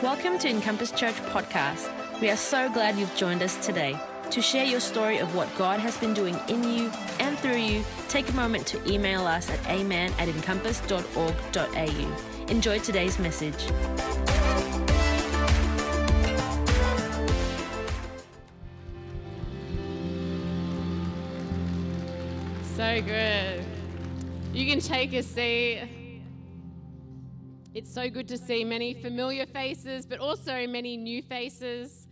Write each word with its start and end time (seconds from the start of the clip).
Welcome 0.00 0.38
to 0.38 0.48
Encompass 0.48 0.92
Church 0.92 1.16
Podcast. 1.32 1.90
We 2.20 2.30
are 2.30 2.36
so 2.36 2.70
glad 2.70 2.96
you've 2.96 3.16
joined 3.16 3.42
us 3.42 3.56
today. 3.66 3.98
To 4.30 4.40
share 4.40 4.64
your 4.64 4.78
story 4.78 5.18
of 5.18 5.34
what 5.34 5.48
God 5.58 5.80
has 5.80 5.96
been 5.96 6.14
doing 6.14 6.38
in 6.46 6.62
you 6.62 6.92
and 7.18 7.36
through 7.40 7.56
you, 7.56 7.82
take 8.06 8.28
a 8.28 8.32
moment 8.32 8.64
to 8.68 8.88
email 8.88 9.26
us 9.26 9.50
at 9.50 9.66
amen 9.66 10.12
at 10.20 10.28
encompass.org.au. 10.28 12.46
Enjoy 12.46 12.78
today's 12.78 13.18
message. 13.18 13.58
So 22.76 23.02
good. 23.02 23.64
You 24.54 24.70
can 24.70 24.78
take 24.78 25.12
a 25.12 25.24
seat. 25.24 25.97
It's 27.78 27.94
so 27.94 28.10
good 28.10 28.26
to 28.26 28.36
see 28.36 28.64
many 28.64 28.92
familiar 28.92 29.46
faces, 29.46 30.04
but 30.04 30.18
also 30.18 30.66
many 30.66 30.96
new 30.96 31.22
faces. 31.22 32.08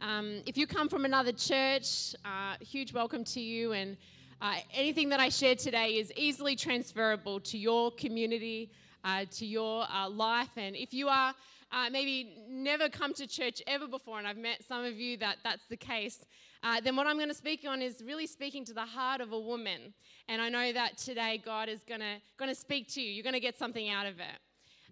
Um, 0.00 0.42
if 0.46 0.56
you 0.56 0.64
come 0.64 0.88
from 0.88 1.04
another 1.04 1.32
church, 1.32 2.14
uh, 2.24 2.54
huge 2.60 2.92
welcome 2.92 3.24
to 3.24 3.40
you. 3.40 3.72
And 3.72 3.96
uh, 4.40 4.58
anything 4.72 5.08
that 5.08 5.18
I 5.18 5.28
share 5.28 5.56
today 5.56 5.98
is 5.98 6.12
easily 6.14 6.54
transferable 6.54 7.40
to 7.40 7.58
your 7.58 7.90
community, 7.90 8.70
uh, 9.02 9.24
to 9.32 9.44
your 9.44 9.86
uh, 9.92 10.08
life. 10.08 10.50
And 10.56 10.76
if 10.76 10.94
you 10.94 11.08
are 11.08 11.34
uh, 11.72 11.90
maybe 11.90 12.44
never 12.48 12.88
come 12.88 13.12
to 13.14 13.26
church 13.26 13.60
ever 13.66 13.88
before, 13.88 14.20
and 14.20 14.28
I've 14.28 14.36
met 14.36 14.62
some 14.62 14.84
of 14.84 15.00
you 15.00 15.16
that 15.16 15.38
that's 15.42 15.66
the 15.66 15.76
case, 15.76 16.24
uh, 16.62 16.80
then 16.80 16.94
what 16.94 17.08
I'm 17.08 17.16
going 17.16 17.28
to 17.28 17.34
speak 17.34 17.64
on 17.66 17.82
is 17.82 18.04
really 18.06 18.28
speaking 18.28 18.64
to 18.66 18.72
the 18.72 18.86
heart 18.86 19.20
of 19.20 19.32
a 19.32 19.40
woman. 19.40 19.94
And 20.28 20.40
I 20.40 20.48
know 20.48 20.72
that 20.72 20.96
today 20.96 21.42
God 21.44 21.68
is 21.68 21.80
going 21.82 21.98
to 21.98 22.18
going 22.38 22.50
to 22.50 22.54
speak 22.54 22.86
to 22.94 23.00
you. 23.02 23.10
You're 23.10 23.24
going 23.24 23.32
to 23.32 23.40
get 23.40 23.58
something 23.58 23.90
out 23.90 24.06
of 24.06 24.20
it. 24.20 24.38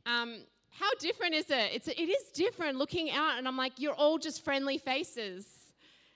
Um, 0.06 0.40
how 0.70 0.90
different 0.98 1.34
is 1.34 1.50
it? 1.50 1.70
It's, 1.74 1.88
it 1.88 1.98
is 1.98 2.30
different 2.32 2.78
looking 2.78 3.10
out, 3.10 3.38
and 3.38 3.46
I'm 3.46 3.56
like, 3.56 3.72
you're 3.78 3.94
all 3.94 4.18
just 4.18 4.44
friendly 4.44 4.78
faces. 4.78 5.46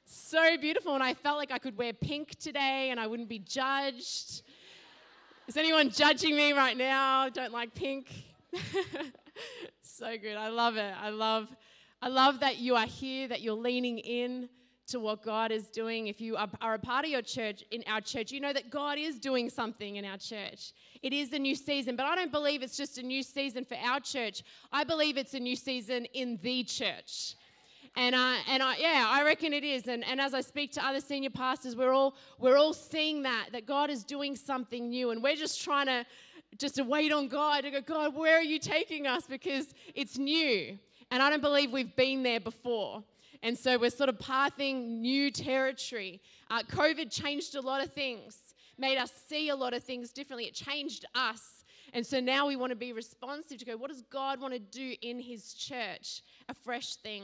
So 0.07 0.57
beautiful, 0.59 0.95
and 0.95 1.03
I 1.03 1.15
felt 1.15 1.39
like 1.39 1.51
I 1.51 1.59
could 1.59 1.77
wear 1.77 1.93
pink 1.93 2.39
today 2.39 2.89
and 2.91 3.01
I 3.01 3.07
wouldn't 3.07 3.29
be 3.29 3.39
judged. 3.39 4.43
Is 5.47 5.57
anyone 5.57 5.91
judging 5.91 6.37
me 6.37 6.53
right 6.53 6.77
now? 6.77 7.29
Don't 7.29 7.53
like 7.53 7.75
pink? 7.75 8.11
so 9.83 10.17
good. 10.19 10.37
I 10.37 10.49
love 10.49 10.77
it. 10.77 10.95
I 11.01 11.11
love, 11.11 11.49
I 12.01 12.09
love 12.09 12.41
that 12.41 12.59
you 12.59 12.77
are 12.77 12.87
here, 12.87 13.29
that 13.29 13.41
you're 13.41 13.55
leaning 13.55 13.99
in 13.99 14.49
to 14.87 15.01
what 15.01 15.23
God 15.23 15.51
is 15.51 15.69
doing. 15.69 16.09
If 16.09 16.21
you 16.21 16.37
are, 16.37 16.75
a 16.75 16.79
part 16.79 17.05
of 17.05 17.11
your 17.11 17.23
church, 17.23 17.65
in 17.71 17.83
our 17.87 18.01
church, 18.01 18.33
you 18.33 18.41
know 18.41 18.53
that 18.53 18.71
God 18.71 18.99
is 18.99 19.19
doing 19.19 19.49
something 19.49 19.97
in 19.97 20.05
our 20.05 20.19
church. 20.19 20.73
It 21.03 21.13
is 21.13 21.33
a 21.33 21.39
new 21.39 21.55
season, 21.55 21.97
but 21.97 22.07
I 22.07 22.15
don't 22.15 22.33
believe 22.33 22.63
it's 22.63 22.77
just 22.77 22.99
a 22.99 23.03
new 23.03 23.23
season 23.23 23.65
for 23.65 23.77
our 23.77 24.01
church. 24.01 24.43
I 24.73 24.85
believe 24.85 25.17
it's 25.17 25.35
a 25.35 25.41
new 25.41 25.57
season 25.57 26.07
in 26.07 26.39
the 26.43 26.65
church. 26.65 27.37
And, 27.97 28.15
uh, 28.15 28.37
and 28.49 28.63
I, 28.63 28.77
yeah, 28.77 29.07
I 29.09 29.25
reckon 29.25 29.53
it 29.53 29.65
is. 29.65 29.87
And, 29.87 30.05
and 30.05 30.21
as 30.21 30.35
I 30.35 30.41
speak 30.41 30.73
to 30.73 30.85
other 30.85 31.01
senior 31.01 31.31
pastors, 31.31 31.77
we're 31.77 31.93
all, 31.93 32.17
we're 32.39 32.57
all 32.57 32.73
seeing 32.73 33.23
that, 33.23 33.51
that 33.53 33.67
God 33.67 33.89
is 33.89 34.03
doing 34.05 34.35
something 34.35 34.91
new. 34.91 35.11
And 35.11 35.23
we're 35.23 35.37
just 35.37 35.63
trying 35.63 35.87
to 35.87 36.05
just 36.59 36.77
to 36.77 36.83
wait 36.83 37.13
on 37.13 37.29
God 37.29 37.63
to 37.63 37.71
go, 37.71 37.81
God, 37.81 38.15
where 38.15 38.39
are 38.39 38.43
you 38.43 38.59
taking 38.59 39.07
us? 39.07 39.27
Because 39.27 39.75
it's 39.95 40.19
new. 40.19 40.79
And 41.11 41.23
I 41.23 41.31
don't 41.31 41.43
believe 41.43 41.73
we've 41.73 41.95
been 41.97 42.23
there 42.23 42.41
before. 42.41 43.03
And 43.43 43.57
so 43.59 43.79
we're 43.79 43.91
sort 43.91 44.09
of 44.09 44.19
pathing 44.19 45.01
new 45.01 45.31
territory. 45.31 46.21
Uh, 46.51 46.63
COVID 46.63 47.11
changed 47.11 47.55
a 47.55 47.61
lot 47.61 47.83
of 47.83 47.93
things, 47.93 48.55
made 48.79 48.99
us 48.99 49.13
see 49.29 49.49
a 49.49 49.57
lot 49.57 49.75
of 49.75 49.83
things 49.83 50.13
differently. 50.13 50.47
It 50.47 50.55
changed 50.55 51.05
us. 51.15 51.65
And 51.93 52.05
so 52.05 52.19
now 52.19 52.47
we 52.47 52.57
want 52.57 52.71
to 52.71 52.77
be 52.77 52.93
responsive 52.93 53.59
to 53.59 53.65
go, 53.65 53.77
what 53.77 53.91
does 53.91 54.03
God 54.03 54.41
want 54.41 54.53
to 54.53 54.59
do 54.59 54.95
in 55.03 55.21
His 55.21 55.55
church? 55.55 56.23
A 56.49 56.55
fresh 56.55 56.97
thing. 56.97 57.23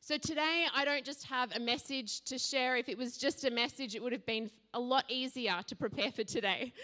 So 0.00 0.18
today, 0.18 0.66
I 0.74 0.84
don't 0.84 1.04
just 1.04 1.24
have 1.28 1.54
a 1.56 1.60
message 1.60 2.20
to 2.24 2.36
share. 2.36 2.76
If 2.76 2.88
it 2.88 2.98
was 2.98 3.16
just 3.16 3.44
a 3.44 3.50
message, 3.50 3.94
it 3.94 4.02
would 4.02 4.12
have 4.12 4.26
been 4.26 4.50
a 4.74 4.80
lot 4.80 5.04
easier 5.08 5.60
to 5.66 5.76
prepare 5.76 6.10
for 6.10 6.24
today. 6.24 6.72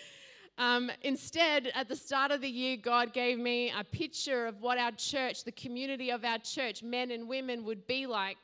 Um, 0.60 0.90
instead, 1.00 1.72
at 1.74 1.88
the 1.88 1.96
start 1.96 2.30
of 2.30 2.42
the 2.42 2.48
year, 2.48 2.76
God 2.76 3.14
gave 3.14 3.38
me 3.38 3.72
a 3.74 3.82
picture 3.82 4.46
of 4.46 4.60
what 4.60 4.76
our 4.76 4.92
church, 4.92 5.42
the 5.42 5.52
community 5.52 6.10
of 6.10 6.22
our 6.22 6.36
church, 6.36 6.82
men 6.82 7.12
and 7.12 7.26
women, 7.26 7.64
would 7.64 7.86
be 7.86 8.06
like. 8.06 8.36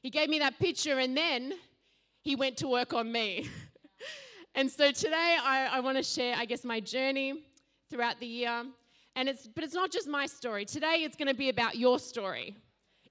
He 0.00 0.10
gave 0.10 0.28
me 0.28 0.40
that 0.40 0.58
picture, 0.58 0.98
and 0.98 1.16
then 1.16 1.52
He 2.20 2.34
went 2.34 2.56
to 2.56 2.66
work 2.66 2.92
on 2.92 3.12
me. 3.12 3.48
and 4.56 4.68
so 4.68 4.90
today, 4.90 5.36
I, 5.40 5.68
I 5.74 5.78
want 5.78 5.98
to 5.98 6.02
share, 6.02 6.34
I 6.36 6.46
guess, 6.46 6.64
my 6.64 6.80
journey 6.80 7.44
throughout 7.88 8.18
the 8.18 8.26
year. 8.26 8.64
And 9.14 9.28
it's, 9.28 9.46
but 9.46 9.62
it's 9.62 9.74
not 9.74 9.92
just 9.92 10.08
my 10.08 10.26
story. 10.26 10.64
Today, 10.64 11.04
it's 11.04 11.16
going 11.16 11.28
to 11.28 11.34
be 11.34 11.48
about 11.48 11.76
your 11.76 12.00
story. 12.00 12.56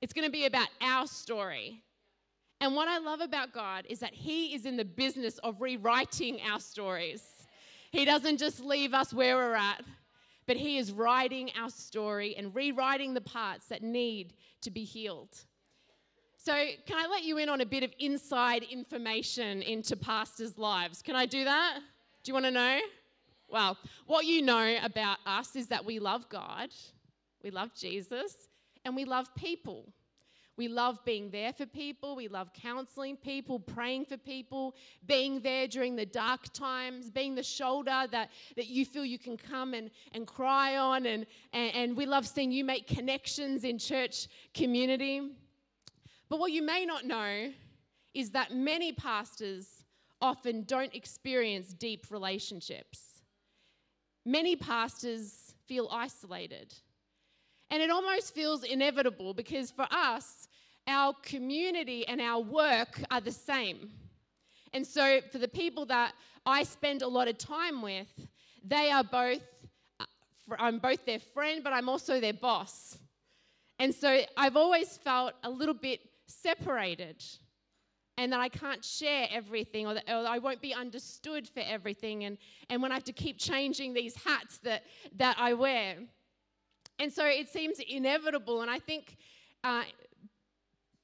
It's 0.01 0.11
going 0.11 0.27
to 0.27 0.31
be 0.31 0.45
about 0.45 0.67
our 0.81 1.07
story. 1.07 1.83
And 2.59 2.75
what 2.75 2.89
I 2.89 2.97
love 2.97 3.21
about 3.21 3.53
God 3.53 3.85
is 3.87 3.99
that 3.99 4.13
He 4.13 4.53
is 4.53 4.65
in 4.65 4.75
the 4.75 4.83
business 4.83 5.37
of 5.37 5.61
rewriting 5.61 6.41
our 6.41 6.59
stories. 6.59 7.23
He 7.91 8.05
doesn't 8.05 8.37
just 8.37 8.61
leave 8.61 8.93
us 8.93 9.13
where 9.13 9.35
we're 9.35 9.55
at, 9.55 9.83
but 10.47 10.55
He 10.55 10.77
is 10.77 10.91
writing 10.91 11.51
our 11.59 11.69
story 11.69 12.35
and 12.35 12.55
rewriting 12.55 13.13
the 13.13 13.21
parts 13.21 13.67
that 13.67 13.83
need 13.83 14.33
to 14.61 14.71
be 14.71 14.83
healed. 14.83 15.37
So, 16.37 16.53
can 16.87 16.97
I 16.97 17.07
let 17.07 17.23
you 17.23 17.37
in 17.37 17.49
on 17.49 17.61
a 17.61 17.65
bit 17.65 17.83
of 17.83 17.91
inside 17.99 18.63
information 18.63 19.61
into 19.61 19.95
pastors' 19.95 20.57
lives? 20.57 21.01
Can 21.01 21.15
I 21.15 21.25
do 21.25 21.43
that? 21.43 21.79
Do 22.23 22.29
you 22.29 22.33
want 22.33 22.45
to 22.45 22.51
know? 22.51 22.79
Well, 23.47 23.77
what 24.07 24.25
you 24.25 24.41
know 24.41 24.77
about 24.81 25.17
us 25.25 25.55
is 25.55 25.67
that 25.67 25.83
we 25.83 25.99
love 25.99 26.29
God, 26.29 26.69
we 27.43 27.51
love 27.51 27.75
Jesus, 27.75 28.47
and 28.85 28.95
we 28.95 29.03
love 29.03 29.33
people. 29.35 29.93
We 30.57 30.67
love 30.67 31.03
being 31.05 31.31
there 31.31 31.53
for 31.53 31.65
people. 31.65 32.15
We 32.15 32.27
love 32.27 32.51
counseling 32.53 33.17
people, 33.17 33.59
praying 33.59 34.05
for 34.05 34.17
people, 34.17 34.75
being 35.05 35.39
there 35.39 35.67
during 35.67 35.95
the 35.95 36.05
dark 36.05 36.51
times, 36.53 37.09
being 37.09 37.35
the 37.35 37.43
shoulder 37.43 38.05
that, 38.11 38.29
that 38.55 38.67
you 38.67 38.85
feel 38.85 39.05
you 39.05 39.17
can 39.17 39.37
come 39.37 39.73
and, 39.73 39.89
and 40.13 40.27
cry 40.27 40.77
on. 40.77 41.05
And, 41.05 41.25
and, 41.53 41.75
and 41.75 41.97
we 41.97 42.05
love 42.05 42.27
seeing 42.27 42.51
you 42.51 42.65
make 42.65 42.85
connections 42.85 43.63
in 43.63 43.79
church 43.79 44.27
community. 44.53 45.31
But 46.29 46.39
what 46.39 46.51
you 46.51 46.61
may 46.61 46.85
not 46.85 47.05
know 47.05 47.51
is 48.13 48.31
that 48.31 48.53
many 48.53 48.91
pastors 48.91 49.83
often 50.21 50.63
don't 50.63 50.93
experience 50.93 51.73
deep 51.73 52.07
relationships. 52.09 53.23
Many 54.25 54.55
pastors 54.55 55.55
feel 55.65 55.87
isolated. 55.91 56.73
And 57.71 57.81
it 57.81 57.89
almost 57.89 58.35
feels 58.35 58.63
inevitable 58.63 59.33
because 59.33 59.71
for 59.71 59.87
us, 59.89 60.49
our 60.87 61.13
community 61.23 62.05
and 62.05 62.19
our 62.19 62.41
work 62.41 63.01
are 63.09 63.21
the 63.21 63.31
same. 63.31 63.89
And 64.73 64.85
so, 64.85 65.21
for 65.31 65.37
the 65.37 65.47
people 65.47 65.85
that 65.85 66.13
I 66.45 66.63
spend 66.63 67.01
a 67.01 67.07
lot 67.07 67.29
of 67.29 67.37
time 67.37 67.81
with, 67.81 68.07
they 68.63 68.91
are 68.91 69.03
both, 69.03 69.41
uh, 69.99 70.05
I'm 70.59 70.79
both 70.79 71.05
their 71.05 71.19
friend, 71.19 71.63
but 71.63 71.71
I'm 71.71 71.87
also 71.87 72.19
their 72.19 72.33
boss. 72.33 72.97
And 73.79 73.95
so, 73.95 74.21
I've 74.35 74.57
always 74.57 74.97
felt 74.97 75.33
a 75.43 75.49
little 75.49 75.73
bit 75.73 76.01
separated 76.27 77.23
and 78.17 78.33
that 78.33 78.39
I 78.39 78.49
can't 78.49 78.83
share 78.83 79.27
everything 79.31 79.87
or 79.87 79.93
that 79.93 80.09
or 80.09 80.27
I 80.27 80.37
won't 80.39 80.61
be 80.61 80.73
understood 80.73 81.47
for 81.47 81.61
everything. 81.61 82.25
And, 82.25 82.37
and 82.69 82.81
when 82.81 82.91
I 82.91 82.95
have 82.95 83.03
to 83.05 83.13
keep 83.13 83.37
changing 83.37 83.93
these 83.93 84.15
hats 84.15 84.57
that, 84.59 84.83
that 85.15 85.37
I 85.39 85.53
wear. 85.53 85.97
And 87.01 87.11
so, 87.11 87.25
it 87.25 87.49
seems 87.49 87.79
inevitable. 87.79 88.61
And 88.61 88.71
I 88.71 88.79
think. 88.79 89.17
Uh, 89.63 89.83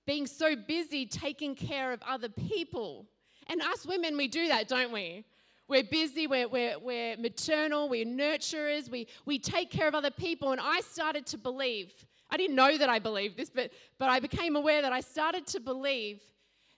being 0.08 0.26
so 0.26 0.56
busy 0.56 1.06
taking 1.06 1.54
care 1.54 1.92
of 1.92 2.02
other 2.08 2.30
people. 2.30 3.06
And 3.48 3.62
us 3.62 3.86
women, 3.86 4.18
we 4.18 4.28
do 4.28 4.48
that, 4.48 4.68
don't 4.68 4.92
we? 4.92 5.26
We're 5.68 5.84
busy, 5.84 6.28
we're, 6.28 6.48
we're, 6.48 6.80
we're 6.80 7.18
maternal, 7.18 7.90
we're 7.90 8.06
nurturers, 8.06 8.90
we, 8.90 9.08
we 9.26 9.38
take 9.38 9.70
care 9.70 9.88
of 9.88 9.94
other 9.94 10.10
people. 10.10 10.54
And 10.54 10.62
I 10.62 10.80
started 10.80 11.26
to 11.28 11.38
believe, 11.38 11.94
I 12.32 12.38
didn't 12.38 12.56
know 12.56 12.78
that 12.78 12.90
I 12.90 13.00
believed 13.00 13.36
this, 13.36 13.50
but, 13.50 13.72
but 14.00 14.10
I 14.10 14.22
became 14.22 14.56
aware 14.56 14.82
that 14.82 14.94
I 14.94 15.02
started 15.02 15.46
to 15.48 15.60
believe 15.60 16.22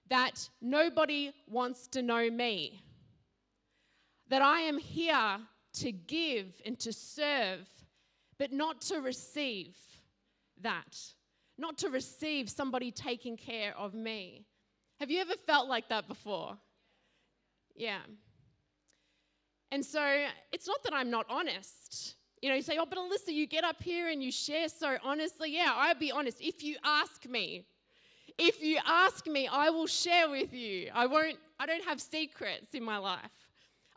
that 0.10 0.50
nobody 0.60 1.32
wants 1.48 1.88
to 1.90 2.02
know 2.02 2.32
me. 2.32 2.82
That 4.30 4.42
I 4.42 4.62
am 4.62 4.80
here 4.80 5.38
to 5.74 5.92
give 5.92 6.48
and 6.66 6.80
to 6.80 6.92
serve, 6.92 7.68
but 8.40 8.52
not 8.52 8.82
to 8.82 9.02
receive 9.02 9.76
that 10.62 10.98
not 11.60 11.78
to 11.80 11.90
receive 11.90 12.50
somebody 12.50 12.90
taking 12.90 13.38
care 13.38 13.78
of 13.78 13.94
me. 13.94 14.46
Have 15.00 15.12
you 15.12 15.20
ever 15.20 15.34
felt 15.46 15.68
like 15.68 15.90
that 15.90 16.08
before? 16.08 16.58
Yeah. 17.76 18.00
And 19.72 19.86
so 19.86 20.02
it's 20.52 20.68
not 20.68 20.82
that 20.84 20.94
I'm 20.94 21.12
not 21.12 21.26
honest. 21.30 22.16
You 22.42 22.50
know, 22.50 22.56
you 22.56 22.62
say, 22.62 22.78
oh, 22.80 22.86
but 22.86 22.98
Alissa, 22.98 23.34
you 23.34 23.46
get 23.46 23.64
up 23.64 23.84
here 23.84 24.10
and 24.10 24.24
you 24.24 24.32
share 24.32 24.70
so 24.70 24.98
honestly. 25.04 25.54
Yeah, 25.54 25.72
I'll 25.76 25.96
be 25.96 26.12
honest. 26.12 26.38
If 26.40 26.64
you 26.64 26.78
ask 26.84 27.28
me, 27.28 27.66
if 28.38 28.64
you 28.64 28.80
ask 28.86 29.28
me, 29.28 29.48
I 29.52 29.70
will 29.70 29.88
share 29.88 30.30
with 30.30 30.54
you. 30.54 30.90
I 30.94 31.06
won't, 31.06 31.38
I 31.60 31.66
don't 31.66 31.84
have 31.84 32.00
secrets 32.00 32.74
in 32.74 32.84
my 32.84 32.98
life. 32.98 33.20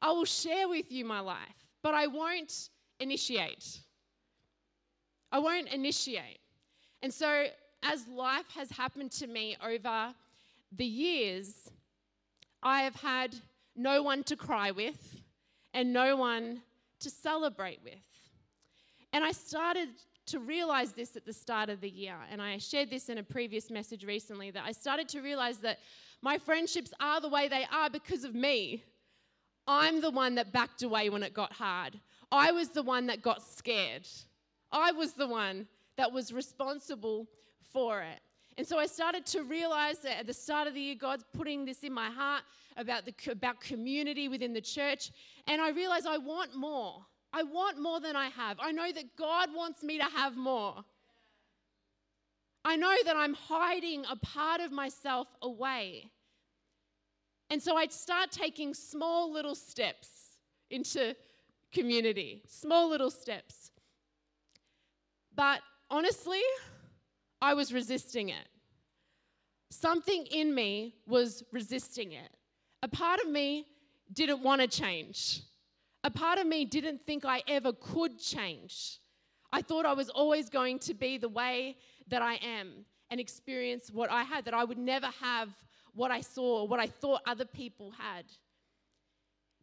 I 0.00 0.10
will 0.10 0.24
share 0.24 0.68
with 0.68 0.90
you 0.90 1.04
my 1.04 1.20
life, 1.20 1.38
but 1.82 1.94
I 1.94 2.08
won't 2.08 2.70
initiate. 2.98 3.81
I 5.32 5.38
won't 5.38 5.68
initiate. 5.68 6.40
And 7.02 7.12
so, 7.12 7.46
as 7.82 8.06
life 8.06 8.46
has 8.54 8.70
happened 8.70 9.10
to 9.12 9.26
me 9.26 9.56
over 9.64 10.14
the 10.70 10.84
years, 10.84 11.70
I 12.62 12.82
have 12.82 12.94
had 12.94 13.34
no 13.74 14.02
one 14.02 14.22
to 14.24 14.36
cry 14.36 14.70
with 14.70 15.16
and 15.74 15.92
no 15.92 16.16
one 16.16 16.62
to 17.00 17.10
celebrate 17.10 17.80
with. 17.82 17.94
And 19.12 19.24
I 19.24 19.32
started 19.32 19.88
to 20.26 20.38
realize 20.38 20.92
this 20.92 21.16
at 21.16 21.24
the 21.24 21.32
start 21.32 21.68
of 21.68 21.80
the 21.80 21.90
year, 21.90 22.14
and 22.30 22.40
I 22.40 22.58
shared 22.58 22.90
this 22.90 23.08
in 23.08 23.18
a 23.18 23.22
previous 23.22 23.70
message 23.70 24.04
recently 24.04 24.50
that 24.52 24.62
I 24.64 24.72
started 24.72 25.08
to 25.08 25.20
realize 25.20 25.58
that 25.58 25.78
my 26.20 26.38
friendships 26.38 26.92
are 27.00 27.20
the 27.20 27.28
way 27.28 27.48
they 27.48 27.66
are 27.72 27.90
because 27.90 28.22
of 28.22 28.34
me. 28.34 28.84
I'm 29.66 30.00
the 30.00 30.10
one 30.10 30.36
that 30.36 30.52
backed 30.52 30.82
away 30.82 31.08
when 31.08 31.22
it 31.22 31.34
got 31.34 31.52
hard. 31.52 31.98
I 32.30 32.52
was 32.52 32.68
the 32.68 32.82
one 32.82 33.06
that 33.06 33.22
got 33.22 33.42
scared. 33.42 34.06
I 34.72 34.92
was 34.92 35.12
the 35.12 35.26
one 35.26 35.66
that 35.96 36.10
was 36.10 36.32
responsible 36.32 37.28
for 37.72 38.00
it. 38.00 38.20
And 38.58 38.66
so 38.66 38.78
I 38.78 38.86
started 38.86 39.24
to 39.26 39.42
realize 39.42 39.98
that 40.00 40.18
at 40.18 40.26
the 40.26 40.34
start 40.34 40.68
of 40.68 40.74
the 40.74 40.80
year, 40.80 40.94
God's 40.94 41.24
putting 41.32 41.64
this 41.64 41.84
in 41.84 41.92
my 41.92 42.10
heart 42.10 42.42
about, 42.76 43.04
the, 43.06 43.14
about 43.30 43.60
community 43.60 44.28
within 44.28 44.52
the 44.52 44.60
church. 44.60 45.10
And 45.46 45.60
I 45.60 45.70
realized 45.70 46.06
I 46.06 46.18
want 46.18 46.54
more. 46.54 47.04
I 47.32 47.42
want 47.44 47.80
more 47.80 48.00
than 48.00 48.14
I 48.14 48.28
have. 48.28 48.58
I 48.60 48.72
know 48.72 48.92
that 48.92 49.16
God 49.16 49.48
wants 49.54 49.82
me 49.82 49.98
to 49.98 50.04
have 50.04 50.36
more. 50.36 50.84
I 52.64 52.76
know 52.76 52.94
that 53.04 53.16
I'm 53.16 53.34
hiding 53.34 54.04
a 54.10 54.16
part 54.16 54.60
of 54.60 54.70
myself 54.70 55.28
away. 55.40 56.10
And 57.50 57.60
so 57.60 57.76
I'd 57.76 57.92
start 57.92 58.30
taking 58.30 58.74
small 58.74 59.32
little 59.32 59.54
steps 59.54 60.08
into 60.70 61.16
community, 61.72 62.42
small 62.46 62.88
little 62.88 63.10
steps. 63.10 63.71
But 65.34 65.60
honestly, 65.90 66.42
I 67.40 67.54
was 67.54 67.72
resisting 67.72 68.28
it. 68.28 68.48
Something 69.70 70.26
in 70.26 70.54
me 70.54 70.94
was 71.06 71.42
resisting 71.50 72.12
it. 72.12 72.30
A 72.82 72.88
part 72.88 73.20
of 73.20 73.28
me 73.28 73.66
didn't 74.12 74.42
want 74.42 74.60
to 74.60 74.68
change. 74.68 75.40
A 76.04 76.10
part 76.10 76.38
of 76.38 76.46
me 76.46 76.64
didn't 76.64 77.06
think 77.06 77.24
I 77.24 77.42
ever 77.48 77.72
could 77.72 78.18
change. 78.18 78.98
I 79.52 79.62
thought 79.62 79.86
I 79.86 79.92
was 79.92 80.08
always 80.08 80.48
going 80.48 80.78
to 80.80 80.94
be 80.94 81.18
the 81.18 81.28
way 81.28 81.76
that 82.08 82.22
I 82.22 82.34
am 82.34 82.84
and 83.10 83.20
experience 83.20 83.90
what 83.90 84.10
I 84.10 84.22
had, 84.24 84.44
that 84.46 84.54
I 84.54 84.64
would 84.64 84.78
never 84.78 85.08
have 85.20 85.48
what 85.94 86.10
I 86.10 86.20
saw, 86.22 86.64
what 86.64 86.80
I 86.80 86.86
thought 86.86 87.20
other 87.26 87.44
people 87.44 87.92
had. 87.92 88.24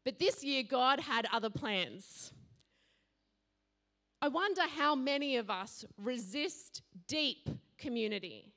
But 0.05 0.19
this 0.19 0.43
year, 0.43 0.63
God 0.63 0.99
had 0.99 1.27
other 1.33 1.49
plans. 1.49 2.31
I 4.21 4.27
wonder 4.27 4.63
how 4.75 4.95
many 4.95 5.37
of 5.37 5.49
us 5.49 5.85
resist 5.97 6.81
deep 7.07 7.49
community. 7.77 8.51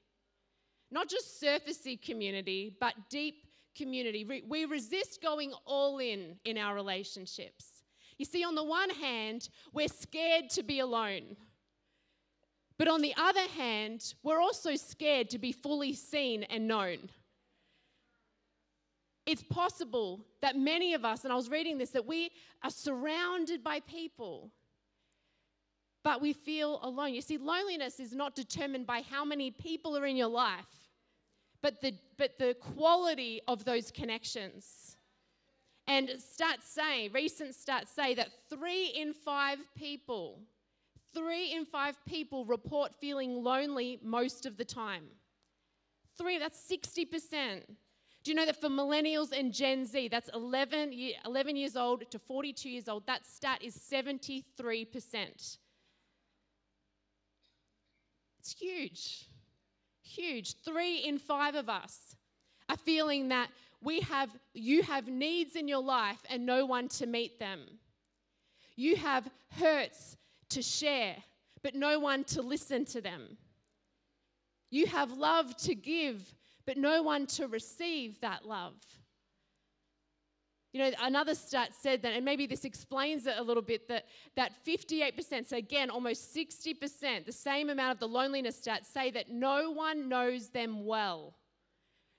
Not 0.91 1.09
just 1.09 1.41
surfacey 1.41 2.01
community, 2.01 2.77
but 2.81 2.95
deep 3.09 3.47
community. 3.77 4.43
We 4.47 4.65
resist 4.65 5.23
going 5.23 5.53
all 5.65 5.99
in 5.99 6.37
in 6.45 6.59
our 6.59 6.75
relationships. 6.75 7.83
You 8.19 8.25
see, 8.25 8.45
on 8.45 8.55
the 8.55 8.65
one 8.65 8.91
hand, 8.91 9.49
we're 9.73 9.89
scared 9.89 10.51
to 10.51 10.63
be 10.63 10.81
alone. 10.81 11.37
But 12.77 12.89
on 12.89 13.01
the 13.01 13.15
other 13.17 13.49
hand, 13.57 14.15
we're 14.23 14.41
also 14.41 14.75
scared 14.75 15.31
to 15.31 15.39
be 15.39 15.53
fully 15.53 15.95
seen 15.95 16.43
and 16.45 16.67
known. 16.67 17.11
It's 19.25 19.43
possible 19.43 20.27
that 20.41 20.57
many 20.57 20.95
of 20.95 21.05
us, 21.05 21.23
and 21.25 21.33
I 21.33 21.37
was 21.37 21.49
reading 21.49 21.79
this, 21.79 21.91
that 21.91 22.07
we 22.07 22.31
are 22.65 22.71
surrounded 22.71 23.63
by 23.63 23.81
people 23.81 24.51
but 26.05 26.21
we 26.21 26.33
feel 26.33 26.81
alone. 26.83 27.15
You 27.15 27.21
see, 27.21 27.39
loneliness 27.39 28.01
is 28.01 28.13
not 28.13 28.35
determined 28.35 28.87
by 28.87 29.03
how 29.03 29.25
many 29.25 29.51
people 29.51 29.97
are 29.97 30.07
in 30.07 30.17
your 30.17 30.29
life, 30.29 30.89
but 31.63 31.81
the, 31.81 31.95
but 32.17 32.39
the 32.39 32.55
quality 32.55 33.41
of 33.47 33.65
those 33.65 33.91
connections. 33.91 34.97
And 35.87 36.09
stats 36.09 36.65
say, 36.65 37.09
recent 37.09 37.55
stats 37.55 37.89
say 37.89 38.15
that 38.15 38.29
three 38.49 38.87
in 38.87 39.13
five 39.13 39.59
people, 39.77 40.41
three 41.15 41.53
in 41.53 41.65
five 41.65 41.97
people 42.07 42.45
report 42.45 42.95
feeling 42.95 43.43
lonely 43.43 43.99
most 44.03 44.47
of 44.47 44.57
the 44.57 44.65
time. 44.65 45.05
Three, 46.17 46.39
that's 46.39 46.59
60%. 46.71 47.63
Do 48.25 48.31
you 48.31 48.37
know 48.37 48.47
that 48.47 48.61
for 48.61 48.69
millennials 48.69 49.37
and 49.37 49.53
Gen 49.53 49.85
Z, 49.85 50.09
that's 50.09 50.31
11, 50.33 50.93
11 51.25 51.57
years 51.57 51.77
old 51.77 52.09
to 52.11 52.19
42 52.19 52.69
years 52.69 52.89
old, 52.89 53.05
that 53.07 53.27
stat 53.27 53.61
is 53.63 53.77
73%. 53.77 55.59
It's 58.43 58.55
huge. 58.59 59.29
Huge. 60.03 60.57
Three 60.65 60.99
in 60.99 61.19
five 61.19 61.55
of 61.55 61.69
us 61.69 62.17
are 62.69 62.77
feeling 62.77 63.29
that 63.29 63.49
we 63.81 64.01
have 64.01 64.31
you 64.53 64.83
have 64.83 65.07
needs 65.07 65.55
in 65.55 65.69
your 65.69 65.83
life 65.83 66.19
and 66.29 66.45
no 66.45 66.67
one 66.67 66.89
to 66.89 67.07
meet 67.07 67.39
them. 67.39 67.61
You 68.75 68.97
have 68.97 69.29
hurts 69.51 70.17
to 70.49 70.61
share, 70.61 71.15
but 71.63 71.77
no 71.77 72.01
one 72.01 72.25
to 72.25 72.43
listen 72.43 72.85
to 72.87 73.01
them. 73.01 73.37
You 74.71 74.87
have 74.87 75.13
love 75.13 75.57
to 75.59 75.77
give, 75.77 76.35
but 76.67 76.77
no 76.77 77.01
one 77.01 77.27
to 77.27 77.47
receive 77.47 78.21
that 78.23 78.45
love. 78.45 78.75
You 80.73 80.81
know, 80.81 80.91
another 81.03 81.35
stat 81.35 81.75
said 81.79 82.01
that, 82.03 82.15
and 82.15 82.25
maybe 82.25 82.47
this 82.47 82.65
explains 82.65 83.27
it 83.27 83.35
a 83.37 83.43
little 83.43 83.63
bit, 83.63 83.89
that, 83.89 84.07
that 84.37 84.53
58%, 84.67 85.47
so 85.47 85.57
again, 85.57 85.91
almost 85.91 86.35
60%, 86.35 87.27
the 87.27 87.33
same 87.33 87.69
amount 87.69 87.93
of 87.93 87.99
the 88.01 88.09
loneliness 88.09 88.59
stats 88.59 88.87
say 88.87 89.11
that 89.11 89.31
no 89.31 89.71
one 89.71 90.09
knows 90.09 90.49
them 90.49 90.87
well. 90.87 91.35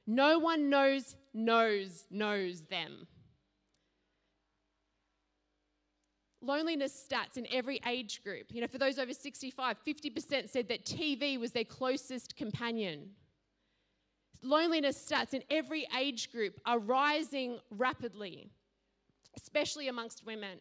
No 0.05 0.37
one 0.37 0.69
knows, 0.69 1.15
knows, 1.33 2.05
knows 2.11 2.61
them. 2.63 3.07
Loneliness 6.39 7.07
stats 7.09 7.37
in 7.37 7.47
every 7.51 7.79
age 7.87 8.21
group. 8.23 8.47
You 8.51 8.61
know, 8.61 8.67
for 8.67 8.77
those 8.77 8.99
over 8.99 9.13
65, 9.13 9.77
50% 9.87 10.49
said 10.49 10.67
that 10.67 10.85
TV 10.85 11.39
was 11.39 11.53
their 11.53 11.63
closest 11.63 12.35
companion 12.35 13.11
loneliness 14.43 14.97
stats 14.97 15.33
in 15.33 15.43
every 15.49 15.87
age 15.97 16.31
group 16.31 16.59
are 16.65 16.79
rising 16.79 17.59
rapidly, 17.71 18.49
especially 19.37 19.87
amongst 19.87 20.25
women. 20.25 20.59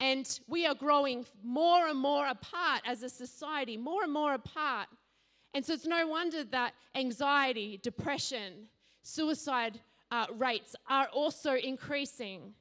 And 0.00 0.40
we 0.48 0.66
are 0.66 0.74
growing 0.74 1.24
more 1.44 1.86
and 1.86 1.98
more 1.98 2.26
apart 2.26 2.82
as 2.84 3.02
a 3.02 3.08
society, 3.08 3.76
more 3.76 4.02
and 4.02 4.12
more 4.12 4.34
apart. 4.34 4.88
And 5.54 5.64
so 5.64 5.74
it's 5.74 5.86
no 5.86 6.06
wonder 6.06 6.44
that 6.44 6.74
anxiety, 6.94 7.78
depression, 7.82 8.68
suicide 9.02 9.80
uh, 10.10 10.26
rates 10.36 10.74
are 10.88 11.06
also 11.08 11.54
increasing. 11.54 12.54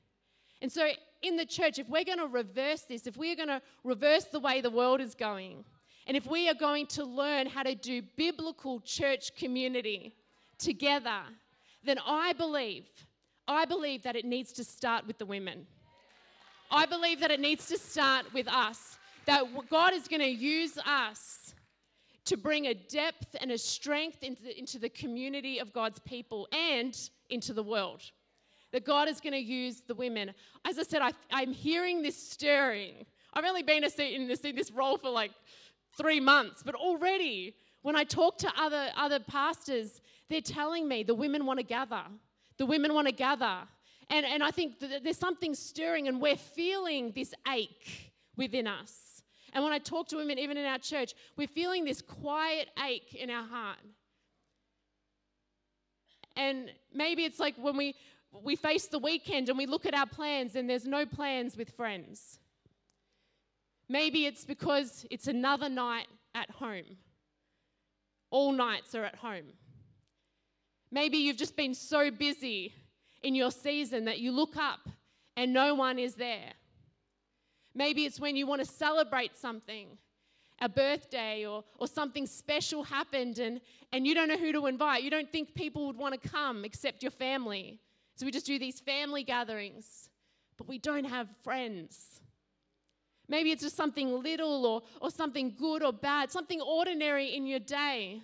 And 0.61 0.71
so, 0.71 0.89
in 1.21 1.35
the 1.35 1.45
church, 1.45 1.77
if 1.79 1.87
we're 1.87 2.03
going 2.03 2.19
to 2.19 2.27
reverse 2.27 2.81
this, 2.81 3.05
if 3.05 3.15
we 3.15 3.31
are 3.31 3.35
going 3.35 3.47
to 3.47 3.61
reverse 3.83 4.25
the 4.25 4.39
way 4.39 4.61
the 4.61 4.71
world 4.71 5.01
is 5.01 5.13
going, 5.13 5.63
and 6.07 6.17
if 6.17 6.25
we 6.25 6.49
are 6.49 6.55
going 6.55 6.87
to 6.87 7.03
learn 7.03 7.47
how 7.47 7.63
to 7.63 7.75
do 7.75 8.01
biblical 8.17 8.79
church 8.81 9.35
community, 9.35 10.15
together, 10.61 11.21
then 11.83 11.97
I 12.05 12.33
believe, 12.33 12.85
I 13.47 13.65
believe 13.65 14.03
that 14.03 14.15
it 14.15 14.25
needs 14.25 14.53
to 14.53 14.63
start 14.63 15.07
with 15.07 15.17
the 15.17 15.25
women. 15.25 15.65
I 16.69 16.85
believe 16.85 17.19
that 17.19 17.31
it 17.31 17.39
needs 17.39 17.67
to 17.67 17.77
start 17.77 18.25
with 18.33 18.47
us. 18.47 18.97
That 19.25 19.43
God 19.69 19.93
is 19.93 20.07
going 20.07 20.21
to 20.21 20.29
use 20.29 20.77
us 20.85 21.53
to 22.25 22.37
bring 22.37 22.67
a 22.67 22.73
depth 22.73 23.35
and 23.41 23.51
a 23.51 23.57
strength 23.57 24.23
into 24.23 24.43
the, 24.43 24.57
into 24.57 24.79
the 24.79 24.89
community 24.89 25.59
of 25.59 25.73
God's 25.73 25.99
people 25.99 26.47
and 26.53 26.97
into 27.29 27.51
the 27.53 27.63
world. 27.63 28.01
That 28.71 28.85
God 28.85 29.09
is 29.09 29.19
going 29.19 29.33
to 29.33 29.39
use 29.39 29.81
the 29.81 29.95
women. 29.95 30.33
As 30.65 30.79
I 30.79 30.83
said, 30.83 31.01
I, 31.01 31.41
am 31.41 31.51
hearing 31.51 32.01
this 32.01 32.15
stirring. 32.15 33.05
I've 33.33 33.43
only 33.43 33.63
been 33.63 33.83
in 33.83 34.27
this, 34.27 34.39
in 34.39 34.55
this 34.55 34.71
role 34.71 34.97
for 34.97 35.09
like 35.09 35.31
three 35.97 36.19
months, 36.19 36.63
but 36.63 36.75
already 36.75 37.53
when 37.81 37.95
I 37.95 38.03
talk 38.03 38.37
to 38.39 38.51
other, 38.57 38.89
other 38.95 39.19
pastors, 39.19 40.01
they're 40.31 40.41
telling 40.41 40.87
me 40.87 41.03
the 41.03 41.15
women 41.15 41.45
want 41.45 41.59
to 41.59 41.65
gather. 41.65 42.03
The 42.57 42.65
women 42.65 42.93
want 42.93 43.07
to 43.07 43.13
gather. 43.13 43.57
And, 44.09 44.25
and 44.25 44.43
I 44.43 44.51
think 44.51 44.75
there's 44.79 45.17
something 45.17 45.55
stirring, 45.55 46.07
and 46.07 46.21
we're 46.21 46.35
feeling 46.35 47.11
this 47.15 47.33
ache 47.51 48.11
within 48.35 48.67
us. 48.67 49.23
And 49.53 49.63
when 49.63 49.73
I 49.73 49.79
talk 49.79 50.07
to 50.09 50.17
women, 50.17 50.39
even 50.39 50.57
in 50.57 50.65
our 50.65 50.79
church, 50.79 51.13
we're 51.37 51.47
feeling 51.47 51.85
this 51.85 52.01
quiet 52.01 52.69
ache 52.85 53.13
in 53.13 53.29
our 53.29 53.45
heart. 53.45 53.77
And 56.35 56.71
maybe 56.93 57.25
it's 57.25 57.39
like 57.39 57.55
when 57.57 57.75
we, 57.75 57.95
we 58.43 58.55
face 58.55 58.87
the 58.87 58.99
weekend 58.99 59.49
and 59.49 59.57
we 59.57 59.65
look 59.65 59.85
at 59.85 59.93
our 59.93 60.05
plans 60.05 60.55
and 60.55 60.69
there's 60.69 60.85
no 60.85 61.05
plans 61.05 61.57
with 61.57 61.71
friends. 61.71 62.39
Maybe 63.89 64.25
it's 64.25 64.45
because 64.45 65.05
it's 65.11 65.27
another 65.27 65.67
night 65.67 66.07
at 66.33 66.49
home 66.49 66.97
all 68.31 68.53
nights 68.53 68.95
are 68.95 69.03
at 69.03 69.15
home. 69.15 69.53
Maybe 70.91 71.17
you've 71.17 71.37
just 71.37 71.55
been 71.55 71.73
so 71.73 72.11
busy 72.11 72.73
in 73.23 73.35
your 73.35 73.51
season 73.51 74.05
that 74.05 74.19
you 74.19 74.31
look 74.31 74.57
up 74.57 74.89
and 75.37 75.53
no 75.53 75.73
one 75.73 75.99
is 75.99 76.15
there. 76.15 76.53
Maybe 77.73 78.05
it's 78.05 78.19
when 78.19 78.35
you 78.35 78.45
want 78.45 78.61
to 78.61 78.67
celebrate 78.67 79.37
something 79.37 79.97
a 80.61 80.69
birthday 80.69 81.45
or, 81.45 81.63
or 81.79 81.87
something 81.87 82.27
special 82.27 82.83
happened 82.83 83.39
and, 83.39 83.59
and 83.91 84.05
you 84.05 84.13
don't 84.13 84.27
know 84.27 84.37
who 84.37 84.51
to 84.51 84.67
invite. 84.67 85.03
You 85.03 85.09
don't 85.09 85.31
think 85.31 85.55
people 85.55 85.87
would 85.87 85.97
want 85.97 86.21
to 86.21 86.29
come 86.29 86.63
except 86.63 87.01
your 87.01 87.11
family. 87.11 87.79
So 88.15 88.25
we 88.25 88.31
just 88.31 88.45
do 88.45 88.59
these 88.59 88.79
family 88.79 89.23
gatherings, 89.23 90.09
but 90.57 90.67
we 90.67 90.77
don't 90.77 91.05
have 91.05 91.27
friends. 91.43 92.21
Maybe 93.27 93.51
it's 93.51 93.63
just 93.63 93.75
something 93.75 94.21
little 94.21 94.65
or, 94.65 94.81
or 95.01 95.09
something 95.09 95.55
good 95.57 95.83
or 95.83 95.91
bad, 95.91 96.31
something 96.31 96.61
ordinary 96.61 97.35
in 97.35 97.47
your 97.47 97.59
day. 97.59 98.21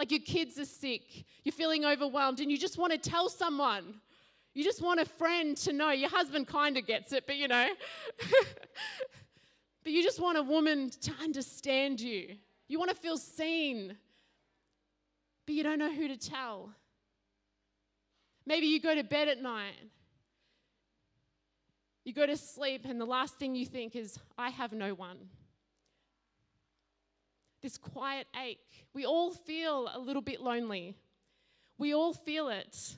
Like 0.00 0.12
your 0.12 0.20
kids 0.20 0.58
are 0.58 0.64
sick, 0.64 1.26
you're 1.44 1.52
feeling 1.52 1.84
overwhelmed, 1.84 2.40
and 2.40 2.50
you 2.50 2.56
just 2.56 2.78
want 2.78 2.90
to 2.90 2.98
tell 2.98 3.28
someone. 3.28 4.00
You 4.54 4.64
just 4.64 4.80
want 4.80 4.98
a 4.98 5.04
friend 5.04 5.54
to 5.58 5.74
know. 5.74 5.90
Your 5.90 6.08
husband 6.08 6.46
kind 6.46 6.78
of 6.78 6.86
gets 6.86 7.12
it, 7.12 7.24
but 7.26 7.36
you 7.36 7.48
know. 7.48 7.68
but 9.84 9.92
you 9.92 10.02
just 10.02 10.18
want 10.18 10.38
a 10.38 10.42
woman 10.42 10.88
to 11.02 11.12
understand 11.22 12.00
you. 12.00 12.36
You 12.66 12.78
want 12.78 12.90
to 12.90 12.96
feel 12.96 13.18
seen, 13.18 13.94
but 15.44 15.54
you 15.54 15.62
don't 15.62 15.78
know 15.78 15.92
who 15.92 16.08
to 16.08 16.16
tell. 16.16 16.70
Maybe 18.46 18.68
you 18.68 18.80
go 18.80 18.94
to 18.94 19.04
bed 19.04 19.28
at 19.28 19.42
night. 19.42 19.74
You 22.04 22.14
go 22.14 22.24
to 22.24 22.38
sleep, 22.38 22.86
and 22.86 22.98
the 22.98 23.04
last 23.04 23.38
thing 23.38 23.54
you 23.54 23.66
think 23.66 23.94
is, 23.94 24.18
I 24.38 24.48
have 24.48 24.72
no 24.72 24.94
one. 24.94 25.18
This 27.62 27.76
quiet 27.76 28.26
ache. 28.42 28.86
We 28.94 29.04
all 29.04 29.32
feel 29.32 29.90
a 29.92 29.98
little 29.98 30.22
bit 30.22 30.40
lonely. 30.40 30.94
We 31.78 31.94
all 31.94 32.12
feel 32.12 32.48
it. 32.48 32.96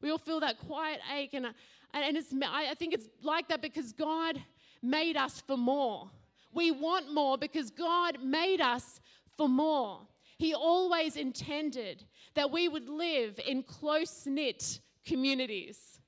We 0.00 0.10
all 0.10 0.18
feel 0.18 0.40
that 0.40 0.58
quiet 0.58 1.00
ache. 1.16 1.34
And, 1.34 1.46
and 1.92 2.16
it's, 2.16 2.34
I 2.44 2.74
think 2.74 2.92
it's 2.92 3.08
like 3.22 3.48
that 3.48 3.62
because 3.62 3.92
God 3.92 4.42
made 4.82 5.16
us 5.16 5.42
for 5.46 5.56
more. 5.56 6.10
We 6.52 6.70
want 6.70 7.12
more 7.12 7.38
because 7.38 7.70
God 7.70 8.18
made 8.22 8.60
us 8.60 9.00
for 9.36 9.48
more. 9.48 10.00
He 10.38 10.54
always 10.54 11.16
intended 11.16 12.04
that 12.34 12.50
we 12.50 12.68
would 12.68 12.88
live 12.88 13.38
in 13.46 13.62
close 13.62 14.26
knit 14.26 14.80
communities. 15.06 16.00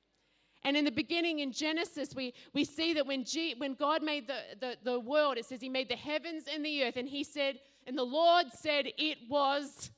And 0.65 0.77
in 0.77 0.85
the 0.85 0.91
beginning, 0.91 1.39
in 1.39 1.53
Genesis, 1.53 2.15
we, 2.15 2.35
we 2.53 2.65
see 2.65 2.93
that 2.95 3.07
when, 3.07 3.25
G, 3.25 3.55
when 3.57 3.75
God 3.75 4.03
made 4.03 4.27
the, 4.27 4.41
the, 4.61 4.77
the 4.83 4.99
world, 4.99 5.39
it 5.39 5.45
says 5.45 5.61
He 5.61 5.69
made 5.69 5.89
the 5.89 5.97
heavens 5.97 6.45
and 6.53 6.65
the 6.65 6.83
earth, 6.83 6.97
and 6.97 7.09
He 7.09 7.23
said, 7.23 7.61
and 7.87 7.97
the 7.97 8.05
Lord 8.05 8.47
said 8.53 8.93
it 8.99 9.19
was 9.29 9.91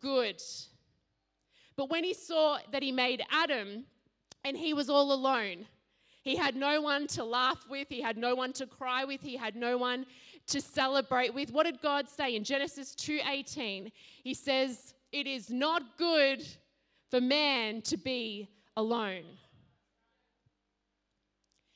good. 0.00 0.40
But 1.76 1.90
when 1.90 2.04
He 2.04 2.14
saw 2.14 2.58
that 2.72 2.82
He 2.82 2.92
made 2.92 3.22
Adam 3.30 3.84
and 4.44 4.56
he 4.56 4.74
was 4.74 4.90
all 4.90 5.12
alone, 5.12 5.66
he 6.22 6.36
had 6.36 6.54
no 6.54 6.82
one 6.82 7.06
to 7.08 7.24
laugh 7.24 7.66
with, 7.68 7.88
he 7.88 8.02
had 8.02 8.18
no 8.18 8.34
one 8.34 8.52
to 8.54 8.66
cry 8.66 9.04
with, 9.04 9.22
he 9.22 9.36
had 9.36 9.56
no 9.56 9.78
one 9.78 10.04
to 10.48 10.60
celebrate 10.60 11.32
with. 11.32 11.50
What 11.50 11.64
did 11.64 11.80
God 11.80 12.08
say 12.08 12.36
in 12.36 12.44
Genesis 12.44 12.94
2:18? 12.94 13.90
He 14.22 14.34
says, 14.34 14.94
"It 15.12 15.26
is 15.26 15.48
not 15.48 15.96
good 15.96 16.46
for 17.10 17.20
man 17.20 17.82
to 17.82 17.96
be 17.96 18.48
alone." 18.76 19.38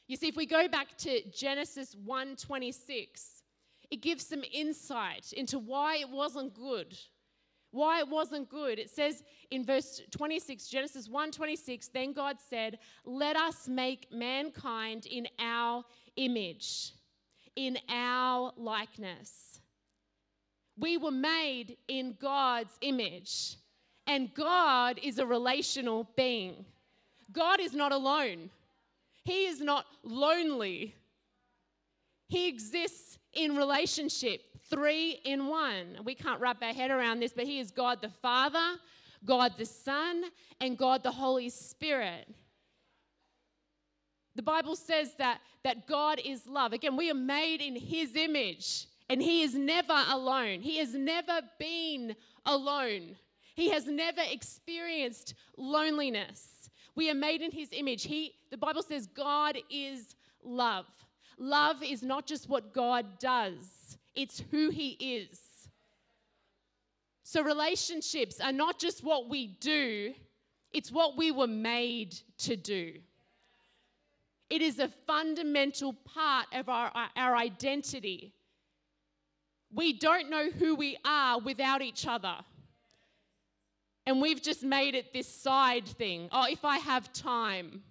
You 0.06 0.16
see, 0.16 0.28
if 0.28 0.36
we 0.36 0.44
go 0.44 0.68
back 0.68 0.98
to 0.98 1.22
Genesis 1.30 1.94
1:26, 1.94 3.43
it 3.90 4.02
gives 4.02 4.26
some 4.26 4.42
insight 4.52 5.32
into 5.32 5.58
why 5.58 5.96
it 5.96 6.08
wasn't 6.08 6.54
good. 6.54 6.96
Why 7.70 7.98
it 7.98 8.08
wasn't 8.08 8.48
good. 8.48 8.78
It 8.78 8.88
says 8.88 9.24
in 9.50 9.64
verse 9.64 10.00
26, 10.12 10.68
Genesis 10.68 11.08
1:26, 11.08 11.88
then 11.88 12.12
God 12.12 12.40
said, 12.40 12.78
"Let 13.04 13.36
us 13.36 13.66
make 13.66 14.12
mankind 14.12 15.06
in 15.06 15.28
our 15.38 15.84
image, 16.16 16.92
in 17.56 17.78
our 17.88 18.52
likeness." 18.56 19.60
We 20.76 20.96
were 20.96 21.10
made 21.10 21.76
in 21.88 22.14
God's 22.14 22.78
image, 22.80 23.56
and 24.06 24.32
God 24.34 24.98
is 25.02 25.18
a 25.18 25.26
relational 25.26 26.04
being. 26.16 26.66
God 27.32 27.60
is 27.60 27.74
not 27.74 27.90
alone. 27.90 28.50
He 29.24 29.46
is 29.46 29.60
not 29.60 29.86
lonely. 30.02 30.94
He 32.34 32.48
exists 32.48 33.16
in 33.32 33.54
relationship, 33.54 34.42
three 34.68 35.20
in 35.24 35.46
one. 35.46 35.98
We 36.04 36.16
can't 36.16 36.40
wrap 36.40 36.60
our 36.64 36.72
head 36.72 36.90
around 36.90 37.20
this, 37.20 37.32
but 37.32 37.44
He 37.44 37.60
is 37.60 37.70
God 37.70 38.02
the 38.02 38.08
Father, 38.08 38.74
God 39.24 39.52
the 39.56 39.64
Son, 39.64 40.24
and 40.60 40.76
God 40.76 41.04
the 41.04 41.12
Holy 41.12 41.48
Spirit. 41.48 42.26
The 44.34 44.42
Bible 44.42 44.74
says 44.74 45.14
that, 45.18 45.42
that 45.62 45.86
God 45.86 46.20
is 46.24 46.44
love. 46.48 46.72
Again, 46.72 46.96
we 46.96 47.08
are 47.08 47.14
made 47.14 47.60
in 47.60 47.76
His 47.76 48.16
image, 48.16 48.88
and 49.08 49.22
He 49.22 49.42
is 49.42 49.54
never 49.54 50.02
alone. 50.10 50.60
He 50.60 50.78
has 50.78 50.92
never 50.92 51.40
been 51.60 52.16
alone. 52.46 53.14
He 53.54 53.70
has 53.70 53.86
never 53.86 54.22
experienced 54.28 55.34
loneliness. 55.56 56.68
We 56.96 57.10
are 57.12 57.14
made 57.14 57.42
in 57.42 57.52
His 57.52 57.68
image. 57.70 58.02
He, 58.02 58.32
the 58.50 58.58
Bible 58.58 58.82
says 58.82 59.06
God 59.06 59.56
is 59.70 60.16
love. 60.42 60.86
Love 61.38 61.82
is 61.82 62.02
not 62.02 62.26
just 62.26 62.48
what 62.48 62.72
God 62.72 63.18
does, 63.18 63.98
it's 64.14 64.42
who 64.50 64.70
He 64.70 64.90
is. 65.00 65.40
So, 67.22 67.42
relationships 67.42 68.40
are 68.40 68.52
not 68.52 68.78
just 68.78 69.02
what 69.02 69.28
we 69.28 69.46
do, 69.46 70.14
it's 70.72 70.92
what 70.92 71.16
we 71.16 71.30
were 71.30 71.46
made 71.46 72.16
to 72.38 72.56
do. 72.56 72.94
It 74.50 74.62
is 74.62 74.78
a 74.78 74.88
fundamental 75.06 75.94
part 75.94 76.46
of 76.52 76.68
our, 76.68 76.92
our 77.16 77.36
identity. 77.36 78.32
We 79.72 79.94
don't 79.94 80.30
know 80.30 80.50
who 80.50 80.76
we 80.76 80.96
are 81.04 81.40
without 81.40 81.82
each 81.82 82.06
other. 82.06 82.36
And 84.06 84.20
we've 84.20 84.42
just 84.42 84.62
made 84.62 84.94
it 84.94 85.12
this 85.12 85.26
side 85.26 85.86
thing. 85.86 86.28
Oh, 86.30 86.46
if 86.48 86.64
I 86.64 86.78
have 86.78 87.12
time. 87.12 87.82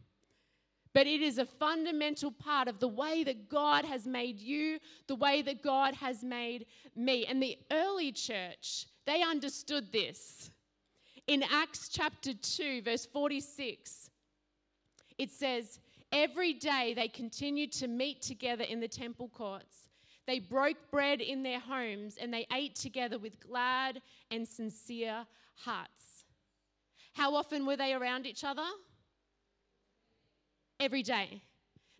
But 0.93 1.07
it 1.07 1.21
is 1.21 1.39
a 1.39 1.45
fundamental 1.45 2.31
part 2.31 2.67
of 2.67 2.79
the 2.79 2.87
way 2.87 3.23
that 3.23 3.49
God 3.49 3.83
has 3.85 4.05
made 4.05 4.39
you, 4.39 4.79
the 5.07 5.15
way 5.15 5.41
that 5.41 5.63
God 5.63 5.95
has 5.95 6.23
made 6.23 6.67
me. 6.95 7.25
And 7.25 7.41
the 7.41 7.57
early 7.71 8.11
church, 8.11 8.85
they 9.05 9.23
understood 9.23 9.91
this. 9.91 10.51
In 11.25 11.43
Acts 11.51 11.89
chapter 11.89 12.33
2, 12.33 12.83
verse 12.83 13.05
46, 13.07 14.11
it 15.17 15.31
says, 15.31 15.79
Every 16.11 16.53
day 16.53 16.93
they 16.95 17.07
continued 17.07 17.71
to 17.73 17.87
meet 17.87 18.21
together 18.21 18.63
in 18.63 18.79
the 18.79 18.87
temple 18.87 19.29
courts. 19.29 19.89
They 20.27 20.39
broke 20.39 20.77
bread 20.91 21.21
in 21.21 21.41
their 21.41 21.59
homes 21.59 22.17
and 22.21 22.31
they 22.31 22.45
ate 22.53 22.75
together 22.75 23.17
with 23.17 23.39
glad 23.39 24.01
and 24.29 24.47
sincere 24.47 25.25
hearts. 25.55 26.25
How 27.13 27.35
often 27.35 27.65
were 27.65 27.75
they 27.75 27.93
around 27.93 28.25
each 28.25 28.43
other? 28.43 28.65
Every 30.83 31.01
day. 31.01 31.41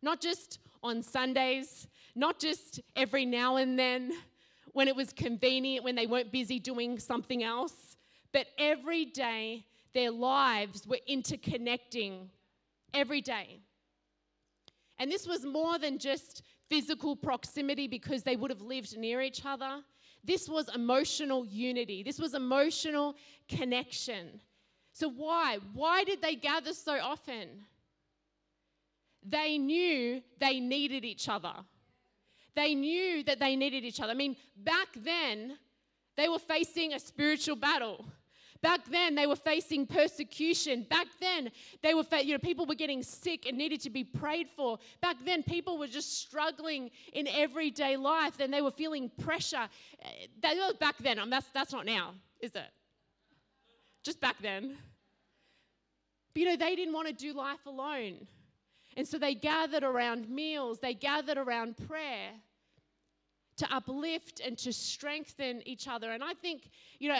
Not 0.02 0.20
just 0.20 0.60
on 0.84 1.02
Sundays, 1.02 1.88
not 2.16 2.38
just 2.40 2.82
every 2.96 3.26
now 3.26 3.56
and 3.56 3.80
then 3.80 4.12
when 4.74 4.88
it 4.88 4.96
was 4.96 5.14
convenient, 5.14 5.84
when 5.84 5.96
they 5.96 6.08
weren't 6.08 6.32
busy 6.32 6.60
doing 6.60 7.00
something 7.00 7.44
else, 7.44 7.96
but 8.34 8.48
every 8.58 9.06
day 9.06 9.66
their 9.94 10.12
lives 10.12 10.86
were 10.86 11.00
interconnecting 11.10 12.28
every 12.94 13.22
day. 13.22 13.60
And 15.00 15.12
this 15.12 15.28
was 15.28 15.46
more 15.46 15.80
than 15.80 15.98
just 15.98 16.44
physical 16.70 17.16
proximity 17.16 17.88
because 17.88 18.24
they 18.24 18.36
would 18.36 18.52
have 18.52 18.62
lived 18.62 18.98
near 18.98 19.22
each 19.22 19.46
other. 19.46 19.82
This 20.24 20.50
was 20.50 20.70
emotional 20.74 21.46
unity, 21.46 22.04
this 22.04 22.20
was 22.20 22.34
emotional 22.34 23.16
connection. 23.48 24.40
So, 24.94 25.10
why? 25.10 25.58
Why 25.74 26.04
did 26.04 26.22
they 26.22 26.36
gather 26.36 26.72
so 26.74 27.00
often? 27.00 27.50
They 29.26 29.58
knew 29.58 30.22
they 30.40 30.60
needed 30.60 31.06
each 31.06 31.30
other. 31.30 31.54
They 32.56 32.76
knew 32.76 33.24
that 33.24 33.40
they 33.40 33.56
needed 33.56 33.84
each 33.84 34.00
other. 34.00 34.12
I 34.12 34.16
mean, 34.16 34.36
back 34.56 34.88
then, 34.96 35.58
they 36.16 36.30
were 36.30 36.40
facing 36.40 36.94
a 36.94 37.00
spiritual 37.00 37.56
battle. 37.56 38.06
Back 38.62 38.86
then, 38.90 39.16
they 39.16 39.28
were 39.28 39.36
facing 39.36 39.86
persecution. 39.86 40.86
Back 40.90 41.08
then, 41.20 41.52
they 41.82 41.94
were, 41.94 42.06
you 42.24 42.32
know, 42.32 42.40
people 42.40 42.66
were 42.66 42.76
getting 42.76 43.04
sick 43.04 43.46
and 43.46 43.58
needed 43.58 43.82
to 43.82 43.90
be 43.90 44.06
prayed 44.06 44.48
for. 44.48 44.78
Back 45.02 45.18
then, 45.26 45.44
people 45.44 45.78
were 45.78 45.88
just 45.88 46.18
struggling 46.20 46.90
in 47.12 47.28
everyday 47.28 47.98
life 47.98 48.40
and 48.40 48.54
they 48.54 48.62
were 48.62 48.72
feeling 48.72 49.12
pressure. 49.22 49.68
Eh, 50.02 50.28
that 50.42 50.56
was 50.56 50.76
back 50.76 50.98
then. 51.00 51.18
Mean, 51.18 51.30
that's, 51.30 51.48
that's 51.54 51.74
not 51.74 51.86
now, 51.86 52.14
is 52.40 52.52
it? 52.56 52.70
Just 54.02 54.22
back 54.22 54.38
then. 54.42 54.78
But, 56.34 56.40
you 56.40 56.48
know, 56.48 56.56
they 56.56 56.78
didn't 56.78 56.94
want 56.94 57.10
to 57.10 57.14
do 57.14 57.34
life 57.34 57.66
alone. 57.66 58.28
And 58.96 59.08
so 59.08 59.18
they 59.18 59.36
gathered 59.36 59.84
around 59.84 60.30
meals, 60.30 60.80
they 60.80 60.94
gathered 60.94 61.38
around 61.38 61.76
prayer 61.88 62.32
to 63.56 63.72
uplift 63.72 64.42
and 64.44 64.58
to 64.58 64.74
strengthen 64.74 65.62
each 65.68 65.88
other. 65.88 66.12
And 66.12 66.24
I 66.24 66.34
think, 66.34 66.72
you 66.98 67.10
know, 67.10 67.20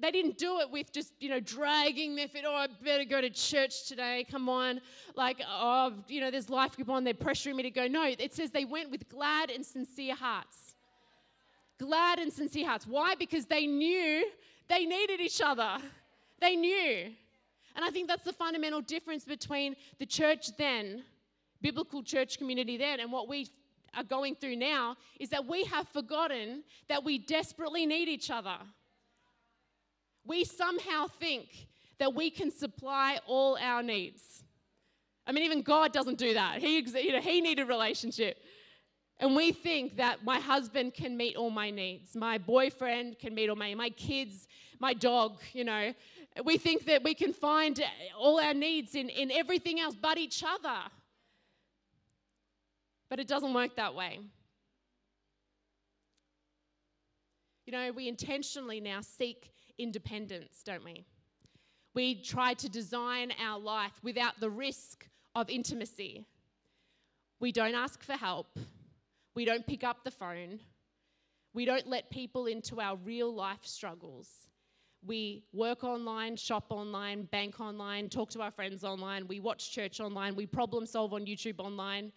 they 0.00 0.12
didn't 0.12 0.38
do 0.38 0.60
it 0.60 0.70
with 0.70 0.92
just, 0.92 1.12
you 1.18 1.28
know, 1.28 1.40
dragging 1.40 2.14
their 2.14 2.28
feet, 2.28 2.44
oh, 2.46 2.54
I 2.54 2.68
better 2.84 3.04
go 3.04 3.20
to 3.20 3.28
church 3.28 3.88
today, 3.88 4.24
come 4.30 4.48
on. 4.48 4.80
Like, 5.16 5.42
oh, 5.48 5.92
you 6.06 6.20
know, 6.20 6.30
there's 6.30 6.48
life 6.48 6.76
group 6.76 6.90
on, 6.90 7.02
they're 7.02 7.12
pressuring 7.12 7.56
me 7.56 7.64
to 7.64 7.70
go. 7.70 7.88
No, 7.88 8.04
it 8.04 8.32
says 8.32 8.52
they 8.52 8.64
went 8.64 8.92
with 8.92 9.08
glad 9.08 9.50
and 9.50 9.66
sincere 9.66 10.14
hearts. 10.14 10.76
glad 11.78 12.18
and 12.18 12.32
sincere 12.32 12.66
hearts. 12.66 12.86
Why? 12.86 13.14
Because 13.14 13.46
they 13.46 13.66
knew 13.66 14.26
they 14.68 14.84
needed 14.86 15.20
each 15.20 15.40
other. 15.40 15.78
They 16.40 16.56
knew. 16.56 17.12
And 17.74 17.84
I 17.84 17.90
think 17.90 18.08
that's 18.08 18.24
the 18.24 18.32
fundamental 18.32 18.80
difference 18.80 19.24
between 19.24 19.74
the 19.98 20.06
church 20.06 20.56
then, 20.56 21.04
biblical 21.60 22.02
church 22.02 22.38
community 22.38 22.76
then, 22.76 23.00
and 23.00 23.10
what 23.10 23.28
we 23.28 23.48
are 23.96 24.04
going 24.04 24.34
through 24.34 24.56
now 24.56 24.96
is 25.20 25.30
that 25.30 25.46
we 25.46 25.64
have 25.64 25.88
forgotten 25.88 26.62
that 26.88 27.04
we 27.04 27.18
desperately 27.18 27.86
need 27.86 28.08
each 28.08 28.30
other. 28.30 28.56
We 30.26 30.44
somehow 30.44 31.06
think 31.06 31.68
that 31.98 32.14
we 32.14 32.30
can 32.30 32.50
supply 32.50 33.18
all 33.26 33.56
our 33.60 33.82
needs. 33.82 34.44
I 35.26 35.32
mean, 35.32 35.44
even 35.44 35.62
God 35.62 35.92
doesn't 35.92 36.18
do 36.18 36.34
that. 36.34 36.58
He, 36.58 36.78
you 36.78 37.12
know, 37.12 37.20
he 37.20 37.40
needed 37.40 37.68
relationship. 37.68 38.38
And 39.20 39.36
we 39.36 39.52
think 39.52 39.96
that 39.96 40.24
my 40.24 40.40
husband 40.40 40.94
can 40.94 41.16
meet 41.16 41.36
all 41.36 41.50
my 41.50 41.70
needs, 41.70 42.16
my 42.16 42.36
boyfriend 42.36 43.18
can 43.18 43.34
meet 43.34 43.48
all 43.48 43.56
my 43.56 43.74
my 43.74 43.90
kids, 43.90 44.48
my 44.78 44.94
dog, 44.94 45.38
you 45.52 45.64
know. 45.64 45.94
We 46.44 46.58
think 46.58 46.86
that 46.86 47.04
we 47.04 47.14
can 47.14 47.32
find 47.32 47.80
all 48.18 48.40
our 48.40 48.54
needs 48.54 48.94
in, 48.94 49.08
in 49.08 49.30
everything 49.30 49.80
else 49.80 49.94
but 49.94 50.18
each 50.18 50.42
other. 50.44 50.78
But 53.08 53.20
it 53.20 53.28
doesn't 53.28 53.54
work 53.54 53.76
that 53.76 53.94
way. 53.94 54.18
You 57.66 57.72
know, 57.72 57.92
we 57.92 58.08
intentionally 58.08 58.80
now 58.80 59.00
seek 59.00 59.52
independence, 59.78 60.62
don't 60.64 60.84
we? 60.84 61.04
We 61.94 62.20
try 62.20 62.54
to 62.54 62.68
design 62.68 63.32
our 63.40 63.58
life 63.58 63.92
without 64.02 64.40
the 64.40 64.50
risk 64.50 65.06
of 65.34 65.48
intimacy. 65.48 66.26
We 67.40 67.52
don't 67.52 67.74
ask 67.74 68.02
for 68.02 68.14
help. 68.14 68.58
We 69.34 69.44
don't 69.44 69.66
pick 69.66 69.84
up 69.84 70.04
the 70.04 70.10
phone. 70.10 70.60
We 71.54 71.64
don't 71.64 71.86
let 71.86 72.10
people 72.10 72.46
into 72.46 72.80
our 72.80 72.96
real 72.96 73.32
life 73.32 73.64
struggles. 73.64 74.43
We 75.06 75.44
work 75.52 75.84
online, 75.84 76.36
shop 76.36 76.66
online, 76.70 77.24
bank 77.24 77.60
online, 77.60 78.08
talk 78.08 78.30
to 78.30 78.40
our 78.40 78.50
friends 78.50 78.84
online, 78.84 79.26
we 79.28 79.38
watch 79.38 79.70
church 79.70 80.00
online, 80.00 80.34
we 80.34 80.46
problem 80.46 80.86
solve 80.86 81.12
on 81.12 81.26
YouTube 81.26 81.58
online. 81.58 82.10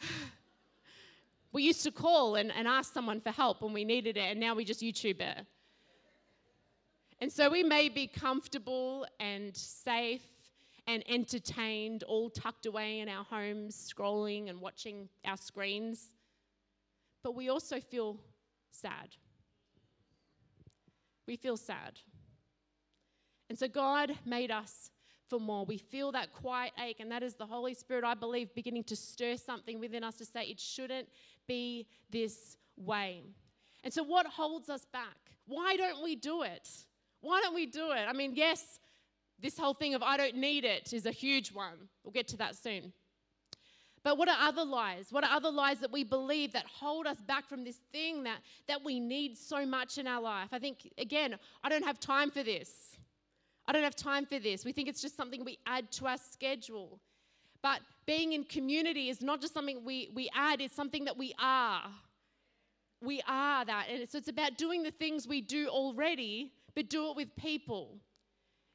we 1.52 1.64
used 1.64 1.82
to 1.82 1.90
call 1.90 2.36
and, 2.36 2.52
and 2.52 2.68
ask 2.68 2.94
someone 2.94 3.20
for 3.20 3.30
help 3.30 3.62
when 3.62 3.72
we 3.72 3.84
needed 3.84 4.16
it, 4.16 4.30
and 4.30 4.38
now 4.38 4.54
we 4.54 4.64
just 4.64 4.80
YouTube 4.80 5.20
it. 5.20 5.44
And 7.20 7.32
so 7.32 7.50
we 7.50 7.64
may 7.64 7.88
be 7.88 8.06
comfortable 8.06 9.06
and 9.18 9.56
safe 9.56 10.22
and 10.86 11.02
entertained, 11.08 12.04
all 12.04 12.30
tucked 12.30 12.66
away 12.66 13.00
in 13.00 13.08
our 13.08 13.24
homes, 13.24 13.92
scrolling 13.92 14.50
and 14.50 14.60
watching 14.60 15.08
our 15.24 15.36
screens. 15.36 16.10
But 17.22 17.34
we 17.34 17.48
also 17.48 17.80
feel 17.80 18.20
sad. 18.70 19.16
We 21.26 21.36
feel 21.36 21.56
sad. 21.56 22.00
And 23.48 23.58
so 23.58 23.68
God 23.68 24.12
made 24.24 24.50
us 24.50 24.90
for 25.28 25.40
more. 25.40 25.64
We 25.64 25.78
feel 25.78 26.12
that 26.12 26.32
quiet 26.32 26.72
ache, 26.82 27.00
and 27.00 27.10
that 27.10 27.22
is 27.22 27.34
the 27.34 27.46
Holy 27.46 27.74
Spirit, 27.74 28.04
I 28.04 28.14
believe, 28.14 28.54
beginning 28.54 28.84
to 28.84 28.96
stir 28.96 29.36
something 29.36 29.80
within 29.80 30.04
us 30.04 30.16
to 30.16 30.24
say 30.24 30.44
it 30.44 30.60
shouldn't 30.60 31.08
be 31.46 31.86
this 32.10 32.56
way. 32.76 33.22
And 33.82 33.92
so, 33.92 34.02
what 34.02 34.26
holds 34.26 34.68
us 34.68 34.86
back? 34.92 35.16
Why 35.46 35.76
don't 35.76 36.02
we 36.02 36.16
do 36.16 36.42
it? 36.42 36.68
Why 37.20 37.40
don't 37.42 37.54
we 37.54 37.66
do 37.66 37.90
it? 37.92 38.06
I 38.08 38.12
mean, 38.12 38.32
yes, 38.34 38.78
this 39.40 39.58
whole 39.58 39.74
thing 39.74 39.94
of 39.94 40.02
I 40.02 40.16
don't 40.16 40.36
need 40.36 40.64
it 40.64 40.92
is 40.92 41.06
a 41.06 41.10
huge 41.10 41.52
one. 41.52 41.88
We'll 42.02 42.12
get 42.12 42.28
to 42.28 42.36
that 42.38 42.56
soon. 42.56 42.92
But 44.04 44.18
what 44.18 44.28
are 44.28 44.36
other 44.38 44.64
lies? 44.64 45.06
What 45.10 45.24
are 45.24 45.30
other 45.30 45.50
lies 45.50 45.80
that 45.80 45.90
we 45.90 46.04
believe 46.04 46.52
that 46.52 46.66
hold 46.66 47.06
us 47.06 47.16
back 47.22 47.48
from 47.48 47.64
this 47.64 47.80
thing 47.90 48.22
that, 48.24 48.40
that 48.68 48.84
we 48.84 49.00
need 49.00 49.38
so 49.38 49.64
much 49.64 49.96
in 49.96 50.06
our 50.06 50.20
life? 50.20 50.48
I 50.52 50.58
think, 50.58 50.92
again, 50.98 51.36
I 51.64 51.70
don't 51.70 51.84
have 51.84 51.98
time 51.98 52.30
for 52.30 52.42
this. 52.42 52.98
I 53.66 53.72
don't 53.72 53.82
have 53.82 53.96
time 53.96 54.26
for 54.26 54.38
this. 54.38 54.62
We 54.62 54.72
think 54.72 54.88
it's 54.88 55.00
just 55.00 55.16
something 55.16 55.42
we 55.42 55.58
add 55.66 55.90
to 55.92 56.06
our 56.06 56.18
schedule. 56.18 57.00
But 57.62 57.80
being 58.04 58.34
in 58.34 58.44
community 58.44 59.08
is 59.08 59.22
not 59.22 59.40
just 59.40 59.54
something 59.54 59.82
we, 59.86 60.10
we 60.14 60.28
add, 60.34 60.60
it's 60.60 60.76
something 60.76 61.06
that 61.06 61.16
we 61.16 61.34
are. 61.40 61.84
We 63.00 63.22
are 63.26 63.64
that. 63.64 63.86
And 63.90 64.06
so 64.06 64.18
it's 64.18 64.28
about 64.28 64.58
doing 64.58 64.82
the 64.82 64.90
things 64.90 65.26
we 65.26 65.40
do 65.40 65.68
already, 65.68 66.52
but 66.74 66.90
do 66.90 67.08
it 67.08 67.16
with 67.16 67.34
people. 67.36 67.96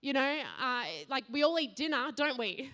You 0.02 0.14
know, 0.14 0.40
uh, 0.60 0.86
like 1.08 1.26
we 1.32 1.44
all 1.44 1.60
eat 1.60 1.76
dinner, 1.76 2.12
don't 2.16 2.40
we? 2.40 2.72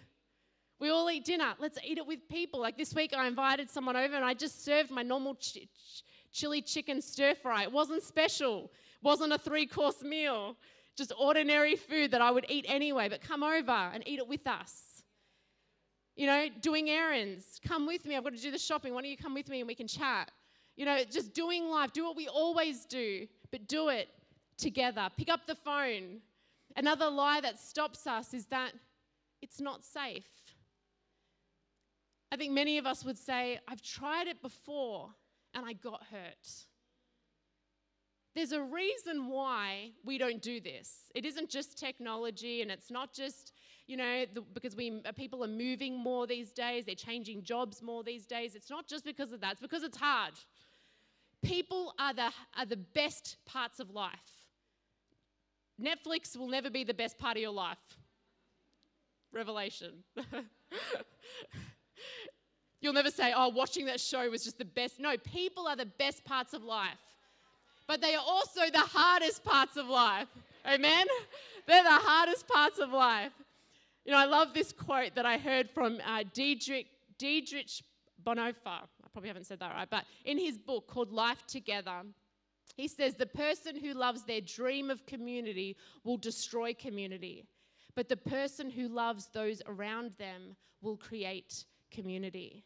We 0.80 0.90
all 0.90 1.10
eat 1.10 1.26
dinner. 1.26 1.54
Let's 1.60 1.78
eat 1.86 1.98
it 1.98 2.06
with 2.06 2.28
people. 2.30 2.60
Like 2.60 2.78
this 2.78 2.94
week, 2.94 3.14
I 3.14 3.28
invited 3.28 3.70
someone 3.70 3.96
over 3.96 4.16
and 4.16 4.26
I 4.26 4.34
just 4.34 4.64
served 4.66 4.92
my 4.92 5.04
normal 5.04 5.36
ch- 5.36 5.54
ch- 5.54 6.04
chili 6.32 6.62
chicken 6.62 7.02
stir 7.02 7.36
fry. 7.36 7.64
It 7.64 7.72
wasn't 7.72 8.04
special, 8.04 8.66
it 8.66 9.04
wasn't 9.04 9.34
a 9.34 9.38
three 9.38 9.66
course 9.66 10.04
meal 10.04 10.58
just 10.96 11.12
ordinary 11.20 11.76
food 11.76 12.12
that 12.12 12.22
I 12.22 12.32
would 12.32 12.46
eat 12.50 12.66
anyway, 12.68 13.10
but 13.10 13.22
come 13.22 13.44
over 13.44 13.72
and 13.72 14.08
eat 14.08 14.20
it 14.20 14.28
with 14.28 14.48
us. 14.48 15.04
You 16.16 16.28
know, 16.28 16.48
doing 16.62 16.90
errands, 16.90 17.60
come 17.66 17.86
with 17.86 18.06
me. 18.06 18.16
I've 18.16 18.24
got 18.24 18.34
to 18.34 18.42
do 18.42 18.52
the 18.52 18.58
shopping. 18.58 18.94
Why 18.94 19.02
don't 19.02 19.12
you 19.12 19.18
come 19.18 19.34
with 19.34 19.50
me 19.50 19.60
and 19.60 19.68
we 19.68 19.76
can 19.76 19.88
chat? 19.88 20.32
You 20.78 20.86
know, 20.86 21.04
just 21.04 21.34
doing 21.34 21.68
life, 21.70 21.92
do 21.92 22.06
what 22.06 22.16
we 22.16 22.28
always 22.28 22.86
do, 22.86 23.28
but 23.52 23.68
do 23.68 23.90
it 23.90 24.08
together. 24.58 25.10
Pick 25.18 25.30
up 25.30 25.46
the 25.46 25.56
phone. 25.56 26.22
Another 26.78 27.10
lie 27.10 27.42
that 27.42 27.60
stops 27.60 28.08
us 28.08 28.34
is 28.34 28.46
that 28.48 28.72
it's 29.42 29.60
not 29.60 29.84
safe. 29.84 30.26
I 32.36 32.38
think 32.38 32.52
many 32.52 32.78
of 32.78 32.86
us 32.86 33.06
would 33.06 33.17
say, 33.17 33.60
I've 33.65 33.82
tried 33.82 34.28
it 34.28 34.41
before 34.41 35.08
and 35.54 35.65
I 35.65 35.71
got 35.71 36.04
hurt. 36.12 36.65
There's 38.36 38.52
a 38.52 38.62
reason 38.62 39.30
why 39.30 39.91
we 40.04 40.17
don't 40.17 40.41
do 40.41 40.60
this. 40.60 41.06
It 41.15 41.24
isn't 41.24 41.50
just 41.50 41.80
technology 41.80 42.62
and 42.62 42.69
it's 42.69 42.91
not 42.91 43.13
just, 43.13 43.54
you 43.88 43.95
know, 43.95 44.26
the, 44.34 44.41
because 44.41 44.76
we, 44.76 45.02
uh, 45.06 45.13
people 45.13 45.45
are 45.45 45.48
moving 45.48 45.98
more 45.98 46.28
these 46.28 46.52
days, 46.52 46.84
they're 46.84 46.93
changing 46.93 47.41
jobs 47.43 47.82
more 47.82 48.04
these 48.04 48.26
days. 48.26 48.54
It's 48.54 48.69
not 48.69 48.86
just 48.86 49.06
because 49.06 49.32
of 49.32 49.39
that, 49.39 49.54
it's 49.54 49.62
because 49.62 49.84
it's 49.84 49.98
hard. 49.98 50.34
People 51.41 51.93
are 51.98 52.13
the, 52.13 52.32
are 52.58 52.65
the 52.65 52.76
best 52.76 53.38
parts 53.45 53.80
of 53.80 53.91
life. 53.91 54.43
Netflix 55.82 56.36
will 56.36 56.50
never 56.50 56.69
be 56.69 56.84
the 56.84 56.93
best 56.93 57.17
part 57.17 57.38
of 57.38 57.41
your 57.41 57.54
life. 57.54 57.78
Revelation. 59.32 60.04
You'll 62.82 62.94
never 62.94 63.12
say, 63.12 63.34
oh, 63.36 63.50
watching 63.50 63.86
that 63.86 64.00
show 64.00 64.30
was 64.30 64.44
just 64.44 64.58
the 64.58 64.65
best. 64.65 65.00
No, 65.00 65.18
people 65.18 65.68
are 65.68 65.76
the 65.76 65.86
best 65.86 66.24
parts 66.24 66.54
of 66.54 66.63
life 66.63 66.98
but 67.88 68.02
they 68.02 68.15
are 68.15 68.24
also 68.26 68.62
the 68.72 68.80
hardest 68.80 69.44
parts 69.44 69.78
of 69.78 69.88
life. 69.88 70.28
Amen? 70.68 71.06
They're 71.68 71.84
the 71.84 71.89
hardest 71.89 72.48
parts 72.48 72.80
of 72.80 72.91
life. 72.91 73.32
You 74.06 74.12
know, 74.12 74.18
I 74.18 74.26
love 74.26 74.54
this 74.54 74.72
quote 74.72 75.15
that 75.15 75.26
I 75.26 75.38
heard 75.38 75.70
from 75.70 76.00
uh, 76.06 76.24
Dietrich, 76.34 76.88
Dietrich 77.18 77.70
Bonhoeffer. 78.24 78.56
I 78.65 79.08
probably 79.12 79.30
haven't 79.30 79.46
said 79.46 79.60
that 79.60 79.74
right, 79.74 79.89
but 79.89 80.06
in 80.26 80.38
his 80.38 80.58
book 80.58 80.88
called 80.88 81.12
Life 81.12 81.46
Together, 81.48 82.02
he 82.76 82.88
says, 82.88 83.15
The 83.15 83.26
person 83.26 83.76
who 83.76 83.94
loves 83.94 84.24
their 84.24 84.41
dream 84.41 84.89
of 84.89 85.06
community 85.06 85.78
will 86.04 86.18
destroy 86.18 86.74
community, 86.74 87.46
but 87.96 88.10
the 88.10 88.18
person 88.18 88.70
who 88.70 88.88
loves 88.88 89.30
those 89.34 89.62
around 89.68 90.12
them 90.18 90.56
will 90.82 90.98
create 90.98 91.65
community. 91.91 92.65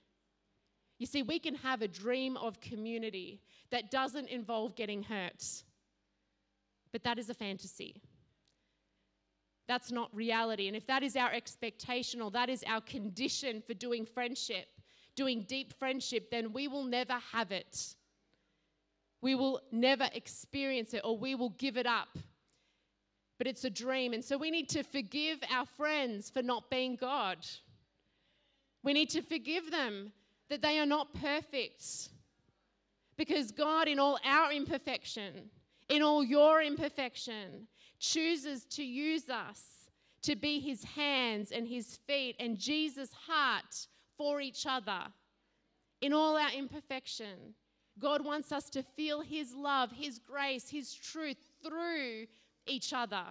You 0.97 1.05
see, 1.05 1.23
we 1.23 1.39
can 1.39 1.55
have 1.55 1.82
a 1.82 1.88
dream 1.88 2.36
of 2.38 2.60
community 2.60 3.41
that 3.71 3.89
doesn't 3.89 4.27
involve 4.27 4.75
getting 4.75 5.03
hurt, 5.03 5.45
but 6.91 7.03
that 7.03 7.17
is 7.17 7.29
a 7.29 7.34
fantasy. 7.34 8.01
That's 9.67 9.91
not 9.91 10.13
reality. 10.15 10.67
And 10.67 10.75
if 10.75 10.88
that 10.88 11.03
is 11.03 11.15
our 11.15 11.32
expectation 11.32 12.21
or 12.21 12.32
that 12.32 12.49
is 12.49 12.63
our 12.67 12.82
condition 12.82 13.62
for 13.65 13.75
doing 13.75 14.03
friendship, 14.03 14.67
doing 15.15 15.45
deep 15.47 15.73
friendship, 15.77 16.32
then 16.32 16.51
we 16.53 16.67
will 16.67 16.84
never 16.84 17.19
have 17.32 17.51
it. 17.51 17.95
We 19.21 19.36
will 19.36 19.62
never 19.71 20.10
experience 20.13 20.93
it 20.93 21.01
or 21.03 21.17
we 21.17 21.36
will 21.36 21.51
give 21.51 21.77
it 21.77 21.86
up. 21.86 22.17
But 23.38 23.45
it's 23.47 23.63
a 23.63 23.69
dream. 23.69 24.13
And 24.13 24.25
so 24.25 24.38
we 24.38 24.49
need 24.49 24.69
to 24.69 24.84
forgive 24.84 25.39
our 25.51 25.65
friends 25.65 26.29
for 26.29 26.41
not 26.41 26.69
being 26.69 26.95
God. 26.95 27.38
We 28.83 28.93
need 28.93 29.09
to 29.11 29.21
forgive 29.21 29.71
them 29.71 30.11
that 30.49 30.61
they 30.61 30.79
are 30.79 30.85
not 30.85 31.13
perfect. 31.13 32.09
Because 33.17 33.51
God, 33.51 33.87
in 33.87 33.99
all 33.99 34.17
our 34.23 34.51
imperfection, 34.51 35.49
in 35.89 36.01
all 36.01 36.23
your 36.23 36.61
imperfection, 36.61 37.67
chooses 37.99 38.65
to 38.65 38.83
use 38.83 39.29
us 39.29 39.89
to 40.21 40.35
be 40.35 40.59
his 40.59 40.83
hands 40.83 41.51
and 41.51 41.67
his 41.67 41.97
feet 42.07 42.35
and 42.39 42.57
Jesus' 42.57 43.11
heart 43.27 43.87
for 44.17 44.41
each 44.41 44.65
other. 44.65 45.01
In 46.01 46.13
all 46.13 46.37
our 46.37 46.51
imperfection, 46.51 47.55
God 47.99 48.23
wants 48.23 48.51
us 48.51 48.69
to 48.71 48.83
feel 48.83 49.21
his 49.21 49.53
love, 49.53 49.91
his 49.91 50.19
grace, 50.19 50.69
his 50.69 50.93
truth 50.93 51.37
through 51.61 52.27
each 52.65 52.93
other. 52.93 53.23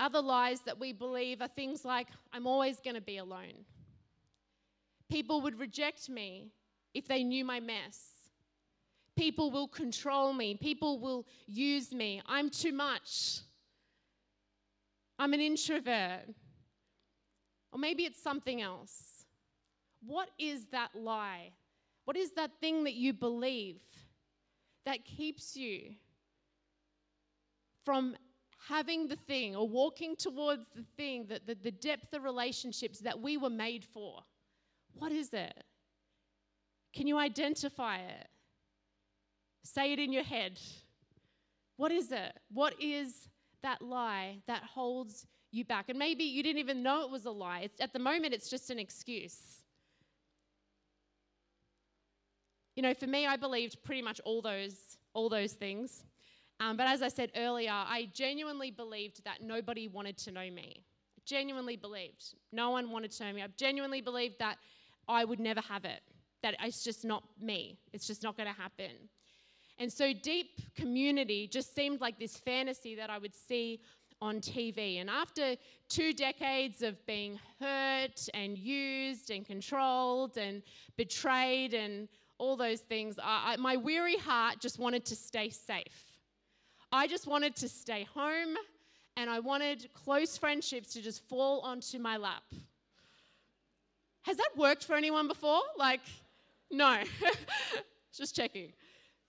Other 0.00 0.22
lies 0.22 0.60
that 0.60 0.80
we 0.80 0.94
believe 0.94 1.42
are 1.42 1.48
things 1.48 1.84
like, 1.84 2.08
I'm 2.32 2.46
always 2.46 2.80
going 2.80 2.94
to 2.94 3.02
be 3.02 3.18
alone. 3.18 3.66
People 5.10 5.42
would 5.42 5.60
reject 5.60 6.08
me 6.08 6.48
if 6.94 7.06
they 7.06 7.22
knew 7.22 7.44
my 7.44 7.60
mess. 7.60 7.98
People 9.14 9.50
will 9.50 9.68
control 9.68 10.32
me. 10.32 10.54
People 10.54 10.98
will 10.98 11.26
use 11.46 11.92
me. 11.92 12.22
I'm 12.26 12.48
too 12.48 12.72
much. 12.72 13.40
I'm 15.18 15.34
an 15.34 15.40
introvert. 15.40 16.22
Or 17.70 17.78
maybe 17.78 18.04
it's 18.04 18.22
something 18.22 18.62
else. 18.62 19.26
What 20.06 20.30
is 20.38 20.64
that 20.72 20.90
lie? 20.94 21.50
What 22.06 22.16
is 22.16 22.32
that 22.32 22.52
thing 22.58 22.84
that 22.84 22.94
you 22.94 23.12
believe 23.12 23.80
that 24.86 25.04
keeps 25.04 25.56
you 25.56 25.90
from 27.84 28.16
having 28.70 29.08
the 29.08 29.16
thing 29.16 29.56
or 29.56 29.68
walking 29.68 30.16
towards 30.16 30.64
the 30.74 30.84
thing, 30.96 31.26
that 31.28 31.46
the, 31.46 31.54
the 31.54 31.70
depth 31.70 32.14
of 32.14 32.22
relationships 32.22 33.00
that 33.00 33.20
we 33.20 33.36
were 33.36 33.50
made 33.50 33.84
for? 33.84 34.20
What 34.94 35.12
is 35.12 35.34
it? 35.34 35.64
Can 36.94 37.06
you 37.06 37.18
identify 37.18 37.98
it? 37.98 38.28
Say 39.62 39.92
it 39.92 39.98
in 39.98 40.12
your 40.12 40.24
head. 40.24 40.58
What 41.76 41.92
is 41.92 42.12
it? 42.12 42.32
What 42.52 42.74
is 42.80 43.28
that 43.62 43.82
lie 43.82 44.38
that 44.46 44.62
holds 44.62 45.26
you 45.52 45.64
back? 45.64 45.88
And 45.88 45.98
maybe 45.98 46.24
you 46.24 46.42
didn't 46.42 46.60
even 46.60 46.82
know 46.82 47.02
it 47.02 47.10
was 47.10 47.26
a 47.26 47.30
lie. 47.30 47.60
It's, 47.60 47.80
at 47.80 47.92
the 47.92 47.98
moment, 47.98 48.34
it's 48.34 48.48
just 48.48 48.70
an 48.70 48.78
excuse. 48.78 49.40
You 52.76 52.82
know, 52.82 52.94
for 52.94 53.06
me, 53.06 53.26
I 53.26 53.36
believed 53.36 53.82
pretty 53.82 54.02
much 54.02 54.20
all 54.24 54.40
those, 54.40 54.76
all 55.12 55.28
those 55.28 55.52
things. 55.52 56.04
Um, 56.60 56.76
but 56.76 56.86
as 56.86 57.00
I 57.00 57.08
said 57.08 57.32
earlier, 57.36 57.72
I 57.72 58.10
genuinely 58.12 58.70
believed 58.70 59.24
that 59.24 59.42
nobody 59.42 59.88
wanted 59.88 60.18
to 60.18 60.30
know 60.30 60.50
me. 60.50 60.84
Genuinely 61.24 61.76
believed. 61.76 62.34
No 62.52 62.70
one 62.70 62.90
wanted 62.90 63.10
to 63.12 63.24
know 63.24 63.32
me. 63.32 63.42
I 63.42 63.48
genuinely 63.56 64.02
believed 64.02 64.34
that 64.40 64.58
I 65.08 65.24
would 65.24 65.40
never 65.40 65.62
have 65.62 65.86
it, 65.86 66.00
that 66.42 66.54
it's 66.62 66.84
just 66.84 67.04
not 67.04 67.24
me. 67.40 67.78
It's 67.94 68.06
just 68.06 68.22
not 68.22 68.36
going 68.36 68.48
to 68.48 68.60
happen. 68.60 68.92
And 69.78 69.90
so 69.90 70.12
deep 70.12 70.60
community 70.76 71.48
just 71.48 71.74
seemed 71.74 72.02
like 72.02 72.18
this 72.18 72.36
fantasy 72.36 72.94
that 72.96 73.08
I 73.08 73.16
would 73.16 73.34
see 73.34 73.80
on 74.20 74.40
TV. 74.40 75.00
And 75.00 75.08
after 75.08 75.56
two 75.88 76.12
decades 76.12 76.82
of 76.82 76.94
being 77.06 77.40
hurt 77.58 78.28
and 78.34 78.58
used 78.58 79.30
and 79.30 79.46
controlled 79.46 80.36
and 80.36 80.62
betrayed 80.98 81.72
and 81.72 82.08
all 82.36 82.56
those 82.56 82.80
things, 82.80 83.18
I, 83.18 83.54
I, 83.54 83.56
my 83.56 83.76
weary 83.76 84.18
heart 84.18 84.60
just 84.60 84.78
wanted 84.78 85.06
to 85.06 85.16
stay 85.16 85.48
safe. 85.48 86.04
I 86.92 87.06
just 87.06 87.26
wanted 87.26 87.54
to 87.56 87.68
stay 87.68 88.06
home 88.14 88.56
and 89.16 89.30
I 89.30 89.38
wanted 89.38 89.88
close 89.94 90.36
friendships 90.36 90.92
to 90.94 91.02
just 91.02 91.22
fall 91.28 91.60
onto 91.60 91.98
my 91.98 92.16
lap. 92.16 92.42
Has 94.22 94.36
that 94.36 94.50
worked 94.56 94.84
for 94.84 94.94
anyone 94.94 95.28
before? 95.28 95.60
Like, 95.78 96.00
no. 96.70 97.02
just 98.16 98.34
checking. 98.34 98.72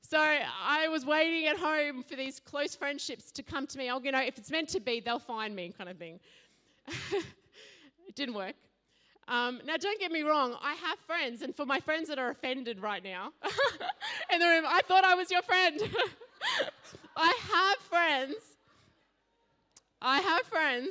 So 0.01 0.17
I 0.19 0.87
was 0.89 1.05
waiting 1.05 1.47
at 1.47 1.57
home 1.57 2.03
for 2.03 2.15
these 2.15 2.39
close 2.39 2.75
friendships 2.75 3.31
to 3.33 3.43
come 3.43 3.67
to 3.67 3.77
me. 3.77 3.89
Oh, 3.91 4.01
you 4.01 4.11
know, 4.11 4.21
if 4.21 4.37
it's 4.37 4.51
meant 4.51 4.69
to 4.69 4.79
be, 4.79 4.99
they'll 4.99 5.19
find 5.19 5.55
me, 5.55 5.73
kind 5.77 5.89
of 5.89 5.97
thing. 5.97 6.19
it 6.87 8.15
didn't 8.15 8.35
work. 8.35 8.55
Um, 9.27 9.61
now, 9.65 9.77
don't 9.77 9.99
get 9.99 10.11
me 10.11 10.23
wrong, 10.23 10.57
I 10.61 10.73
have 10.73 10.99
friends, 10.99 11.41
and 11.41 11.55
for 11.55 11.65
my 11.65 11.79
friends 11.79 12.09
that 12.09 12.19
are 12.19 12.29
offended 12.29 12.81
right 12.81 13.03
now 13.03 13.31
in 14.33 14.39
the 14.39 14.45
room, 14.45 14.65
I 14.67 14.81
thought 14.81 15.05
I 15.05 15.15
was 15.15 15.31
your 15.31 15.43
friend. 15.43 15.79
I 17.15 17.37
have 17.51 17.77
friends. 17.77 18.35
I 20.01 20.19
have 20.19 20.41
friends. 20.43 20.89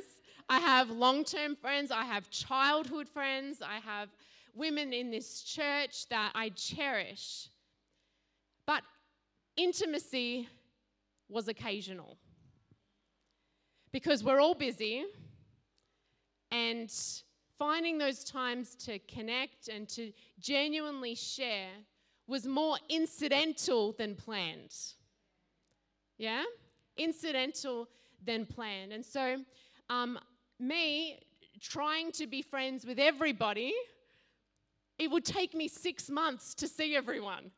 I 0.49 0.59
have 0.59 0.89
long 0.89 1.23
term 1.23 1.55
friends. 1.55 1.91
I 1.91 2.03
have 2.03 2.29
childhood 2.29 3.07
friends. 3.09 3.61
I 3.61 3.77
have 3.77 4.09
women 4.55 4.93
in 4.93 5.11
this 5.11 5.41
church 5.41 6.07
that 6.09 6.31
I 6.35 6.49
cherish. 6.49 7.49
But 8.65 8.83
intimacy 9.57 10.47
was 11.29 11.47
occasional 11.47 12.17
because 13.91 14.23
we're 14.23 14.39
all 14.39 14.55
busy 14.55 15.05
and 16.51 16.91
finding 17.57 17.97
those 17.97 18.23
times 18.23 18.75
to 18.75 18.99
connect 18.99 19.67
and 19.67 19.87
to 19.89 20.11
genuinely 20.39 21.15
share 21.15 21.69
was 22.27 22.45
more 22.45 22.77
incidental 22.89 23.93
than 23.97 24.15
planned. 24.15 24.73
Yeah? 26.21 26.43
Incidental 26.97 27.87
than 28.23 28.45
planned. 28.45 28.93
And 28.93 29.03
so, 29.03 29.37
um, 29.89 30.19
me 30.59 31.19
trying 31.59 32.11
to 32.11 32.27
be 32.27 32.43
friends 32.43 32.85
with 32.85 32.99
everybody, 32.99 33.73
it 34.99 35.09
would 35.09 35.25
take 35.25 35.55
me 35.55 35.67
six 35.67 36.11
months 36.11 36.53
to 36.53 36.67
see 36.67 36.95
everyone. 36.95 37.49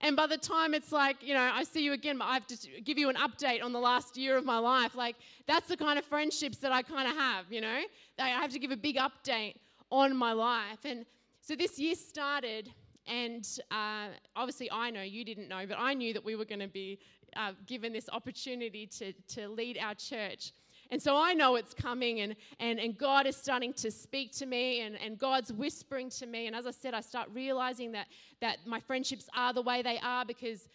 And 0.00 0.14
by 0.14 0.28
the 0.28 0.38
time 0.38 0.72
it's 0.72 0.92
like, 0.92 1.16
you 1.20 1.34
know, 1.34 1.50
I 1.52 1.64
see 1.64 1.82
you 1.82 1.94
again, 1.94 2.18
but 2.18 2.26
I 2.26 2.34
have 2.34 2.46
to 2.46 2.56
give 2.84 2.96
you 2.96 3.08
an 3.08 3.16
update 3.16 3.60
on 3.64 3.72
the 3.72 3.80
last 3.80 4.16
year 4.16 4.36
of 4.36 4.44
my 4.44 4.58
life. 4.58 4.94
Like, 4.94 5.16
that's 5.48 5.66
the 5.66 5.76
kind 5.76 5.98
of 5.98 6.04
friendships 6.04 6.58
that 6.58 6.70
I 6.70 6.82
kind 6.82 7.08
of 7.08 7.16
have, 7.16 7.46
you 7.50 7.60
know? 7.60 7.80
I 8.20 8.28
have 8.28 8.52
to 8.52 8.60
give 8.60 8.70
a 8.70 8.76
big 8.76 8.98
update 8.98 9.56
on 9.90 10.16
my 10.16 10.32
life. 10.32 10.84
And 10.84 11.04
so 11.40 11.56
this 11.56 11.76
year 11.76 11.96
started, 11.96 12.70
and 13.08 13.44
uh, 13.72 14.08
obviously 14.36 14.70
I 14.70 14.90
know, 14.90 15.02
you 15.02 15.24
didn't 15.24 15.48
know, 15.48 15.66
but 15.66 15.78
I 15.80 15.94
knew 15.94 16.12
that 16.12 16.24
we 16.24 16.36
were 16.36 16.44
going 16.44 16.60
to 16.60 16.68
be 16.68 17.00
uh, 17.36 17.52
given 17.66 17.92
this 17.92 18.08
opportunity 18.12 18.86
to, 18.86 19.12
to 19.28 19.48
lead 19.48 19.78
our 19.78 19.94
church. 19.94 20.52
And 20.90 21.02
so 21.02 21.16
I 21.16 21.34
know 21.34 21.56
it's 21.56 21.74
coming, 21.74 22.20
and, 22.20 22.34
and, 22.60 22.80
and 22.80 22.96
God 22.96 23.26
is 23.26 23.36
starting 23.36 23.74
to 23.74 23.90
speak 23.90 24.32
to 24.38 24.46
me, 24.46 24.80
and, 24.80 24.98
and 25.04 25.18
God's 25.18 25.52
whispering 25.52 26.08
to 26.10 26.26
me. 26.26 26.46
And 26.46 26.56
as 26.56 26.66
I 26.66 26.70
said, 26.70 26.94
I 26.94 27.00
start 27.00 27.28
realizing 27.34 27.92
that, 27.92 28.06
that 28.40 28.58
my 28.66 28.80
friendships 28.80 29.28
are 29.36 29.52
the 29.52 29.60
way 29.60 29.82
they 29.82 29.98
are 30.02 30.24
because 30.24 30.68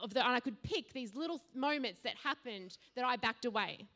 of 0.00 0.14
the, 0.14 0.24
and 0.24 0.34
I 0.34 0.40
could 0.40 0.62
pick 0.62 0.92
these 0.92 1.16
little 1.16 1.40
moments 1.54 2.00
that 2.02 2.14
happened 2.22 2.78
that 2.94 3.04
I 3.04 3.16
backed 3.16 3.44
away. 3.44 3.86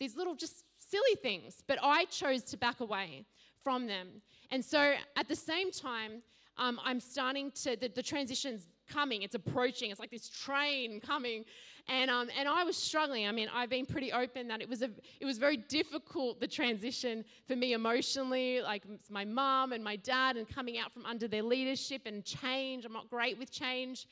These 0.00 0.16
little, 0.16 0.34
just 0.34 0.64
silly 0.78 1.14
things, 1.22 1.62
but 1.66 1.78
I 1.82 2.06
chose 2.06 2.42
to 2.44 2.56
back 2.56 2.80
away 2.80 3.26
from 3.62 3.86
them. 3.86 4.08
And 4.50 4.64
so 4.64 4.94
at 5.16 5.28
the 5.28 5.36
same 5.36 5.70
time, 5.70 6.22
um, 6.58 6.80
I'm 6.84 7.00
starting 7.00 7.50
to, 7.62 7.76
the, 7.76 7.88
the 7.88 8.02
transition's 8.02 8.66
coming, 8.86 9.22
it's 9.22 9.34
approaching, 9.34 9.90
it's 9.90 10.00
like 10.00 10.10
this 10.10 10.28
train 10.28 11.00
coming. 11.00 11.44
And, 11.88 12.10
um, 12.10 12.28
and 12.36 12.48
I 12.48 12.64
was 12.64 12.76
struggling. 12.76 13.28
I 13.28 13.32
mean, 13.32 13.48
I've 13.54 13.70
been 13.70 13.86
pretty 13.86 14.12
open 14.12 14.48
that 14.48 14.60
it 14.60 14.68
was, 14.68 14.82
a, 14.82 14.90
it 15.20 15.24
was 15.24 15.38
very 15.38 15.56
difficult, 15.56 16.40
the 16.40 16.48
transition 16.48 17.24
for 17.46 17.54
me 17.54 17.74
emotionally, 17.74 18.60
like 18.60 18.82
my 19.08 19.24
mom 19.24 19.72
and 19.72 19.84
my 19.84 19.96
dad, 19.96 20.36
and 20.36 20.48
coming 20.48 20.78
out 20.78 20.92
from 20.92 21.06
under 21.06 21.28
their 21.28 21.44
leadership 21.44 22.02
and 22.06 22.24
change. 22.24 22.84
I'm 22.84 22.92
not 22.92 23.08
great 23.08 23.38
with 23.38 23.52
change. 23.52 24.08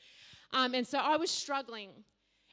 Um, 0.53 0.73
and 0.73 0.87
so 0.87 0.99
I 0.99 1.17
was 1.17 1.29
struggling. 1.29 1.89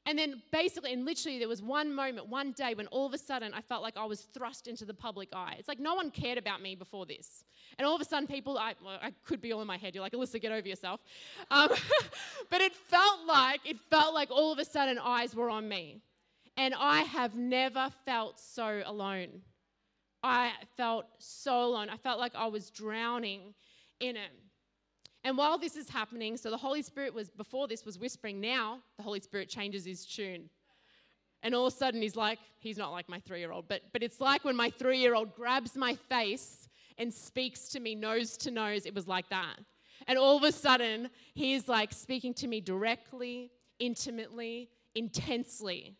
And 0.04 0.18
then 0.18 0.42
basically, 0.50 0.92
and 0.92 1.04
literally, 1.04 1.38
there 1.38 1.48
was 1.48 1.62
one 1.62 1.94
moment, 1.94 2.28
one 2.28 2.52
day 2.52 2.74
when 2.74 2.88
all 2.88 3.06
of 3.06 3.14
a 3.14 3.18
sudden 3.18 3.54
I 3.54 3.60
felt 3.60 3.82
like 3.82 3.96
I 3.96 4.04
was 4.04 4.22
thrust 4.22 4.66
into 4.66 4.84
the 4.84 4.94
public 4.94 5.28
eye. 5.32 5.54
It's 5.58 5.68
like 5.68 5.78
no 5.78 5.94
one 5.94 6.10
cared 6.10 6.38
about 6.38 6.60
me 6.60 6.74
before 6.74 7.06
this. 7.06 7.44
And 7.78 7.86
all 7.86 7.94
of 7.94 8.00
a 8.00 8.04
sudden, 8.04 8.26
people, 8.26 8.58
I, 8.58 8.74
well, 8.84 8.98
I 9.00 9.12
could 9.24 9.40
be 9.40 9.52
all 9.52 9.60
in 9.60 9.66
my 9.66 9.76
head. 9.76 9.94
You're 9.94 10.02
like, 10.02 10.12
Alissa, 10.12 10.40
get 10.40 10.50
over 10.50 10.66
yourself. 10.66 11.00
Um, 11.50 11.68
but 12.50 12.60
it 12.60 12.74
felt 12.74 13.26
like, 13.26 13.60
it 13.64 13.78
felt 13.90 14.12
like 14.12 14.30
all 14.30 14.52
of 14.52 14.58
a 14.58 14.64
sudden 14.64 14.98
eyes 14.98 15.36
were 15.36 15.48
on 15.48 15.68
me. 15.68 16.00
And 16.56 16.74
I 16.76 17.02
have 17.02 17.36
never 17.36 17.90
felt 18.04 18.40
so 18.40 18.82
alone. 18.84 19.42
I 20.22 20.52
felt 20.76 21.06
so 21.18 21.64
alone. 21.64 21.88
I 21.90 21.96
felt 21.96 22.18
like 22.18 22.34
I 22.34 22.46
was 22.46 22.70
drowning 22.70 23.54
in 24.00 24.16
it. 24.16 24.30
And 25.24 25.38
while 25.38 25.56
this 25.56 25.76
is 25.76 25.88
happening, 25.88 26.36
so 26.36 26.50
the 26.50 26.56
Holy 26.56 26.82
Spirit 26.82 27.14
was, 27.14 27.30
before 27.30 27.68
this, 27.68 27.84
was 27.84 27.98
whispering. 27.98 28.40
Now, 28.40 28.80
the 28.96 29.02
Holy 29.02 29.20
Spirit 29.20 29.48
changes 29.48 29.84
his 29.84 30.04
tune. 30.04 30.50
And 31.44 31.54
all 31.54 31.66
of 31.66 31.72
a 31.72 31.76
sudden, 31.76 32.02
he's 32.02 32.16
like, 32.16 32.38
he's 32.58 32.76
not 32.76 32.92
like 32.92 33.08
my 33.08 33.20
three 33.20 33.40
year 33.40 33.52
old, 33.52 33.66
but, 33.68 33.82
but 33.92 34.02
it's 34.02 34.20
like 34.20 34.44
when 34.44 34.56
my 34.56 34.70
three 34.70 34.98
year 34.98 35.14
old 35.14 35.34
grabs 35.34 35.76
my 35.76 35.94
face 36.08 36.68
and 36.98 37.12
speaks 37.12 37.68
to 37.68 37.80
me 37.80 37.94
nose 37.94 38.36
to 38.38 38.50
nose. 38.50 38.86
It 38.86 38.94
was 38.94 39.08
like 39.08 39.28
that. 39.30 39.56
And 40.06 40.18
all 40.18 40.36
of 40.36 40.42
a 40.42 40.52
sudden, 40.52 41.10
he's 41.34 41.68
like 41.68 41.92
speaking 41.92 42.34
to 42.34 42.48
me 42.48 42.60
directly, 42.60 43.50
intimately, 43.78 44.70
intensely. 44.94 45.96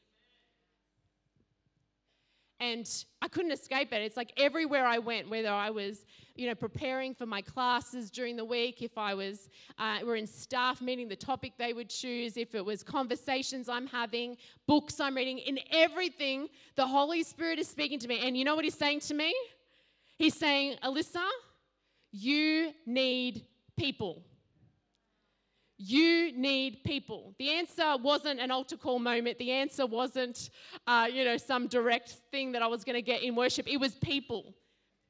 And 2.62 2.88
I 3.20 3.27
couldn't 3.27 3.51
escape 3.51 3.92
it. 3.92 4.03
It's 4.03 4.16
like 4.16 4.33
everywhere 4.37 4.87
I 4.87 4.98
went, 4.98 5.29
whether 5.29 5.48
I 5.48 5.70
was, 5.70 6.07
you 6.37 6.46
know, 6.48 6.55
preparing 6.55 7.12
for 7.12 7.27
my 7.27 7.42
classes 7.42 8.09
during 8.09 8.37
the 8.37 8.44
week, 8.44 8.83
if 8.83 8.96
I 8.96 9.14
was, 9.14 9.51
uh, 9.79 9.98
were 10.07 10.14
in 10.14 10.29
staff 10.29 10.81
meeting, 10.81 11.09
the 11.09 11.16
topic 11.16 11.55
they 11.59 11.72
would 11.72 11.90
choose, 11.90 12.37
if 12.37 12.55
it 12.55 12.64
was 12.64 12.85
conversations 12.85 13.68
I'm 13.68 13.88
having, 13.88 14.37
books 14.68 15.01
I'm 15.01 15.16
reading, 15.16 15.38
in 15.38 15.59
everything, 15.72 16.48
the 16.77 16.87
Holy 16.87 17.25
Spirit 17.25 17.59
is 17.59 17.66
speaking 17.66 17.98
to 17.98 18.07
me. 18.07 18.20
And 18.25 18.37
you 18.37 18.44
know 18.44 18.55
what 18.55 18.64
He's 18.64 18.79
saying 18.79 19.01
to 19.01 19.14
me? 19.14 19.35
He's 20.16 20.37
saying, 20.37 20.77
Alissa, 20.85 21.29
you 22.12 22.72
need 22.87 23.44
people. 23.77 24.22
You 25.84 26.30
need 26.36 26.84
people. 26.84 27.34
The 27.40 27.50
answer 27.50 27.96
wasn't 28.00 28.38
an 28.38 28.52
altar 28.52 28.76
call 28.76 29.00
moment. 29.00 29.36
The 29.40 29.50
answer 29.50 29.84
wasn't, 29.84 30.50
uh, 30.86 31.08
you 31.12 31.24
know, 31.24 31.36
some 31.36 31.66
direct 31.66 32.10
thing 32.30 32.52
that 32.52 32.62
I 32.62 32.68
was 32.68 32.84
going 32.84 32.94
to 32.94 33.02
get 33.02 33.24
in 33.24 33.34
worship. 33.34 33.66
It 33.66 33.78
was 33.78 33.96
people. 33.96 34.54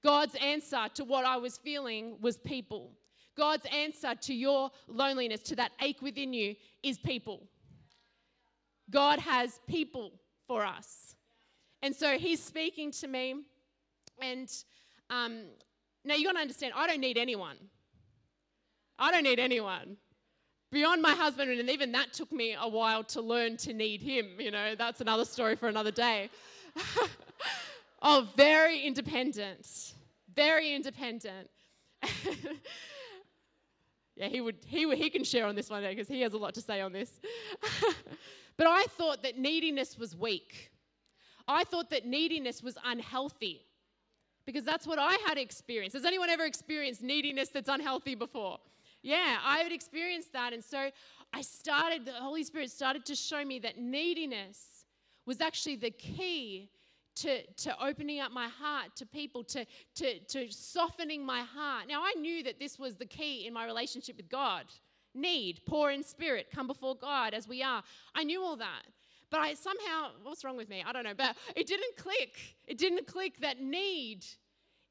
God's 0.02 0.34
answer 0.36 0.86
to 0.94 1.04
what 1.04 1.26
I 1.26 1.36
was 1.36 1.58
feeling 1.58 2.16
was 2.22 2.38
people. 2.38 2.92
God's 3.36 3.66
answer 3.66 4.14
to 4.14 4.32
your 4.32 4.70
loneliness, 4.88 5.42
to 5.42 5.56
that 5.56 5.72
ache 5.82 6.00
within 6.00 6.32
you, 6.32 6.54
is 6.82 6.96
people. 6.96 7.46
God 8.90 9.18
has 9.18 9.60
people 9.68 10.12
for 10.46 10.64
us. 10.64 11.16
And 11.82 11.94
so 11.94 12.16
he's 12.16 12.42
speaking 12.42 12.92
to 12.92 13.08
me. 13.08 13.42
And 14.22 14.50
um, 15.10 15.42
now 16.02 16.14
you 16.14 16.24
got 16.24 16.32
to 16.32 16.40
understand, 16.40 16.72
I 16.74 16.86
don't 16.86 17.00
need 17.00 17.18
anyone. 17.18 17.56
I 18.98 19.10
don't 19.10 19.24
need 19.24 19.38
anyone. 19.38 19.98
Beyond 20.72 21.02
my 21.02 21.12
husband, 21.12 21.50
and 21.50 21.68
even 21.68 21.92
that 21.92 22.14
took 22.14 22.32
me 22.32 22.56
a 22.58 22.66
while 22.66 23.04
to 23.04 23.20
learn 23.20 23.58
to 23.58 23.74
need 23.74 24.00
him. 24.00 24.30
You 24.38 24.50
know, 24.50 24.74
that's 24.74 25.02
another 25.02 25.26
story 25.26 25.54
for 25.54 25.68
another 25.68 25.90
day. 25.90 26.30
oh, 28.02 28.26
very 28.36 28.80
independent. 28.80 29.92
Very 30.34 30.72
independent. 30.72 31.50
yeah, 34.16 34.28
he 34.28 34.40
would 34.40 34.56
he 34.66 34.90
he 34.96 35.10
can 35.10 35.24
share 35.24 35.44
on 35.44 35.54
this 35.54 35.68
one 35.68 35.84
eh, 35.84 35.90
because 35.90 36.08
he 36.08 36.22
has 36.22 36.32
a 36.32 36.38
lot 36.38 36.54
to 36.54 36.62
say 36.62 36.80
on 36.80 36.90
this. 36.90 37.20
but 38.56 38.66
I 38.66 38.84
thought 38.96 39.22
that 39.24 39.36
neediness 39.36 39.98
was 39.98 40.16
weak. 40.16 40.70
I 41.46 41.64
thought 41.64 41.90
that 41.90 42.06
neediness 42.06 42.62
was 42.62 42.78
unhealthy 42.82 43.66
because 44.46 44.64
that's 44.64 44.86
what 44.86 44.98
I 44.98 45.18
had 45.26 45.36
experienced. 45.36 45.94
Has 45.94 46.06
anyone 46.06 46.30
ever 46.30 46.46
experienced 46.46 47.02
neediness 47.02 47.50
that's 47.50 47.68
unhealthy 47.68 48.14
before? 48.14 48.58
Yeah, 49.02 49.38
I 49.44 49.58
had 49.58 49.72
experienced 49.72 50.32
that. 50.32 50.52
And 50.52 50.62
so 50.62 50.90
I 51.32 51.40
started, 51.42 52.04
the 52.04 52.12
Holy 52.12 52.44
Spirit 52.44 52.70
started 52.70 53.04
to 53.06 53.14
show 53.14 53.44
me 53.44 53.58
that 53.60 53.78
neediness 53.78 54.84
was 55.26 55.40
actually 55.40 55.76
the 55.76 55.90
key 55.90 56.70
to, 57.16 57.42
to 57.46 57.84
opening 57.84 58.20
up 58.20 58.32
my 58.32 58.48
heart 58.48 58.96
to 58.96 59.06
people, 59.06 59.44
to, 59.44 59.66
to, 59.96 60.18
to 60.20 60.50
softening 60.50 61.24
my 61.24 61.40
heart. 61.40 61.86
Now, 61.88 62.02
I 62.02 62.14
knew 62.18 62.42
that 62.44 62.58
this 62.58 62.78
was 62.78 62.96
the 62.96 63.06
key 63.06 63.46
in 63.46 63.52
my 63.52 63.66
relationship 63.66 64.16
with 64.16 64.28
God. 64.28 64.66
Need, 65.14 65.60
poor 65.66 65.90
in 65.90 66.02
spirit, 66.02 66.46
come 66.54 66.66
before 66.66 66.96
God 66.96 67.34
as 67.34 67.46
we 67.46 67.62
are. 67.62 67.82
I 68.14 68.24
knew 68.24 68.42
all 68.42 68.56
that. 68.56 68.82
But 69.30 69.40
I 69.40 69.54
somehow, 69.54 70.10
what's 70.22 70.44
wrong 70.44 70.56
with 70.56 70.68
me? 70.68 70.84
I 70.86 70.92
don't 70.92 71.04
know. 71.04 71.14
But 71.14 71.36
it 71.56 71.66
didn't 71.66 71.96
click. 71.96 72.38
It 72.66 72.78
didn't 72.78 73.06
click 73.06 73.38
that 73.40 73.60
need 73.60 74.24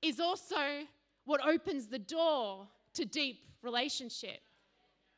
is 0.01 0.19
also 0.19 0.83
what 1.25 1.45
opens 1.45 1.87
the 1.87 1.99
door 1.99 2.67
to 2.95 3.05
deep 3.05 3.50
relationship. 3.63 4.39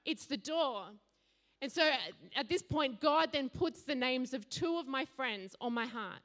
It's 0.06 0.26
the 0.26 0.38
door. 0.38 0.86
And 1.62 1.72
so 1.72 1.90
at 2.36 2.50
this 2.50 2.62
point, 2.62 3.00
God 3.00 3.30
then 3.32 3.50
puts 3.50 3.84
the 3.84 3.96
names 3.96 4.34
of 4.34 4.50
two 4.50 4.78
of 4.78 4.88
my 4.88 5.06
friends 5.06 5.56
on 5.62 5.74
my 5.74 5.86
heart. 5.86 6.20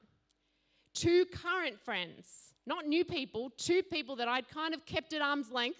Two 0.94 1.26
current 1.26 1.78
friends, 1.80 2.54
not 2.66 2.86
new 2.86 3.04
people, 3.04 3.50
two 3.56 3.82
people 3.84 4.16
that 4.16 4.26
I'd 4.26 4.48
kind 4.48 4.74
of 4.74 4.84
kept 4.84 5.12
at 5.12 5.22
arm's 5.22 5.52
length, 5.52 5.78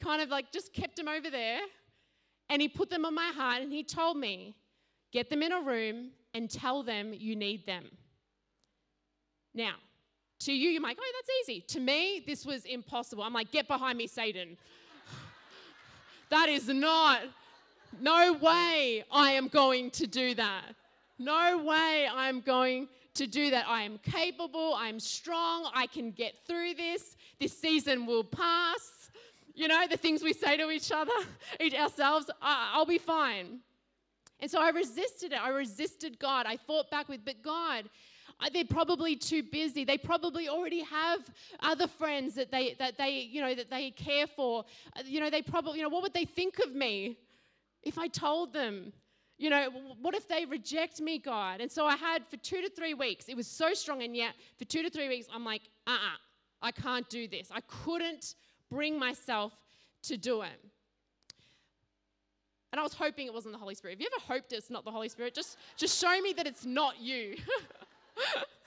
kind 0.00 0.22
of 0.22 0.30
like 0.30 0.50
just 0.50 0.72
kept 0.72 0.96
them 0.96 1.08
over 1.08 1.28
there. 1.28 1.60
And 2.48 2.62
He 2.62 2.68
put 2.68 2.88
them 2.88 3.04
on 3.04 3.14
my 3.14 3.30
heart 3.34 3.62
and 3.62 3.70
He 3.70 3.84
told 3.84 4.16
me, 4.16 4.54
get 5.12 5.28
them 5.28 5.42
in 5.42 5.52
a 5.52 5.60
room 5.60 6.10
and 6.32 6.50
tell 6.50 6.82
them 6.82 7.12
you 7.12 7.36
need 7.36 7.66
them. 7.66 7.84
Now, 9.54 9.74
to 10.40 10.52
you, 10.52 10.70
you're 10.70 10.82
like, 10.82 10.96
oh, 11.00 11.12
that's 11.16 11.50
easy. 11.50 11.60
To 11.68 11.80
me, 11.80 12.22
this 12.26 12.46
was 12.46 12.64
impossible. 12.64 13.24
I'm 13.24 13.32
like, 13.32 13.50
get 13.50 13.66
behind 13.66 13.98
me, 13.98 14.06
Satan. 14.06 14.56
That 16.30 16.48
is 16.48 16.68
not, 16.68 17.20
no 18.00 18.34
way 18.34 19.04
I 19.10 19.32
am 19.32 19.48
going 19.48 19.90
to 19.92 20.06
do 20.06 20.34
that. 20.34 20.74
No 21.18 21.58
way 21.58 22.08
I'm 22.12 22.40
going 22.40 22.88
to 23.14 23.26
do 23.26 23.50
that. 23.50 23.66
I 23.68 23.82
am 23.82 23.98
capable, 23.98 24.74
I'm 24.76 25.00
strong, 25.00 25.68
I 25.74 25.86
can 25.86 26.12
get 26.12 26.34
through 26.46 26.74
this. 26.74 27.16
This 27.40 27.56
season 27.56 28.06
will 28.06 28.24
pass. 28.24 29.10
You 29.54 29.66
know, 29.66 29.86
the 29.88 29.96
things 29.96 30.22
we 30.22 30.32
say 30.32 30.56
to 30.56 30.70
each 30.70 30.92
other, 30.92 31.10
each 31.60 31.74
ourselves, 31.74 32.30
I'll 32.40 32.86
be 32.86 32.98
fine. 32.98 33.58
And 34.40 34.48
so 34.48 34.60
I 34.60 34.70
resisted 34.70 35.32
it. 35.32 35.42
I 35.42 35.48
resisted 35.48 36.18
God. 36.20 36.46
I 36.46 36.56
fought 36.56 36.90
back 36.90 37.08
with, 37.08 37.24
but 37.24 37.42
God, 37.42 37.90
they're 38.52 38.64
probably 38.64 39.16
too 39.16 39.42
busy. 39.42 39.84
They 39.84 39.98
probably 39.98 40.48
already 40.48 40.82
have 40.82 41.20
other 41.60 41.86
friends 41.86 42.34
that 42.36 42.50
they 42.50 42.74
that 42.78 42.96
they 42.96 43.28
you 43.30 43.40
know 43.40 43.54
that 43.54 43.70
they 43.70 43.90
care 43.90 44.26
for. 44.26 44.64
Uh, 44.96 45.02
you 45.04 45.20
know 45.20 45.30
they 45.30 45.42
probably 45.42 45.78
you 45.78 45.82
know 45.82 45.88
what 45.88 46.02
would 46.02 46.14
they 46.14 46.24
think 46.24 46.58
of 46.58 46.74
me 46.74 47.18
if 47.82 47.98
I 47.98 48.08
told 48.08 48.52
them? 48.52 48.92
You 49.38 49.50
know, 49.50 49.70
what 50.02 50.16
if 50.16 50.26
they 50.26 50.46
reject 50.46 51.00
me, 51.00 51.18
God? 51.18 51.60
And 51.60 51.70
so 51.70 51.86
I 51.86 51.94
had 51.94 52.26
for 52.26 52.36
two 52.38 52.60
to 52.60 52.68
three 52.68 52.94
weeks. 52.94 53.28
It 53.28 53.36
was 53.36 53.46
so 53.46 53.72
strong, 53.72 54.02
and 54.02 54.16
yet 54.16 54.34
for 54.58 54.64
two 54.64 54.82
to 54.82 54.90
three 54.90 55.08
weeks, 55.08 55.28
I'm 55.32 55.44
like, 55.44 55.62
uh, 55.86 55.92
uh-uh, 55.92 56.16
I 56.60 56.72
can't 56.72 57.08
do 57.08 57.28
this. 57.28 57.48
I 57.52 57.60
couldn't 57.68 58.34
bring 58.68 58.98
myself 58.98 59.52
to 60.04 60.16
do 60.16 60.42
it. 60.42 60.60
And 62.72 62.80
I 62.80 62.82
was 62.82 62.94
hoping 62.94 63.26
it 63.26 63.32
wasn't 63.32 63.54
the 63.54 63.58
Holy 63.58 63.76
Spirit. 63.76 63.94
Have 63.94 64.00
you 64.00 64.08
ever 64.14 64.24
hoped 64.26 64.52
it's 64.52 64.70
not 64.70 64.84
the 64.84 64.90
Holy 64.90 65.08
Spirit? 65.08 65.34
Just, 65.34 65.56
just 65.76 65.98
show 65.98 66.20
me 66.20 66.32
that 66.34 66.46
it's 66.46 66.66
not 66.66 67.00
you. 67.00 67.36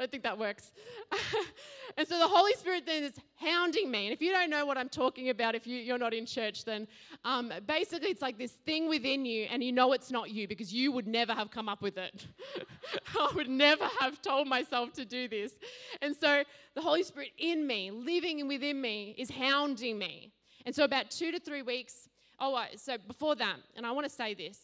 don't 0.00 0.10
think 0.10 0.22
that 0.22 0.38
works. 0.38 0.72
and 1.96 2.08
so 2.08 2.18
the 2.18 2.26
Holy 2.26 2.54
Spirit 2.54 2.84
then 2.86 3.04
is 3.04 3.12
hounding 3.36 3.90
me. 3.90 4.06
And 4.06 4.12
if 4.14 4.22
you 4.22 4.32
don't 4.32 4.48
know 4.48 4.64
what 4.64 4.78
I'm 4.78 4.88
talking 4.88 5.28
about, 5.28 5.54
if 5.54 5.66
you, 5.66 5.94
are 5.94 5.98
not 5.98 6.14
in 6.14 6.24
church, 6.24 6.64
then 6.64 6.88
um, 7.24 7.52
basically 7.66 8.08
it's 8.08 8.22
like 8.22 8.38
this 8.38 8.52
thing 8.64 8.88
within 8.88 9.26
you, 9.26 9.46
and 9.50 9.62
you 9.62 9.72
know 9.72 9.92
it's 9.92 10.10
not 10.10 10.30
you 10.30 10.48
because 10.48 10.72
you 10.72 10.90
would 10.92 11.06
never 11.06 11.34
have 11.34 11.50
come 11.50 11.68
up 11.68 11.82
with 11.82 11.98
it. 11.98 12.26
I 13.18 13.30
would 13.34 13.48
never 13.48 13.84
have 14.00 14.22
told 14.22 14.48
myself 14.48 14.92
to 14.94 15.04
do 15.04 15.28
this. 15.28 15.52
And 16.00 16.16
so 16.16 16.44
the 16.74 16.80
Holy 16.80 17.02
Spirit 17.02 17.32
in 17.38 17.66
me, 17.66 17.90
living 17.90 18.48
within 18.48 18.80
me, 18.80 19.14
is 19.18 19.30
hounding 19.30 19.98
me. 19.98 20.32
And 20.64 20.74
so 20.74 20.84
about 20.84 21.10
two 21.10 21.30
to 21.32 21.38
three 21.38 21.62
weeks, 21.62 22.08
oh, 22.38 22.62
so 22.76 22.96
before 23.06 23.34
that, 23.36 23.56
and 23.76 23.86
I 23.86 23.90
want 23.90 24.08
to 24.08 24.12
say 24.12 24.34
this. 24.34 24.58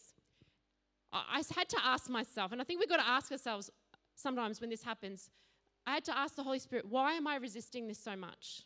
I 1.13 1.41
had 1.55 1.69
to 1.69 1.77
ask 1.85 2.09
myself, 2.09 2.51
and 2.51 2.59
I 2.59 2.65
think 2.65 2.81
we've 2.81 2.89
got 2.89 2.97
to 2.97 3.07
ask 3.07 3.31
ourselves 3.31 3.71
sometimes 4.17 4.59
when 4.59 4.69
this 4.69 4.83
happens, 4.83 5.29
I 5.85 5.93
had 5.93 6.03
to 6.05 6.17
ask 6.17 6.35
the 6.35 6.43
Holy 6.43 6.59
Spirit, 6.59 6.85
why 6.89 7.13
am 7.13 7.27
I 7.27 7.37
resisting 7.37 7.87
this 7.87 7.99
so 7.99 8.15
much? 8.15 8.63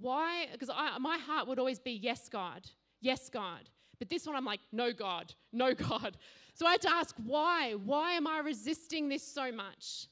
Why? 0.00 0.46
Because 0.50 0.70
my 0.98 1.18
heart 1.18 1.46
would 1.46 1.58
always 1.58 1.78
be, 1.78 1.92
yes, 1.92 2.28
God, 2.28 2.66
yes, 3.00 3.28
God. 3.28 3.70
But 3.98 4.08
this 4.08 4.26
one, 4.26 4.34
I'm 4.34 4.44
like, 4.44 4.60
no, 4.72 4.92
God, 4.92 5.34
no, 5.52 5.72
God. 5.88 6.16
So 6.54 6.66
I 6.66 6.72
had 6.72 6.82
to 6.82 6.92
ask, 6.92 7.14
why? 7.24 7.72
Why 7.72 8.12
am 8.12 8.26
I 8.26 8.40
resisting 8.40 9.08
this 9.08 9.22
so 9.22 9.52
much? 9.52 10.08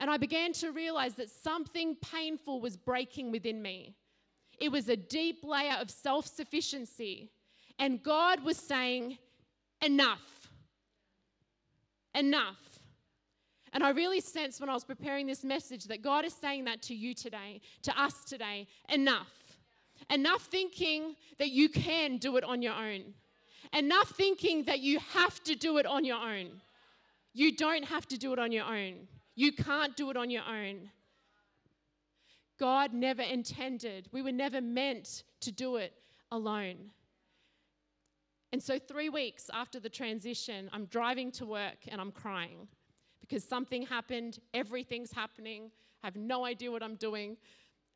And 0.00 0.10
I 0.10 0.16
began 0.16 0.52
to 0.54 0.72
realize 0.72 1.14
that 1.14 1.30
something 1.30 1.96
painful 1.96 2.60
was 2.60 2.76
breaking 2.76 3.30
within 3.30 3.62
me. 3.62 3.94
It 4.58 4.70
was 4.72 4.88
a 4.88 4.96
deep 4.96 5.44
layer 5.44 5.76
of 5.80 5.90
self 5.90 6.26
sufficiency. 6.26 7.30
And 7.78 8.02
God 8.02 8.42
was 8.42 8.56
saying, 8.56 9.18
enough 9.82 10.35
enough. 12.16 12.80
And 13.72 13.84
I 13.84 13.90
really 13.90 14.20
sensed 14.20 14.60
when 14.60 14.70
I 14.70 14.74
was 14.74 14.84
preparing 14.84 15.26
this 15.26 15.44
message 15.44 15.84
that 15.84 16.02
God 16.02 16.24
is 16.24 16.32
saying 16.32 16.64
that 16.64 16.82
to 16.82 16.94
you 16.94 17.14
today, 17.14 17.60
to 17.82 18.00
us 18.00 18.24
today 18.24 18.66
enough. 18.88 19.32
Enough 20.10 20.42
thinking 20.42 21.16
that 21.38 21.50
you 21.50 21.68
can 21.68 22.16
do 22.16 22.36
it 22.36 22.44
on 22.44 22.62
your 22.62 22.74
own. 22.74 23.14
Enough 23.72 24.10
thinking 24.10 24.64
that 24.64 24.80
you 24.80 24.98
have 25.12 25.42
to 25.44 25.54
do 25.54 25.78
it 25.78 25.86
on 25.86 26.04
your 26.04 26.18
own. 26.18 26.60
You 27.34 27.54
don't 27.54 27.84
have 27.84 28.06
to 28.08 28.18
do 28.18 28.32
it 28.32 28.38
on 28.38 28.52
your 28.52 28.64
own. 28.64 29.08
You 29.34 29.52
can't 29.52 29.96
do 29.96 30.10
it 30.10 30.16
on 30.16 30.30
your 30.30 30.44
own. 30.48 30.90
God 32.58 32.94
never 32.94 33.22
intended, 33.22 34.08
we 34.12 34.22
were 34.22 34.32
never 34.32 34.60
meant 34.60 35.24
to 35.40 35.52
do 35.52 35.76
it 35.76 35.92
alone. 36.32 36.90
And 38.56 38.62
so, 38.62 38.78
three 38.78 39.10
weeks 39.10 39.50
after 39.52 39.78
the 39.78 39.90
transition, 39.90 40.70
I'm 40.72 40.86
driving 40.86 41.30
to 41.32 41.44
work 41.44 41.76
and 41.88 42.00
I'm 42.00 42.10
crying 42.10 42.68
because 43.20 43.44
something 43.44 43.82
happened, 43.82 44.38
everything's 44.54 45.12
happening, 45.12 45.70
I 46.02 46.06
have 46.06 46.16
no 46.16 46.46
idea 46.46 46.70
what 46.72 46.82
I'm 46.82 46.94
doing. 46.94 47.36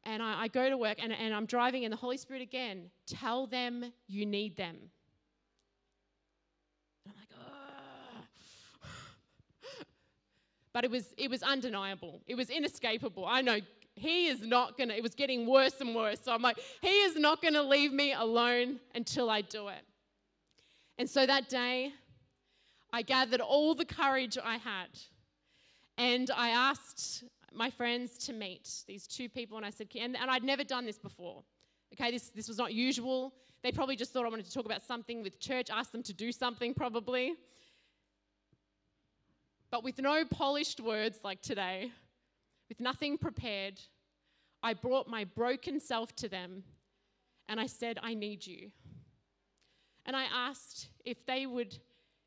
And 0.05 0.23
I, 0.23 0.43
I 0.43 0.49
go 0.49 0.69
to 0.69 0.77
work 0.77 0.99
and, 1.03 1.15
and 1.15 1.33
I'm 1.33 1.47
driving, 1.47 1.87
and 1.87 1.93
the 1.95 1.97
Holy 1.97 2.19
Spirit 2.19 2.43
again, 2.43 2.91
tell 3.07 3.47
them 3.47 3.91
you 4.07 4.27
need 4.27 4.55
them. 4.55 4.77
And 7.07 7.15
I'm 7.15 7.17
like, 7.17 8.99
but 10.75 10.85
it 10.85 10.91
was, 10.91 11.15
it 11.17 11.31
was 11.31 11.43
undeniable. 11.43 12.21
It 12.27 12.35
was 12.35 12.51
inescapable. 12.51 13.25
I 13.25 13.41
know 13.41 13.61
he 13.95 14.27
is 14.27 14.43
not 14.43 14.77
going 14.77 14.91
to, 14.91 14.95
it 14.95 15.03
was 15.03 15.15
getting 15.15 15.47
worse 15.47 15.81
and 15.81 15.95
worse. 15.95 16.21
So 16.23 16.33
I'm 16.33 16.43
like, 16.43 16.59
he 16.83 17.01
is 17.01 17.17
not 17.17 17.41
going 17.41 17.55
to 17.55 17.63
leave 17.63 17.95
me 17.95 18.13
alone 18.13 18.79
until 18.95 19.31
I 19.31 19.41
do 19.41 19.69
it. 19.69 19.87
And 21.01 21.09
so 21.09 21.25
that 21.25 21.49
day, 21.49 21.95
I 22.93 23.01
gathered 23.01 23.41
all 23.41 23.75
the 23.75 23.87
courage 23.87 24.37
I 24.37 24.59
had 24.59 24.91
and 25.97 26.31
I 26.31 26.51
asked 26.51 27.25
my 27.55 27.71
friends 27.71 28.19
to 28.27 28.35
meet 28.35 28.69
these 28.87 29.07
two 29.07 29.31
people, 29.31 29.57
and 29.57 29.65
I 29.65 29.71
said, 29.71 29.89
and, 29.99 30.15
and 30.15 30.31
I'd 30.31 30.45
never 30.45 30.63
done 30.63 30.85
this 30.85 30.99
before. 30.99 31.43
Okay, 31.95 32.11
this, 32.11 32.29
this 32.29 32.49
was 32.49 32.59
not 32.59 32.75
usual. 32.75 33.33
They 33.63 33.73
probably 33.73 33.97
just 33.97 34.13
thought 34.13 34.27
I 34.27 34.29
wanted 34.29 34.45
to 34.45 34.53
talk 34.53 34.67
about 34.67 34.83
something 34.83 35.23
with 35.23 35.41
church, 35.41 35.69
ask 35.73 35.91
them 35.91 36.03
to 36.03 36.13
do 36.13 36.33
something, 36.33 36.75
probably. 36.75 37.33
But 39.71 39.83
with 39.83 39.99
no 40.03 40.27
polished 40.27 40.81
words 40.81 41.21
like 41.25 41.41
today, 41.41 41.93
with 42.69 42.79
nothing 42.79 43.17
prepared, 43.17 43.81
I 44.63 44.75
brought 44.75 45.09
my 45.09 45.25
broken 45.25 45.81
self 45.81 46.15
to 46.17 46.29
them 46.29 46.63
and 47.49 47.59
I 47.59 47.65
said, 47.65 47.99
I 48.03 48.13
need 48.13 48.47
you. 48.47 48.71
And 50.11 50.17
I 50.17 50.25
asked 50.25 50.89
if 51.05 51.25
they 51.25 51.47
would 51.47 51.79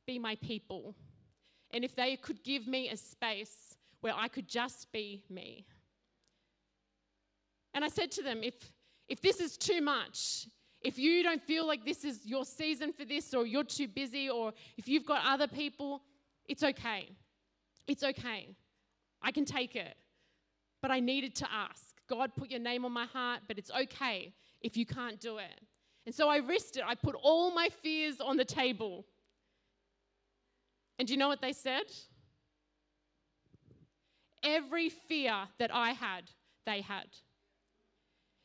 be 0.07 0.17
my 0.17 0.35
people 0.35 0.95
and 1.73 1.83
if 1.83 1.97
they 1.97 2.15
could 2.15 2.41
give 2.41 2.65
me 2.65 2.87
a 2.87 2.95
space 2.95 3.75
where 3.99 4.13
I 4.15 4.29
could 4.29 4.47
just 4.47 4.89
be 4.93 5.25
me. 5.29 5.65
And 7.73 7.83
I 7.83 7.89
said 7.89 8.09
to 8.11 8.23
them, 8.23 8.39
if, 8.41 8.53
if 9.09 9.21
this 9.21 9.41
is 9.41 9.57
too 9.57 9.81
much, 9.81 10.47
if 10.79 10.97
you 10.97 11.23
don't 11.23 11.43
feel 11.43 11.67
like 11.67 11.83
this 11.83 12.05
is 12.05 12.25
your 12.25 12.45
season 12.45 12.93
for 12.93 13.03
this, 13.03 13.33
or 13.33 13.45
you're 13.45 13.65
too 13.65 13.89
busy, 13.89 14.29
or 14.29 14.53
if 14.77 14.87
you've 14.87 15.05
got 15.05 15.25
other 15.25 15.49
people, 15.49 16.03
it's 16.47 16.63
okay. 16.63 17.09
It's 17.85 18.05
okay. 18.05 18.55
I 19.21 19.33
can 19.33 19.43
take 19.43 19.75
it. 19.75 19.97
But 20.81 20.91
I 20.91 21.01
needed 21.01 21.35
to 21.35 21.51
ask. 21.51 21.93
God 22.07 22.31
put 22.33 22.49
your 22.49 22.61
name 22.61 22.85
on 22.85 22.93
my 22.93 23.07
heart, 23.07 23.41
but 23.45 23.57
it's 23.57 23.71
okay 23.71 24.31
if 24.61 24.77
you 24.77 24.85
can't 24.85 25.19
do 25.19 25.39
it. 25.39 25.59
And 26.05 26.13
so 26.13 26.27
I 26.29 26.37
risked 26.37 26.77
it. 26.77 26.83
I 26.85 26.95
put 26.95 27.15
all 27.21 27.51
my 27.51 27.69
fears 27.81 28.19
on 28.19 28.37
the 28.37 28.45
table. 28.45 29.05
And 30.99 31.07
do 31.07 31.13
you 31.13 31.19
know 31.19 31.27
what 31.29 31.41
they 31.41 31.53
said? 31.53 31.83
Every 34.43 34.89
fear 34.89 35.33
that 35.59 35.73
I 35.73 35.91
had, 35.91 36.23
they 36.65 36.81
had. 36.81 37.07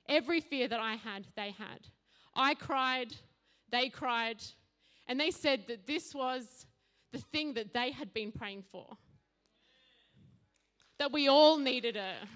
Every 0.08 0.40
fear 0.40 0.68
that 0.68 0.80
I 0.80 0.94
had, 0.94 1.26
they 1.36 1.50
had. 1.50 1.80
I 2.34 2.54
cried, 2.54 3.14
they 3.70 3.88
cried, 3.88 4.42
and 5.08 5.18
they 5.18 5.30
said 5.30 5.64
that 5.66 5.86
this 5.86 6.14
was 6.14 6.66
the 7.12 7.18
thing 7.18 7.54
that 7.54 7.74
they 7.74 7.90
had 7.90 8.14
been 8.14 8.30
praying 8.30 8.64
for. 8.70 8.96
That 10.98 11.12
we 11.12 11.28
all 11.28 11.58
needed 11.58 11.96
it. 11.96 12.28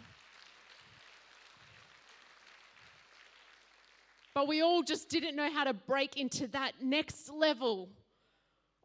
But 4.35 4.49
we 4.49 4.62
all 4.62 4.83
just 4.83 5.09
didn't 5.09 5.37
know 5.37 5.51
how 5.51 5.64
to 5.64 5.75
break 5.75 6.16
into 6.16 6.47
that 6.49 6.83
next 6.83 7.31
level 7.31 7.88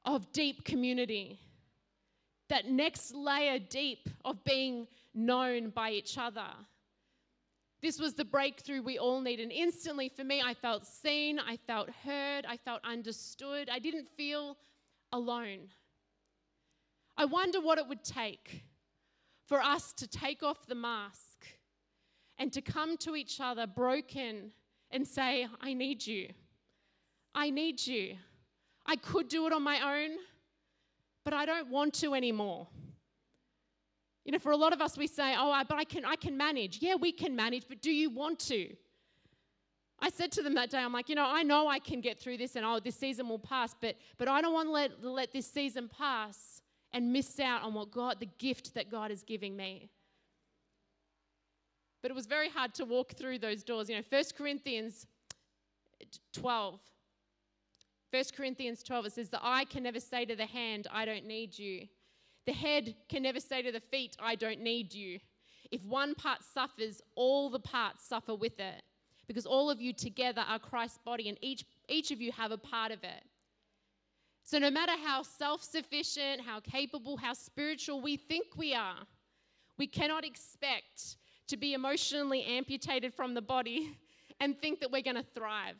of 0.04 0.32
deep 0.32 0.66
community, 0.66 1.40
that 2.50 2.70
next 2.70 3.14
layer 3.14 3.60
deep 3.60 4.10
of 4.26 4.44
being 4.44 4.88
known 5.14 5.70
by 5.70 5.92
each 5.92 6.18
other. 6.18 6.48
This 7.82 8.00
was 8.00 8.14
the 8.14 8.26
breakthrough 8.26 8.82
we 8.82 8.98
all 8.98 9.22
need. 9.22 9.40
And 9.40 9.52
instantly 9.52 10.10
for 10.10 10.24
me, 10.24 10.42
I 10.44 10.54
felt 10.54 10.86
seen, 10.86 11.40
I 11.40 11.58
felt 11.58 11.90
heard, 12.04 12.46
I 12.46 12.58
felt 12.58 12.82
understood. 12.84 13.70
I 13.70 13.80
didn't 13.80 14.08
feel 14.18 14.58
alone. 15.14 15.70
I 17.16 17.26
wonder 17.26 17.62
what 17.62 17.78
it 17.78 17.88
would 17.88 18.04
take 18.04 18.64
for 19.46 19.62
us 19.62 19.94
to 19.94 20.08
take 20.08 20.44
off 20.44 20.66
the 20.68 20.76
mask 20.76 21.48
and 22.38 22.52
to 22.54 22.62
come 22.62 22.98
to 22.98 23.16
each 23.16 23.40
other 23.40 23.66
broken 23.66 24.52
and 24.92 25.08
say, 25.08 25.48
I 25.62 25.74
need 25.74 26.06
you. 26.06 26.30
I 27.36 27.50
need 27.50 27.86
you. 27.86 28.16
I 28.86 28.96
could 28.96 29.28
do 29.28 29.46
it 29.48 29.54
on 29.54 29.64
my 29.64 30.02
own, 30.04 30.18
but 31.24 31.34
I 31.34 31.46
don't 31.46 31.70
want 31.70 31.94
to 31.96 32.14
anymore. 32.14 32.68
You 34.24 34.32
know, 34.32 34.40
for 34.40 34.52
a 34.52 34.58
lot 34.58 34.74
of 34.74 34.82
us, 34.82 34.98
we 34.98 35.08
say, 35.08 35.36
oh, 35.38 35.52
I, 35.52 35.64
but 35.64 35.78
I 35.78 35.84
can, 35.84 36.04
I 36.04 36.16
can 36.16 36.36
manage. 36.36 36.80
Yeah, 36.82 36.96
we 36.96 37.12
can 37.12 37.36
manage, 37.36 37.64
but 37.68 37.82
do 37.82 37.92
you 37.92 38.10
want 38.10 38.40
to? 38.40 38.70
I 40.00 40.10
said 40.10 40.32
to 40.34 40.44
them 40.44 40.54
that 40.56 40.70
day, 40.70 40.80
I'm 40.80 40.94
like, 40.94 41.10
you 41.10 41.16
know, 41.16 41.26
I 41.26 41.44
know 41.44 41.68
I 41.68 41.80
can 41.80 42.02
get 42.02 42.20
through 42.20 42.38
this 42.38 42.56
and 42.56 42.66
oh, 42.66 42.80
this 42.80 42.96
season 42.96 43.28
will 43.30 43.40
pass, 43.40 43.76
but, 43.80 43.96
but 44.18 44.28
I 44.28 44.42
don't 44.42 44.54
want 44.54 44.68
to 44.68 44.72
let, 44.72 45.04
let 45.04 45.32
this 45.32 45.48
season 45.48 45.90
pass 45.90 46.62
and 46.92 47.12
miss 47.12 47.40
out 47.40 47.64
on 47.64 47.74
what 47.74 47.92
God, 47.92 48.20
the 48.20 48.30
gift 48.38 48.74
that 48.76 48.92
God 48.92 49.12
is 49.12 49.24
giving 49.24 49.56
me. 49.56 49.90
But 52.02 52.12
it 52.12 52.16
was 52.16 52.26
very 52.26 52.50
hard 52.50 52.74
to 52.76 52.86
walk 52.86 53.14
through 53.14 53.40
those 53.40 53.64
doors. 53.64 53.90
You 53.90 53.96
know, 53.96 54.04
1 54.10 54.24
Corinthians 54.38 55.08
12. 56.34 56.80
1 58.12 58.24
Corinthians 58.36 58.84
12, 58.84 59.06
it 59.08 59.14
says, 59.14 59.30
The 59.30 59.46
eye 59.46 59.66
can 59.66 59.84
never 59.84 60.00
say 60.00 60.26
to 60.26 60.36
the 60.36 60.46
hand, 60.46 60.88
I 60.92 61.06
don't 61.06 61.26
need 61.26 61.58
you. 61.58 61.88
The 62.46 62.54
head 62.54 62.96
can 63.10 63.24
never 63.24 63.40
say 63.40 63.62
to 63.62 63.72
the 63.72 63.82
feet, 63.82 64.16
I 64.20 64.36
don't 64.36 64.62
need 64.62 64.94
you. 64.94 65.20
If 65.72 65.84
one 65.84 66.16
part 66.16 66.44
suffers, 66.44 67.02
all 67.16 67.50
the 67.50 67.60
parts 67.60 68.06
suffer 68.08 68.34
with 68.34 68.60
it. 68.60 68.84
Because 69.28 69.46
all 69.46 69.70
of 69.70 69.82
you 69.82 69.92
together 69.92 70.44
are 70.48 70.58
Christ's 70.58 71.00
body, 71.04 71.28
and 71.28 71.38
each, 71.42 71.66
each 71.90 72.12
of 72.12 72.22
you 72.22 72.32
have 72.32 72.52
a 72.52 72.58
part 72.58 72.94
of 72.94 73.04
it. 73.04 73.24
So, 74.46 74.58
no 74.58 74.72
matter 74.72 74.94
how 75.04 75.24
self 75.24 75.62
sufficient, 75.62 76.40
how 76.40 76.62
capable, 76.62 77.18
how 77.18 77.34
spiritual 77.34 78.00
we 78.00 78.16
think 78.16 78.56
we 78.56 78.74
are, 78.74 79.00
we 79.78 79.86
cannot 79.86 80.24
expect 80.24 81.18
to 81.48 81.58
be 81.58 81.74
emotionally 81.74 82.44
amputated 82.44 83.14
from 83.14 83.34
the 83.34 83.42
body 83.42 83.98
and 84.40 84.60
think 84.60 84.80
that 84.80 84.92
we're 84.92 85.02
going 85.02 85.16
to 85.16 85.26
thrive. 85.36 85.76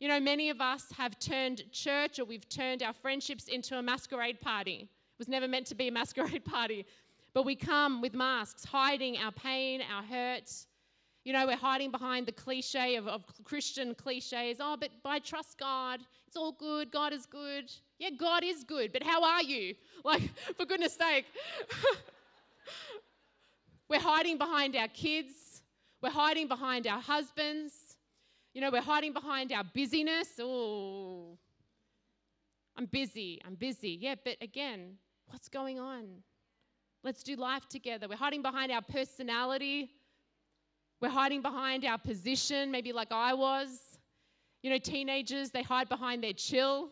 You 0.00 0.08
know, 0.08 0.20
many 0.20 0.48
of 0.50 0.60
us 0.60 0.84
have 0.96 1.18
turned 1.18 1.62
church 1.72 2.18
or 2.18 2.24
we've 2.24 2.48
turned 2.48 2.82
our 2.82 2.92
friendships 2.92 3.48
into 3.48 3.76
a 3.78 3.82
masquerade 3.82 4.40
party. 4.40 4.82
It 4.82 5.18
was 5.18 5.28
never 5.28 5.48
meant 5.48 5.66
to 5.68 5.74
be 5.74 5.88
a 5.88 5.92
masquerade 6.00 6.44
party. 6.44 6.86
But 7.34 7.44
we 7.44 7.56
come 7.56 8.00
with 8.00 8.14
masks, 8.14 8.64
hiding 8.64 9.18
our 9.18 9.32
pain, 9.32 9.82
our 9.92 10.02
hurt. 10.02 10.50
You 11.24 11.32
know, 11.32 11.46
we're 11.46 11.56
hiding 11.56 11.90
behind 11.90 12.26
the 12.26 12.32
cliche 12.32 12.96
of, 12.96 13.06
of 13.06 13.24
Christian 13.44 13.94
cliches. 13.94 14.58
Oh, 14.60 14.76
but 14.78 14.90
I 15.04 15.18
trust 15.18 15.58
God. 15.58 16.00
It's 16.26 16.36
all 16.36 16.52
good. 16.52 16.90
God 16.90 17.12
is 17.12 17.26
good. 17.26 17.70
Yeah, 17.98 18.10
God 18.10 18.44
is 18.44 18.64
good. 18.64 18.92
But 18.92 19.02
how 19.02 19.22
are 19.24 19.42
you? 19.42 19.74
Like, 20.04 20.22
for 20.56 20.64
goodness 20.64 20.94
sake. 20.94 21.26
we're 23.88 24.00
hiding 24.00 24.38
behind 24.38 24.76
our 24.76 24.88
kids. 24.88 25.62
We're 26.02 26.10
hiding 26.10 26.48
behind 26.48 26.86
our 26.86 27.00
husbands. 27.00 27.72
You 28.52 28.60
know, 28.60 28.70
we're 28.70 28.82
hiding 28.82 29.12
behind 29.12 29.52
our 29.52 29.64
busyness. 29.64 30.28
Oh, 30.40 31.38
I'm 32.76 32.86
busy. 32.86 33.40
I'm 33.44 33.54
busy. 33.54 33.98
Yeah, 34.00 34.14
but 34.22 34.36
again, 34.40 34.96
what's 35.26 35.48
going 35.48 35.78
on? 35.78 36.22
Let's 37.02 37.22
do 37.22 37.36
life 37.36 37.68
together. 37.68 38.08
We're 38.08 38.16
hiding 38.16 38.42
behind 38.42 38.72
our 38.72 38.82
personality. 38.82 39.90
We're 41.00 41.08
hiding 41.08 41.42
behind 41.42 41.84
our 41.84 41.98
position, 41.98 42.70
maybe 42.70 42.92
like 42.92 43.12
I 43.12 43.34
was. 43.34 43.98
You 44.62 44.70
know, 44.70 44.78
teenagers, 44.78 45.50
they 45.50 45.62
hide 45.62 45.88
behind 45.88 46.24
their 46.24 46.32
chill, 46.32 46.88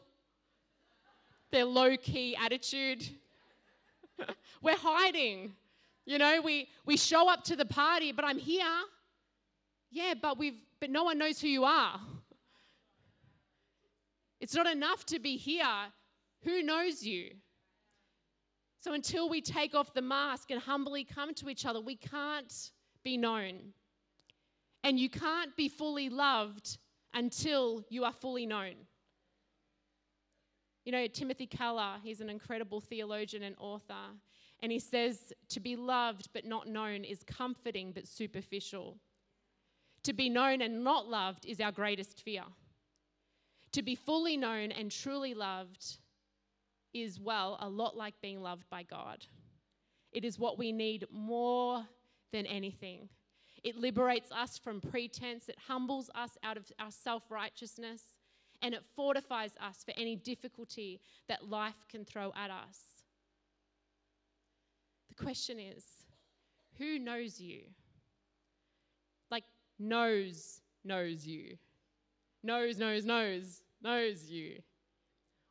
their 1.50 1.64
low 1.64 1.96
key 1.96 2.37
attitude. 2.37 3.04
We're 4.62 4.76
hiding. 4.76 5.52
You 6.06 6.18
know, 6.18 6.40
we, 6.42 6.68
we 6.86 6.96
show 6.96 7.28
up 7.28 7.42
to 7.44 7.56
the 7.56 7.66
party, 7.66 8.12
but 8.12 8.24
I'm 8.24 8.38
here. 8.38 8.64
Yeah, 9.90 10.14
but 10.20 10.38
we've 10.38 10.60
but 10.78 10.90
no 10.90 11.04
one 11.04 11.18
knows 11.18 11.40
who 11.40 11.48
you 11.48 11.64
are. 11.64 12.00
It's 14.40 14.54
not 14.54 14.66
enough 14.66 15.06
to 15.06 15.18
be 15.18 15.36
here. 15.36 15.64
Who 16.42 16.62
knows 16.62 17.02
you? 17.02 17.30
So 18.80 18.92
until 18.92 19.28
we 19.28 19.40
take 19.40 19.74
off 19.74 19.94
the 19.94 20.02
mask 20.02 20.50
and 20.50 20.60
humbly 20.60 21.02
come 21.02 21.34
to 21.34 21.48
each 21.48 21.66
other, 21.66 21.80
we 21.80 21.96
can't 21.96 22.70
be 23.02 23.16
known. 23.16 23.72
And 24.84 25.00
you 25.00 25.08
can't 25.08 25.56
be 25.56 25.68
fully 25.68 26.08
loved 26.08 26.78
until 27.14 27.84
you 27.88 28.04
are 28.04 28.12
fully 28.12 28.46
known. 28.46 28.74
You 30.84 30.92
know, 30.92 31.06
Timothy 31.08 31.46
Keller, 31.46 31.94
he's 32.04 32.20
an 32.20 32.30
incredible 32.30 32.80
theologian 32.80 33.42
and 33.42 33.56
author, 33.58 33.94
and 34.62 34.72
he 34.72 34.78
says, 34.78 35.32
To 35.50 35.60
be 35.60 35.76
loved 35.76 36.28
but 36.32 36.44
not 36.44 36.66
known 36.66 37.04
is 37.04 37.22
comforting 37.22 37.92
but 37.92 38.06
superficial. 38.06 38.96
To 40.04 40.12
be 40.12 40.28
known 40.28 40.62
and 40.62 40.84
not 40.84 41.08
loved 41.08 41.46
is 41.46 41.60
our 41.60 41.72
greatest 41.72 42.22
fear. 42.22 42.44
To 43.72 43.82
be 43.82 43.94
fully 43.94 44.36
known 44.36 44.72
and 44.72 44.90
truly 44.90 45.34
loved 45.34 45.98
is, 46.94 47.20
well, 47.20 47.58
a 47.60 47.68
lot 47.68 47.96
like 47.96 48.14
being 48.22 48.40
loved 48.40 48.68
by 48.70 48.82
God. 48.82 49.26
It 50.12 50.24
is 50.24 50.38
what 50.38 50.58
we 50.58 50.72
need 50.72 51.04
more 51.12 51.84
than 52.32 52.46
anything. 52.46 53.09
It 53.62 53.76
liberates 53.76 54.30
us 54.30 54.59
from 54.59 54.80
pretense, 54.80 55.48
it 55.48 55.57
humbles 55.66 56.09
us 56.14 56.38
out 56.42 56.57
of 56.57 56.70
our 56.78 56.90
self 56.90 57.24
righteousness, 57.30 58.00
and 58.62 58.74
it 58.74 58.84
fortifies 58.94 59.57
us 59.61 59.82
for 59.84 59.92
any 59.98 60.16
difficulty 60.16 61.00
that 61.28 61.48
life 61.50 61.84
can 61.90 62.04
throw 62.04 62.32
at 62.36 62.50
us. 62.50 62.95
The 65.16 65.24
question 65.24 65.58
is 65.58 65.84
who 66.78 66.98
knows 66.98 67.40
you? 67.40 67.60
Like, 69.30 69.44
knows, 69.78 70.60
knows 70.84 71.26
you. 71.26 71.56
Knows, 72.42 72.78
knows, 72.78 73.04
knows, 73.04 73.62
knows 73.82 74.30
you. 74.30 74.60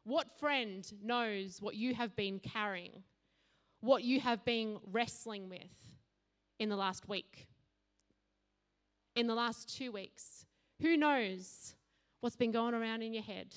What 0.04 0.40
friend 0.40 0.86
knows 1.04 1.58
what 1.62 1.76
you 1.76 1.96
have 1.96 2.16
been 2.16 2.40
carrying, 2.40 3.04
what 3.82 4.04
you 4.04 4.20
have 4.20 4.46
been 4.46 4.78
wrestling 4.92 5.50
with 5.50 5.62
in 6.60 6.70
the 6.70 6.76
last 6.76 7.10
week? 7.10 7.48
in 9.16 9.28
the 9.28 9.36
last 9.36 9.76
two 9.76 9.92
weeks. 9.92 10.46
Who 10.82 10.98
knows 10.98 11.76
what's 12.20 12.36
been 12.36 12.52
going 12.52 12.74
around 12.74 13.02
in 13.02 13.14
your 13.14 13.24
head? 13.24 13.56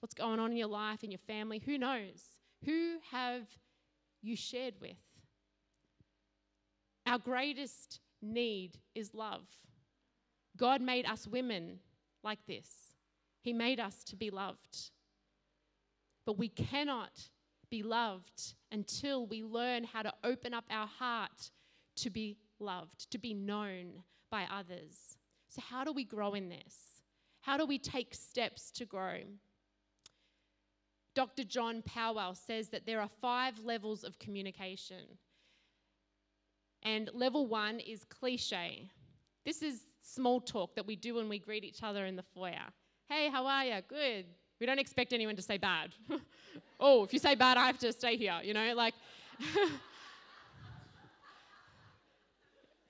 What's 0.00 0.14
going 0.14 0.40
on 0.40 0.50
in 0.50 0.56
your 0.56 0.68
life, 0.68 1.04
in 1.04 1.10
your 1.10 1.18
family? 1.18 1.62
Who 1.64 1.78
knows? 1.78 2.22
Who 2.64 2.96
have 3.12 3.42
you 4.22 4.36
shared 4.36 4.74
with? 4.80 4.96
Our 7.10 7.18
greatest 7.18 7.98
need 8.22 8.78
is 8.94 9.14
love. 9.14 9.42
God 10.56 10.80
made 10.80 11.06
us 11.06 11.26
women 11.26 11.80
like 12.22 12.38
this, 12.46 12.94
He 13.42 13.52
made 13.52 13.80
us 13.80 14.04
to 14.04 14.16
be 14.16 14.30
loved. 14.30 14.92
But 16.24 16.38
we 16.38 16.48
cannot 16.48 17.30
be 17.68 17.82
loved 17.82 18.54
until 18.70 19.26
we 19.26 19.42
learn 19.42 19.82
how 19.82 20.02
to 20.02 20.12
open 20.22 20.54
up 20.54 20.66
our 20.70 20.86
heart 20.86 21.50
to 21.96 22.10
be 22.10 22.38
loved, 22.60 23.10
to 23.10 23.18
be 23.18 23.34
known 23.34 24.04
by 24.30 24.46
others. 24.48 25.16
So, 25.48 25.60
how 25.68 25.82
do 25.82 25.92
we 25.92 26.04
grow 26.04 26.34
in 26.34 26.48
this? 26.48 27.02
How 27.40 27.56
do 27.56 27.66
we 27.66 27.78
take 27.80 28.14
steps 28.14 28.70
to 28.72 28.84
grow? 28.84 29.22
Dr. 31.16 31.42
John 31.42 31.82
Powell 31.82 32.36
says 32.36 32.68
that 32.68 32.86
there 32.86 33.00
are 33.00 33.10
five 33.20 33.64
levels 33.64 34.04
of 34.04 34.20
communication. 34.20 35.18
And 36.82 37.10
level 37.12 37.46
one 37.46 37.80
is 37.80 38.04
cliche. 38.04 38.88
This 39.44 39.62
is 39.62 39.82
small 40.02 40.40
talk 40.40 40.74
that 40.74 40.86
we 40.86 40.96
do 40.96 41.14
when 41.14 41.28
we 41.28 41.38
greet 41.38 41.64
each 41.64 41.82
other 41.82 42.06
in 42.06 42.16
the 42.16 42.22
foyer. 42.22 42.68
Hey, 43.08 43.28
how 43.28 43.46
are 43.46 43.64
you? 43.64 43.76
Good. 43.88 44.26
We 44.60 44.66
don't 44.66 44.78
expect 44.78 45.12
anyone 45.12 45.36
to 45.36 45.42
say 45.42 45.58
bad. 45.58 45.94
oh, 46.80 47.04
if 47.04 47.12
you 47.12 47.18
say 47.18 47.34
bad, 47.34 47.56
I 47.56 47.66
have 47.66 47.78
to 47.78 47.92
stay 47.92 48.16
here, 48.16 48.38
you 48.42 48.54
know, 48.54 48.74
like. 48.74 48.94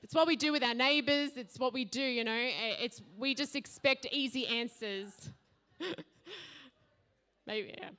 it's 0.03 0.15
what 0.15 0.27
we 0.27 0.37
do 0.37 0.53
with 0.53 0.63
our 0.65 0.75
neighbors, 0.75 1.31
it's 1.37 1.59
what 1.59 1.73
we 1.73 1.85
do, 1.85 2.03
you 2.03 2.25
know. 2.25 2.33
Eh, 2.33 2.75
it's 2.81 3.01
we 3.17 3.35
just 3.35 3.55
expect 3.55 4.07
easy 4.11 4.47
answers. 4.47 5.31
Maybe, 7.47 7.75
yeah. 7.79 7.91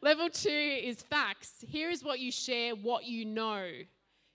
Level 0.00 0.28
two 0.28 0.50
is 0.50 1.02
facts. 1.02 1.64
Here 1.66 1.90
is 1.90 2.04
what 2.04 2.18
you 2.18 2.30
share, 2.30 2.74
what 2.74 3.04
you 3.04 3.24
know. 3.24 3.68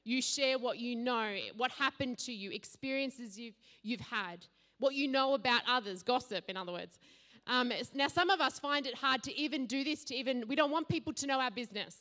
You 0.08 0.22
share 0.22 0.58
what 0.58 0.80
you 0.80 0.96
know, 0.96 1.36
what 1.58 1.70
happened 1.70 2.18
to 2.20 2.32
you, 2.32 2.50
experiences 2.52 3.38
you've, 3.38 3.56
you've 3.84 4.00
had, 4.00 4.46
what 4.80 4.94
you 4.94 5.06
know 5.06 5.34
about 5.34 5.64
others, 5.68 6.02
gossip, 6.02 6.46
in 6.48 6.56
other 6.56 6.72
words. 6.72 6.98
Um, 7.46 7.74
now, 7.94 8.08
some 8.08 8.30
of 8.30 8.40
us 8.40 8.58
find 8.58 8.88
it 8.88 8.96
hard 8.96 9.22
to 9.24 9.38
even 9.38 9.66
do 9.66 9.84
this, 9.84 10.06
to 10.06 10.16
even, 10.16 10.46
we 10.48 10.56
don't 10.56 10.72
want 10.72 10.88
people 10.88 11.12
to 11.12 11.28
know 11.28 11.42
our 11.42 11.52
business. 11.52 11.98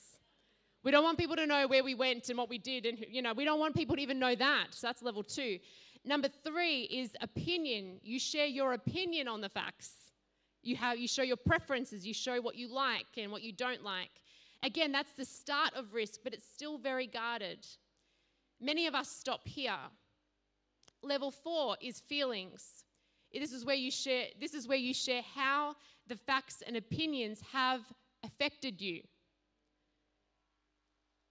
We 0.85 0.93
don't 0.93 1.03
want 1.03 1.19
people 1.19 1.35
to 1.35 1.47
know 1.47 1.67
where 1.67 1.83
we 1.83 1.97
went 1.97 2.29
and 2.29 2.39
what 2.39 2.49
we 2.49 2.59
did, 2.59 2.87
and, 2.87 3.05
you 3.11 3.23
know, 3.23 3.33
we 3.33 3.45
don't 3.45 3.59
want 3.59 3.75
people 3.75 3.97
to 3.97 4.03
even 4.03 4.21
know 4.21 4.37
that. 4.37 4.69
So 4.71 4.87
that's 4.87 5.03
level 5.03 5.25
two. 5.25 5.59
Number 6.05 6.29
three 6.45 6.83
is 6.83 7.11
opinion. 7.21 7.99
You 8.05 8.21
share 8.21 8.47
your 8.47 8.75
opinion 8.75 9.27
on 9.27 9.41
the 9.41 9.49
facts. 9.49 9.91
You, 10.63 10.77
have, 10.77 10.97
you 10.97 11.09
show 11.09 11.23
your 11.23 11.37
preferences, 11.37 12.07
you 12.07 12.15
show 12.15 12.41
what 12.41 12.55
you 12.55 12.73
like 12.73 13.07
and 13.17 13.33
what 13.33 13.43
you 13.43 13.53
don't 13.53 13.83
like. 13.83 14.11
Again, 14.63 14.93
that's 14.93 15.13
the 15.15 15.25
start 15.25 15.73
of 15.75 15.93
risk, 15.93 16.21
but 16.23 16.33
it's 16.33 16.47
still 16.47 16.79
very 16.79 17.09
guarded. 17.09 17.67
Many 18.61 18.87
of 18.87 18.95
us 18.95 19.09
stop 19.09 19.47
here. 19.47 19.77
Level 21.03 21.31
four 21.31 21.77
is 21.81 22.01
feelings. 22.01 22.85
This 23.33 23.53
is 23.53 23.65
where 23.65 23.77
you 23.77 23.91
share, 23.91 24.27
this 24.41 24.55
is 24.55 24.67
where 24.67 24.79
you 24.79 24.95
share 24.95 25.23
how 25.35 25.77
the 26.07 26.17
facts 26.17 26.63
and 26.67 26.77
opinions 26.77 27.43
have 27.53 27.81
affected 28.25 28.81
you. 28.81 29.03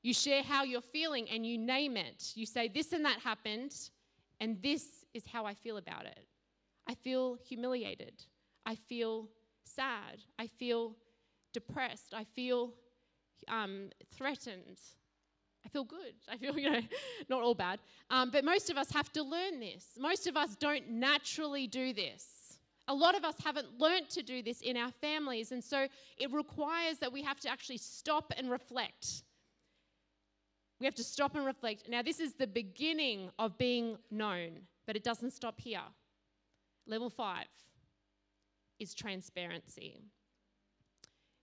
You 0.03 0.13
share 0.13 0.43
how 0.43 0.63
you're 0.63 0.81
feeling 0.81 1.27
and 1.29 1.45
you 1.45 1.57
name 1.57 1.97
it. 1.97 2.31
You 2.35 2.45
say, 2.45 2.67
This 2.67 2.93
and 2.93 3.03
that 3.05 3.19
happened, 3.19 3.73
and 4.39 4.61
this 4.61 5.03
is 5.15 5.23
how 5.25 5.45
I 5.45 5.55
feel 5.55 5.77
about 5.77 6.05
it. 6.05 6.27
I 6.87 6.93
feel 6.93 7.37
humiliated. 7.43 8.13
I 8.67 8.75
feel 8.75 9.29
sad. 9.63 10.21
I 10.37 10.45
feel 10.45 10.95
depressed. 11.53 12.13
I 12.13 12.23
feel 12.23 12.73
um, 13.47 13.89
threatened. 14.15 14.79
I 15.65 15.69
feel 15.69 15.83
good. 15.83 16.13
I 16.29 16.37
feel, 16.37 16.57
you 16.59 16.69
know, 16.69 16.81
not 17.29 17.41
all 17.41 17.55
bad. 17.55 17.79
Um, 18.09 18.29
but 18.31 18.45
most 18.45 18.69
of 18.69 18.77
us 18.77 18.91
have 18.91 19.11
to 19.13 19.23
learn 19.23 19.59
this. 19.59 19.85
Most 19.99 20.27
of 20.27 20.37
us 20.37 20.55
don't 20.55 20.89
naturally 20.89 21.67
do 21.67 21.93
this. 21.93 22.59
A 22.87 22.93
lot 22.93 23.17
of 23.17 23.23
us 23.23 23.35
haven't 23.43 23.79
learnt 23.79 24.09
to 24.11 24.21
do 24.21 24.43
this 24.43 24.61
in 24.61 24.77
our 24.77 24.91
families. 24.91 25.51
And 25.51 25.63
so 25.63 25.87
it 26.17 26.31
requires 26.31 26.99
that 26.99 27.11
we 27.11 27.23
have 27.23 27.39
to 27.41 27.49
actually 27.49 27.77
stop 27.77 28.31
and 28.37 28.49
reflect. 28.51 29.23
We 30.79 30.85
have 30.85 30.95
to 30.95 31.03
stop 31.03 31.35
and 31.35 31.45
reflect. 31.45 31.89
Now, 31.89 32.03
this 32.03 32.19
is 32.19 32.33
the 32.33 32.47
beginning 32.47 33.31
of 33.39 33.57
being 33.57 33.97
known, 34.11 34.51
but 34.85 34.95
it 34.95 35.03
doesn't 35.03 35.31
stop 35.31 35.59
here. 35.59 35.81
Level 36.85 37.09
five 37.09 37.47
is 38.77 38.93
transparency. 38.93 40.01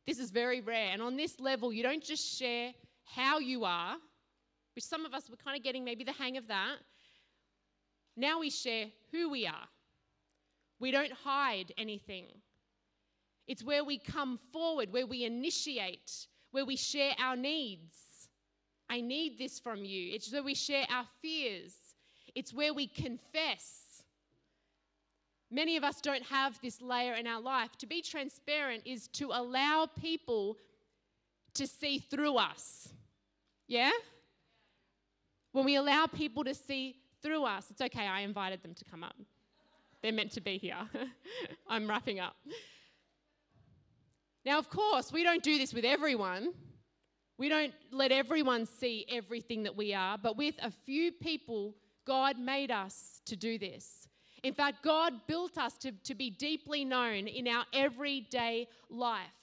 This 0.06 0.18
is 0.18 0.30
very 0.30 0.60
rare. 0.60 0.90
And 0.92 1.00
on 1.02 1.16
this 1.16 1.40
level, 1.40 1.72
you 1.72 1.82
don't 1.82 2.02
just 2.02 2.38
share 2.38 2.72
how 3.04 3.38
you 3.38 3.64
are, 3.64 3.96
which 4.74 4.84
some 4.84 5.04
of 5.04 5.14
us 5.14 5.28
were 5.28 5.36
kind 5.36 5.56
of 5.56 5.62
getting 5.62 5.84
maybe 5.84 6.04
the 6.04 6.12
hang 6.12 6.36
of 6.36 6.48
that. 6.48 6.76
Now 8.16 8.40
we 8.40 8.50
share 8.50 8.86
who 9.10 9.30
we 9.30 9.46
are. 9.46 9.68
We 10.80 10.90
don't 10.90 11.12
hide 11.12 11.72
anything. 11.78 12.26
It's 13.46 13.64
where 13.64 13.84
we 13.84 13.98
come 13.98 14.38
forward, 14.52 14.92
where 14.92 15.06
we 15.06 15.24
initiate, 15.24 16.26
where 16.50 16.64
we 16.64 16.76
share 16.76 17.14
our 17.18 17.36
needs. 17.36 17.96
I 18.88 19.00
need 19.00 19.38
this 19.38 19.58
from 19.58 19.84
you. 19.84 20.14
It's 20.14 20.32
where 20.32 20.42
we 20.42 20.54
share 20.54 20.86
our 20.90 21.06
fears. 21.20 21.74
It's 22.34 22.52
where 22.52 22.74
we 22.74 22.86
confess. 22.86 24.04
Many 25.50 25.76
of 25.76 25.84
us 25.84 26.00
don't 26.00 26.24
have 26.24 26.58
this 26.62 26.80
layer 26.80 27.14
in 27.14 27.26
our 27.26 27.40
life. 27.40 27.76
To 27.78 27.86
be 27.86 28.02
transparent 28.02 28.82
is 28.86 29.08
to 29.08 29.28
allow 29.32 29.86
people 30.00 30.56
to 31.54 31.66
see 31.66 31.98
through 31.98 32.36
us. 32.36 32.88
Yeah? 33.68 33.90
When 35.52 35.64
we 35.64 35.76
allow 35.76 36.06
people 36.06 36.44
to 36.44 36.54
see 36.54 36.96
through 37.22 37.44
us, 37.44 37.66
it's 37.70 37.80
okay, 37.80 38.06
I 38.06 38.20
invited 38.20 38.62
them 38.62 38.74
to 38.74 38.84
come 38.84 39.04
up. 39.04 39.14
They're 40.02 40.12
meant 40.12 40.32
to 40.32 40.40
be 40.40 40.58
here. 40.58 40.76
I'm 41.68 41.88
wrapping 41.88 42.18
up. 42.18 42.34
Now, 44.44 44.58
of 44.58 44.68
course, 44.68 45.12
we 45.12 45.22
don't 45.22 45.42
do 45.42 45.58
this 45.58 45.72
with 45.72 45.84
everyone. 45.84 46.52
We 47.38 47.48
don't 47.48 47.72
let 47.92 48.10
everyone 48.10 48.66
see 48.66 49.06
everything 49.10 49.62
that 49.62 49.76
we 49.76 49.94
are, 49.94 50.18
but 50.18 50.36
with 50.36 50.56
a 50.60 50.70
few 50.70 51.12
people, 51.12 51.74
God 52.04 52.38
made 52.38 52.70
us 52.70 53.20
to 53.26 53.36
do 53.36 53.58
this. 53.58 54.08
In 54.42 54.54
fact, 54.54 54.82
God 54.82 55.12
built 55.28 55.56
us 55.58 55.74
to, 55.78 55.92
to 55.92 56.14
be 56.14 56.30
deeply 56.30 56.84
known 56.84 57.28
in 57.28 57.46
our 57.46 57.64
everyday 57.72 58.66
life 58.90 59.42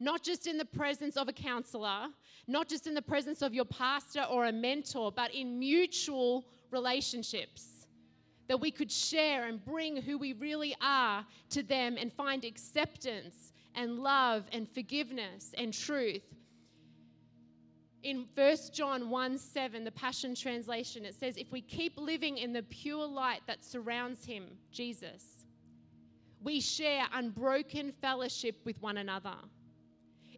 not 0.00 0.22
just 0.22 0.46
in 0.46 0.56
the 0.56 0.64
presence 0.64 1.16
of 1.16 1.28
a 1.28 1.32
counselor, 1.32 2.08
not 2.50 2.68
just 2.68 2.86
in 2.86 2.94
the 2.94 3.02
presence 3.02 3.42
of 3.42 3.54
your 3.54 3.64
pastor 3.64 4.22
or 4.22 4.46
a 4.46 4.52
mentor, 4.52 5.12
but 5.12 5.32
in 5.34 5.58
mutual 5.58 6.46
relationships. 6.70 7.86
That 8.48 8.60
we 8.60 8.72
could 8.72 8.90
share 8.90 9.46
and 9.46 9.64
bring 9.64 9.96
who 9.96 10.18
we 10.18 10.32
really 10.32 10.74
are 10.82 11.24
to 11.50 11.62
them 11.62 11.96
and 11.96 12.12
find 12.12 12.44
acceptance 12.44 13.52
and 13.76 14.00
love 14.00 14.44
and 14.52 14.68
forgiveness 14.68 15.54
and 15.56 15.72
truth. 15.72 16.24
In 18.02 18.26
1 18.34 18.56
John 18.72 19.10
1 19.10 19.38
7, 19.38 19.84
the 19.84 19.92
Passion 19.92 20.34
Translation, 20.34 21.04
it 21.04 21.14
says, 21.14 21.36
If 21.36 21.52
we 21.52 21.60
keep 21.60 21.96
living 21.96 22.38
in 22.38 22.52
the 22.52 22.62
pure 22.64 23.06
light 23.06 23.42
that 23.46 23.64
surrounds 23.64 24.24
him, 24.24 24.46
Jesus, 24.72 25.44
we 26.42 26.60
share 26.60 27.04
unbroken 27.12 27.92
fellowship 28.00 28.56
with 28.64 28.80
one 28.80 28.96
another 28.96 29.36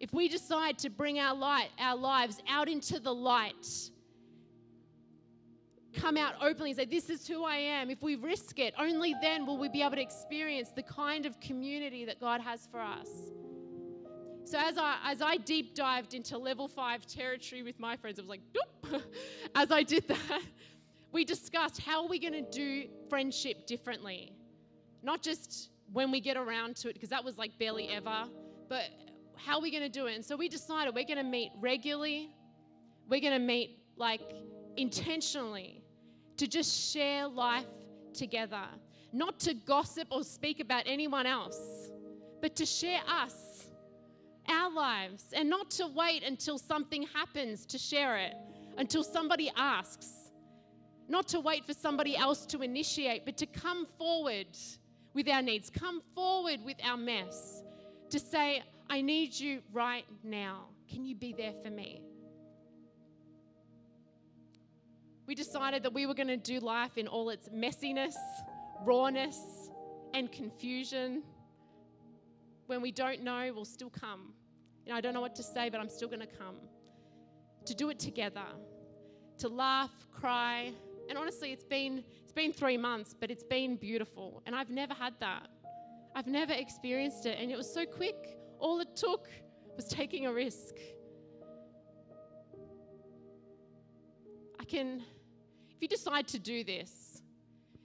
if 0.03 0.13
we 0.13 0.29
decide 0.29 0.79
to 0.79 0.91
bring 0.91 1.21
our 1.21 1.35
light, 1.35 1.69
our 1.79 1.97
lives 1.97 2.43
out 2.49 2.69
into 2.69 2.99
the 2.99 3.15
light, 3.15 3.69
come 5.95 6.17
out 6.17 6.35
openly 6.43 6.71
and 6.71 6.77
say, 6.81 6.85
This 6.85 7.09
is 7.09 7.27
who 7.27 7.45
I 7.45 7.57
am, 7.57 7.89
if 7.89 8.03
we 8.03 8.17
risk 8.17 8.59
it, 8.59 8.75
only 8.79 9.15
then 9.23 9.47
will 9.47 9.57
we 9.57 9.69
be 9.69 9.81
able 9.81 9.95
to 9.95 10.03
experience 10.03 10.71
the 10.75 10.83
kind 10.83 11.25
of 11.25 11.39
community 11.39 12.05
that 12.05 12.19
God 12.21 12.41
has 12.41 12.67
for 12.67 12.81
us. 12.81 13.09
So 14.45 14.59
as 14.59 14.77
I 14.77 14.99
as 15.05 15.23
I 15.23 15.37
deep 15.37 15.77
dived 15.77 16.15
into 16.15 16.37
level 16.37 16.67
five 16.67 17.07
territory 17.07 17.63
with 17.63 17.79
my 17.79 17.97
friends, 17.97 18.19
I 18.19 18.23
was 18.23 18.29
like, 18.29 18.43
Doop! 18.53 19.03
as 19.55 19.71
I 19.71 19.85
did 19.85 20.09
that, 20.09 20.43
we 21.13 21.25
discussed 21.25 21.81
how 21.81 22.03
are 22.03 22.09
we 22.09 22.19
going 22.19 22.33
to 22.33 22.51
do 22.51 22.89
friendship 23.09 23.69
differently, 23.69 24.33
not 25.05 25.23
just 25.23 25.71
when 25.93 26.11
we 26.11 26.21
get 26.21 26.37
around 26.37 26.75
to 26.79 26.89
it, 26.89 26.95
because 26.95 27.11
that 27.11 27.23
was 27.25 27.39
like 27.39 27.57
barely 27.57 27.89
ever, 27.89 28.25
but 28.69 28.91
how 29.37 29.57
are 29.59 29.63
we 29.63 29.71
going 29.71 29.83
to 29.83 29.89
do 29.89 30.07
it? 30.07 30.15
And 30.15 30.25
so 30.25 30.37
we 30.37 30.49
decided 30.49 30.95
we're 30.95 31.05
going 31.05 31.17
to 31.19 31.23
meet 31.23 31.51
regularly. 31.61 32.31
We're 33.09 33.21
going 33.21 33.33
to 33.33 33.45
meet 33.45 33.79
like 33.97 34.21
intentionally 34.77 35.83
to 36.37 36.47
just 36.47 36.93
share 36.93 37.29
life 37.29 37.67
together, 38.15 38.65
not 39.13 39.39
to 39.41 39.55
gossip 39.55 40.09
or 40.11 40.25
speak 40.25 40.61
about 40.61 40.85
anyone 40.87 41.27
else, 41.27 41.91
but 42.41 42.57
to 42.57 42.67
share 42.67 43.01
us, 43.09 43.67
our 44.49 44.71
lives, 44.73 45.25
and 45.35 45.49
not 45.49 45.71
to 45.71 45.87
wait 45.87 46.23
until 46.23 46.59
something 46.59 47.05
happens 47.15 47.65
to 47.67 47.79
share 47.79 48.17
it, 48.17 48.35
until 48.79 49.05
somebody 49.05 49.51
asks. 49.57 50.09
Not 51.09 51.29
to 51.29 51.41
wait 51.41 51.67
for 51.67 51.75
somebody 51.75 52.17
else 52.17 52.47
to 52.47 52.63
initiate, 52.63 53.25
but 53.25 53.37
to 53.37 53.47
come 53.47 53.87
forward 53.99 54.47
with 55.15 55.29
our 55.29 55.43
needs, 55.43 55.69
come 55.69 56.01
forward 56.15 56.61
with 56.65 56.77
our 56.83 56.97
mess, 56.97 57.63
to 58.11 58.19
say, 58.19 58.63
I 58.89 59.01
need 59.01 59.39
you 59.39 59.63
right 59.73 60.05
now. 60.23 60.67
Can 60.91 61.05
you 61.05 61.15
be 61.15 61.33
there 61.33 61.55
for 61.63 61.71
me? 61.71 62.03
We 65.27 65.35
decided 65.35 65.83
that 65.85 65.95
we 65.95 66.07
were 66.07 66.15
going 66.15 66.29
to 66.29 66.37
do 66.37 66.59
life 66.61 66.99
in 66.99 67.07
all 67.07 67.31
its 67.31 67.49
messiness, 67.49 68.15
rawness, 68.85 69.71
and 70.15 70.31
confusion. 70.31 71.23
When 72.67 72.83
we 72.83 72.93
don't 72.93 73.23
know, 73.23 73.53
we'll 73.55 73.65
still 73.65 73.91
come. 73.91 74.35
You 74.85 74.93
know, 74.93 74.99
I 74.99 75.01
don't 75.01 75.15
know 75.15 75.21
what 75.21 75.35
to 75.37 75.43
say, 75.43 75.71
but 75.71 75.81
I'm 75.81 75.89
still 75.89 76.09
going 76.09 76.21
to 76.21 76.27
come. 76.27 76.57
To 77.67 77.75
do 77.75 77.91
it 77.91 77.99
together, 77.99 78.45
to 79.39 79.49
laugh, 79.49 79.93
cry, 80.13 80.73
and 81.09 81.17
honestly, 81.17 81.53
it's 81.53 81.65
been 81.65 82.03
it's 82.23 82.33
been 82.33 82.53
three 82.53 82.77
months, 82.77 83.15
but 83.19 83.31
it's 83.31 83.45
been 83.45 83.77
beautiful, 83.77 84.43
and 84.47 84.57
I've 84.57 84.71
never 84.71 84.95
had 84.95 85.15
that. 85.21 85.49
I've 86.15 86.27
never 86.27 86.53
experienced 86.53 87.27
it, 87.27 87.39
and 87.41 87.51
it 87.51 87.57
was 87.57 87.73
so 87.73 87.87
quick. 87.87 88.39
All 88.63 88.79
it 88.79 88.95
took 88.95 89.29
was 89.75 89.87
taking 89.87 90.27
a 90.27 90.33
risk. 90.33 90.77
I 94.61 94.65
can, 94.65 95.03
if 95.75 95.83
you 95.83 95.89
decide 95.89 96.29
to 96.29 96.39
do 96.39 96.63
this, 96.63 97.23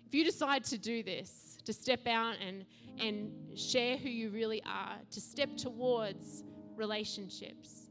if 0.05 0.13
you 0.13 0.23
decide 0.23 0.63
to 0.65 0.77
do 0.77 1.01
this, 1.01 1.57
to 1.65 1.73
step 1.73 2.05
out 2.05 2.35
and, 2.45 2.63
and 2.99 3.31
share 3.57 3.97
who 3.97 4.07
you 4.07 4.29
really 4.29 4.61
are, 4.67 4.97
to 5.09 5.19
step 5.19 5.57
towards 5.57 6.43
relationships, 6.75 7.89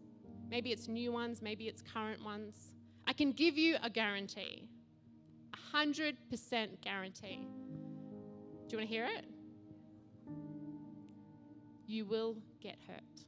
maybe 0.48 0.70
it's 0.70 0.86
new 0.86 1.10
ones, 1.10 1.42
maybe 1.42 1.66
it's 1.66 1.82
current 1.82 2.24
ones, 2.24 2.72
I 3.08 3.12
can 3.12 3.32
give 3.32 3.58
you 3.58 3.78
a 3.82 3.90
guarantee, 3.90 4.68
a 5.52 5.76
100% 5.76 6.14
guarantee. 6.82 7.48
Do 8.68 8.76
you 8.76 8.78
want 8.78 8.88
to 8.88 8.94
hear 8.94 9.06
it? 9.06 9.24
You 11.88 12.04
will 12.04 12.36
get 12.66 12.78
hurt. 12.88 13.20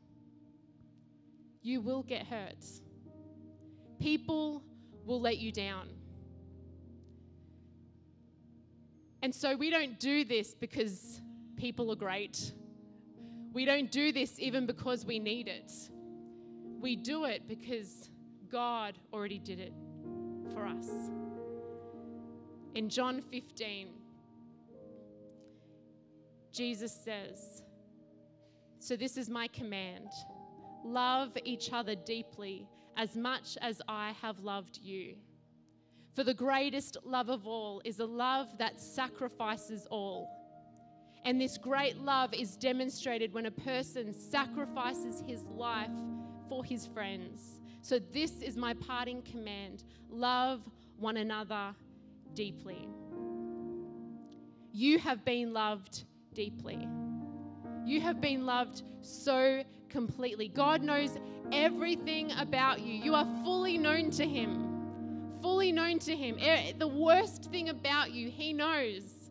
You 1.63 1.81
will 1.81 2.03
get 2.03 2.27
hurt. 2.27 2.65
People 4.01 4.63
will 5.05 5.21
let 5.21 5.39
you 5.39 5.53
down. 5.53 5.89
And 9.23 9.33
so 9.33 9.55
we 9.55 9.71
don't 9.71 9.99
do 10.01 10.25
this 10.25 10.55
because 10.55 11.21
people 11.57 11.93
are 11.93 12.01
great. 12.09 12.53
We 13.53 13.65
don't 13.65 13.93
do 13.93 14.11
this 14.11 14.41
even 14.41 14.67
because 14.67 15.07
we 15.07 15.21
need 15.21 15.47
it. 15.47 15.71
We 16.81 16.97
do 16.97 17.25
it 17.25 17.47
because 17.47 18.11
God 18.51 18.99
already 19.13 19.39
did 19.39 19.61
it 19.61 19.73
for 20.53 20.67
us. 20.67 20.89
In 22.75 22.89
John 22.89 23.23
15, 23.23 23.89
Jesus 26.53 26.93
says, 27.05 27.63
So 28.79 28.97
this 28.97 29.17
is 29.17 29.29
my 29.29 29.49
command 29.49 30.11
love 30.85 31.37
each 31.45 31.73
other 31.73 31.95
deeply 31.95 32.67
as 32.97 33.17
much 33.17 33.59
as 33.61 33.83
I 33.89 34.13
have 34.23 34.41
loved 34.41 34.79
you. 34.83 35.17
For 36.15 36.25
the 36.25 36.35
greatest 36.35 36.97
love 37.05 37.29
of 37.29 37.47
all 37.47 37.81
is 37.85 38.01
a 38.01 38.07
love 38.07 38.59
that 38.59 38.81
sacrifices 38.81 39.87
all. 39.91 40.29
And 41.25 41.41
this 41.41 41.59
great 41.59 41.99
love 41.99 42.33
is 42.33 42.57
demonstrated 42.57 43.33
when 43.33 43.47
a 43.47 43.51
person 43.51 44.13
sacrifices 44.13 45.23
his 45.27 45.45
life 45.45 45.91
for 46.49 46.65
his 46.65 46.87
friends. 46.87 47.61
So, 47.83 47.99
this 47.99 48.41
is 48.41 48.57
my 48.57 48.75
parting 48.75 49.23
command 49.23 49.85
love 50.11 50.69
one 50.97 51.19
another 51.19 51.75
deeply. 52.35 52.89
You 54.73 54.99
have 54.99 55.25
been 55.25 55.53
loved 55.53 56.05
deeply. 56.35 56.89
You 57.89 58.03
have 58.03 58.21
been 58.21 58.45
loved 58.45 58.83
so 59.01 59.63
completely. 59.89 60.49
God 60.49 60.83
knows 60.83 61.17
everything 61.51 62.31
about 62.33 62.81
you. 62.81 62.93
You 62.93 63.15
are 63.15 63.27
fully 63.43 63.79
known 63.79 64.11
to 64.11 64.27
Him. 64.27 65.39
Fully 65.41 65.73
known 65.73 65.99
to 66.01 66.15
Him. 66.15 66.37
The 66.79 66.87
worst 66.87 67.45
thing 67.45 67.71
about 67.71 68.13
you, 68.13 68.29
He 68.29 68.53
knows. 68.53 69.31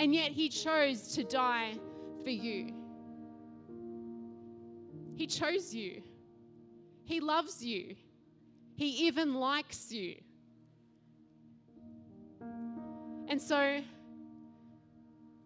And 0.00 0.12
yet 0.12 0.32
He 0.32 0.48
chose 0.48 1.14
to 1.14 1.22
die 1.22 1.74
for 2.24 2.30
you. 2.30 2.74
He 5.14 5.28
chose 5.28 5.72
you. 5.72 6.02
He 7.04 7.20
loves 7.20 7.64
you. 7.64 7.94
He 8.74 9.06
even 9.06 9.34
likes 9.34 9.92
you. 9.92 10.16
And 13.28 13.40
so 13.40 13.82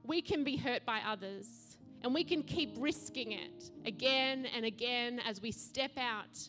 we 0.03 0.23
can 0.23 0.45
be 0.45 0.57
hurt 0.57 0.87
by 0.87 1.01
others. 1.07 1.68
And 2.03 2.15
we 2.15 2.25
can 2.25 2.43
keep 2.43 2.75
risking 2.79 3.33
it 3.33 3.71
again 3.85 4.47
and 4.55 4.65
again 4.65 5.21
as 5.27 5.43
we 5.43 5.51
step 5.51 5.93
out 5.99 6.49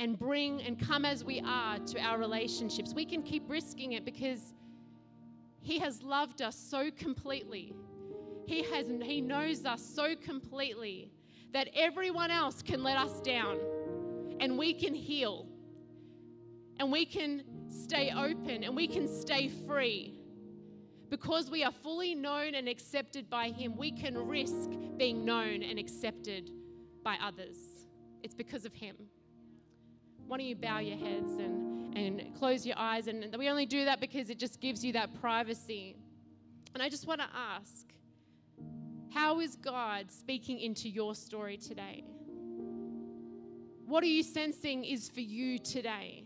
and 0.00 0.18
bring 0.18 0.62
and 0.62 0.78
come 0.78 1.04
as 1.04 1.24
we 1.24 1.40
are 1.46 1.78
to 1.78 2.00
our 2.00 2.18
relationships. 2.18 2.92
We 2.94 3.04
can 3.04 3.22
keep 3.22 3.48
risking 3.48 3.92
it 3.92 4.04
because 4.04 4.52
He 5.60 5.78
has 5.78 6.02
loved 6.02 6.42
us 6.42 6.56
so 6.56 6.90
completely. 6.90 7.72
He, 8.46 8.64
has, 8.64 8.86
he 9.02 9.20
knows 9.20 9.64
us 9.64 9.82
so 9.82 10.14
completely 10.16 11.10
that 11.52 11.68
everyone 11.74 12.30
else 12.30 12.62
can 12.62 12.82
let 12.82 12.96
us 12.96 13.20
down 13.20 13.58
and 14.40 14.58
we 14.58 14.74
can 14.74 14.94
heal 14.94 15.46
and 16.78 16.90
we 16.90 17.04
can 17.04 17.44
stay 17.68 18.10
open 18.10 18.64
and 18.64 18.74
we 18.74 18.88
can 18.88 19.06
stay 19.06 19.48
free 19.66 20.21
because 21.12 21.50
we 21.50 21.62
are 21.62 21.70
fully 21.70 22.14
known 22.14 22.54
and 22.54 22.66
accepted 22.66 23.28
by 23.28 23.50
Him, 23.50 23.76
we 23.76 23.92
can 23.92 24.16
risk 24.16 24.70
being 24.96 25.26
known 25.26 25.62
and 25.62 25.78
accepted 25.78 26.50
by 27.04 27.18
others. 27.22 27.58
It's 28.22 28.32
because 28.32 28.64
of 28.64 28.72
Him. 28.72 28.96
Why 30.26 30.38
don't 30.38 30.46
you 30.46 30.56
bow 30.56 30.78
your 30.78 30.96
heads 30.96 31.32
and, 31.32 31.94
and 31.98 32.34
close 32.34 32.64
your 32.64 32.78
eyes? 32.78 33.08
And 33.08 33.36
we 33.38 33.50
only 33.50 33.66
do 33.66 33.84
that 33.84 34.00
because 34.00 34.30
it 34.30 34.38
just 34.38 34.58
gives 34.58 34.82
you 34.82 34.94
that 34.94 35.12
privacy. 35.20 35.96
And 36.72 36.82
I 36.82 36.88
just 36.88 37.06
want 37.06 37.20
to 37.20 37.28
ask 37.36 37.92
how 39.12 39.40
is 39.40 39.56
God 39.56 40.10
speaking 40.10 40.60
into 40.60 40.88
your 40.88 41.14
story 41.14 41.58
today? 41.58 42.04
What 43.84 44.02
are 44.02 44.06
you 44.06 44.22
sensing 44.22 44.86
is 44.86 45.10
for 45.10 45.20
you 45.20 45.58
today? 45.58 46.24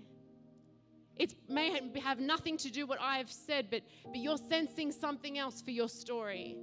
It 1.18 1.34
may 1.48 1.78
have 2.02 2.20
nothing 2.20 2.56
to 2.58 2.70
do 2.70 2.82
with 2.82 2.90
what 2.90 3.00
I 3.00 3.18
have 3.18 3.30
said, 3.30 3.68
but, 3.70 3.82
but 4.04 4.16
you're 4.16 4.36
sensing 4.36 4.92
something 4.92 5.38
else 5.38 5.62
for 5.62 5.70
your 5.70 5.88
story. 5.88 6.56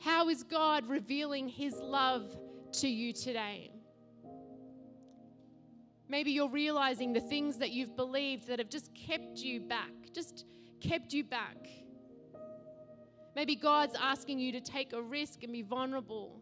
How 0.00 0.28
is 0.28 0.42
God 0.42 0.88
revealing 0.88 1.48
His 1.48 1.74
love 1.74 2.36
to 2.72 2.88
you 2.88 3.12
today? 3.12 3.70
Maybe 6.08 6.30
you're 6.30 6.48
realizing 6.48 7.12
the 7.12 7.20
things 7.20 7.56
that 7.58 7.70
you've 7.70 7.96
believed 7.96 8.48
that 8.48 8.58
have 8.58 8.70
just 8.70 8.94
kept 8.94 9.38
you 9.38 9.60
back, 9.60 9.92
just 10.12 10.44
kept 10.80 11.12
you 11.12 11.24
back. 11.24 11.68
Maybe 13.34 13.54
God's 13.54 13.94
asking 14.00 14.38
you 14.38 14.52
to 14.52 14.60
take 14.60 14.92
a 14.92 15.02
risk 15.02 15.42
and 15.42 15.52
be 15.52 15.62
vulnerable. 15.62 16.40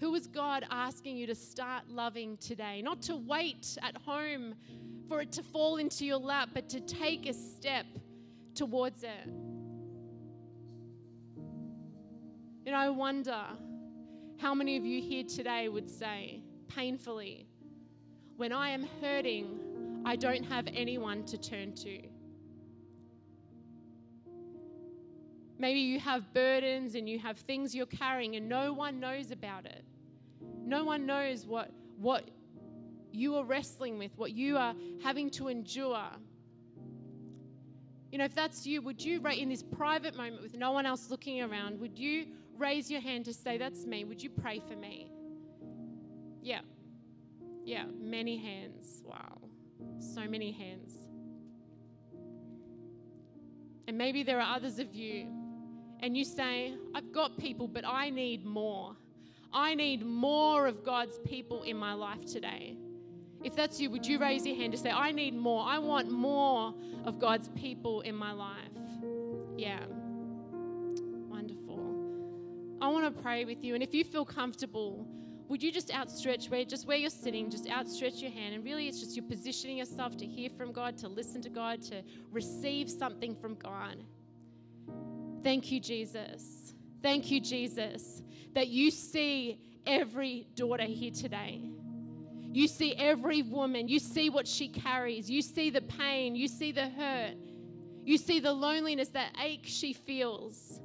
Who 0.00 0.14
is 0.14 0.26
God 0.28 0.64
asking 0.70 1.16
you 1.16 1.26
to 1.26 1.34
start 1.34 1.88
loving 1.88 2.36
today? 2.36 2.82
Not 2.82 3.02
to 3.02 3.16
wait 3.16 3.76
at 3.82 3.96
home 3.96 4.54
for 5.08 5.20
it 5.22 5.32
to 5.32 5.42
fall 5.42 5.78
into 5.78 6.04
your 6.06 6.18
lap, 6.18 6.50
but 6.54 6.68
to 6.68 6.80
take 6.80 7.28
a 7.28 7.34
step 7.34 7.86
towards 8.54 9.02
it. 9.02 9.26
And 12.66 12.76
I 12.76 12.90
wonder 12.90 13.40
how 14.38 14.54
many 14.54 14.76
of 14.76 14.84
you 14.84 15.00
here 15.00 15.24
today 15.24 15.68
would 15.68 15.90
say, 15.90 16.42
painfully, 16.68 17.48
when 18.36 18.52
I 18.52 18.70
am 18.70 18.86
hurting, 19.00 20.02
I 20.04 20.14
don't 20.14 20.44
have 20.44 20.68
anyone 20.72 21.24
to 21.24 21.38
turn 21.38 21.72
to. 21.76 21.98
Maybe 25.58 25.80
you 25.80 25.98
have 26.00 26.32
burdens 26.32 26.94
and 26.94 27.08
you 27.08 27.18
have 27.18 27.38
things 27.38 27.74
you're 27.74 27.86
carrying 27.86 28.36
and 28.36 28.48
no 28.48 28.72
one 28.72 29.00
knows 29.00 29.30
about 29.30 29.66
it. 29.66 29.84
No 30.64 30.84
one 30.84 31.04
knows 31.04 31.46
what, 31.46 31.72
what 31.96 32.30
you 33.10 33.36
are 33.36 33.44
wrestling 33.44 33.98
with, 33.98 34.12
what 34.16 34.32
you 34.32 34.56
are 34.56 34.74
having 35.02 35.30
to 35.30 35.48
endure. 35.48 36.06
You 38.12 38.18
know, 38.18 38.24
if 38.24 38.34
that's 38.34 38.66
you, 38.66 38.80
would 38.82 39.02
you, 39.04 39.20
in 39.26 39.48
this 39.48 39.62
private 39.62 40.16
moment 40.16 40.42
with 40.42 40.56
no 40.56 40.72
one 40.72 40.86
else 40.86 41.10
looking 41.10 41.42
around, 41.42 41.80
would 41.80 41.98
you 41.98 42.26
raise 42.56 42.90
your 42.90 43.00
hand 43.00 43.24
to 43.26 43.34
say, 43.34 43.58
That's 43.58 43.84
me? 43.84 44.04
Would 44.04 44.22
you 44.22 44.30
pray 44.30 44.60
for 44.60 44.76
me? 44.76 45.10
Yeah. 46.42 46.60
Yeah, 47.64 47.84
many 48.00 48.38
hands. 48.38 49.02
Wow. 49.04 49.38
So 49.98 50.26
many 50.26 50.52
hands. 50.52 50.94
And 53.86 53.96
maybe 53.96 54.22
there 54.22 54.40
are 54.40 54.54
others 54.54 54.78
of 54.78 54.94
you, 54.94 55.26
and 56.00 56.16
you 56.16 56.24
say, 56.24 56.74
I've 56.94 57.12
got 57.12 57.36
people, 57.38 57.68
but 57.68 57.84
I 57.86 58.10
need 58.10 58.44
more. 58.44 58.96
I 59.52 59.74
need 59.74 60.04
more 60.04 60.66
of 60.66 60.84
God's 60.84 61.18
people 61.24 61.62
in 61.62 61.76
my 61.76 61.94
life 61.94 62.24
today. 62.26 62.76
If 63.42 63.54
that's 63.54 63.80
you, 63.80 63.90
would 63.90 64.06
you 64.06 64.18
raise 64.18 64.46
your 64.46 64.56
hand 64.56 64.72
to 64.72 64.78
say, 64.78 64.90
I 64.90 65.12
need 65.12 65.34
more? 65.34 65.64
I 65.64 65.78
want 65.78 66.10
more 66.10 66.74
of 67.04 67.18
God's 67.18 67.48
people 67.50 68.00
in 68.02 68.14
my 68.14 68.32
life. 68.32 68.56
Yeah. 69.56 69.80
Wonderful. 71.28 71.80
I 72.80 72.88
want 72.88 73.04
to 73.04 73.22
pray 73.22 73.44
with 73.44 73.62
you. 73.62 73.74
And 73.74 73.82
if 73.82 73.94
you 73.94 74.04
feel 74.04 74.24
comfortable, 74.24 75.06
would 75.48 75.62
you 75.62 75.72
just 75.72 75.92
outstretch 75.94 76.50
where 76.50 76.64
just 76.64 76.86
where 76.86 76.96
you're 76.96 77.10
sitting, 77.10 77.48
just 77.48 77.68
outstretch 77.70 78.16
your 78.16 78.30
hand. 78.30 78.54
And 78.54 78.64
really 78.64 78.86
it's 78.86 79.00
just 79.00 79.16
you're 79.16 79.24
positioning 79.24 79.78
yourself 79.78 80.16
to 80.18 80.26
hear 80.26 80.50
from 80.50 80.72
God, 80.72 80.98
to 80.98 81.08
listen 81.08 81.40
to 81.42 81.48
God, 81.48 81.80
to 81.84 82.02
receive 82.30 82.90
something 82.90 83.34
from 83.34 83.54
God. 83.54 84.04
Thank 85.42 85.70
you, 85.70 85.80
Jesus. 85.80 86.74
Thank 87.02 87.30
you, 87.30 87.40
Jesus, 87.40 88.22
that 88.54 88.68
you 88.68 88.90
see 88.90 89.60
every 89.86 90.46
daughter 90.54 90.84
here 90.84 91.12
today. 91.12 91.62
You 92.52 92.66
see 92.66 92.94
every 92.94 93.42
woman. 93.42 93.88
You 93.88 93.98
see 93.98 94.30
what 94.30 94.48
she 94.48 94.68
carries. 94.68 95.30
You 95.30 95.42
see 95.42 95.70
the 95.70 95.82
pain. 95.82 96.34
You 96.34 96.48
see 96.48 96.72
the 96.72 96.88
hurt. 96.88 97.34
You 98.04 98.16
see 98.16 98.40
the 98.40 98.52
loneliness, 98.52 99.08
that 99.10 99.36
ache 99.42 99.64
she 99.64 99.92
feels. 99.92 100.80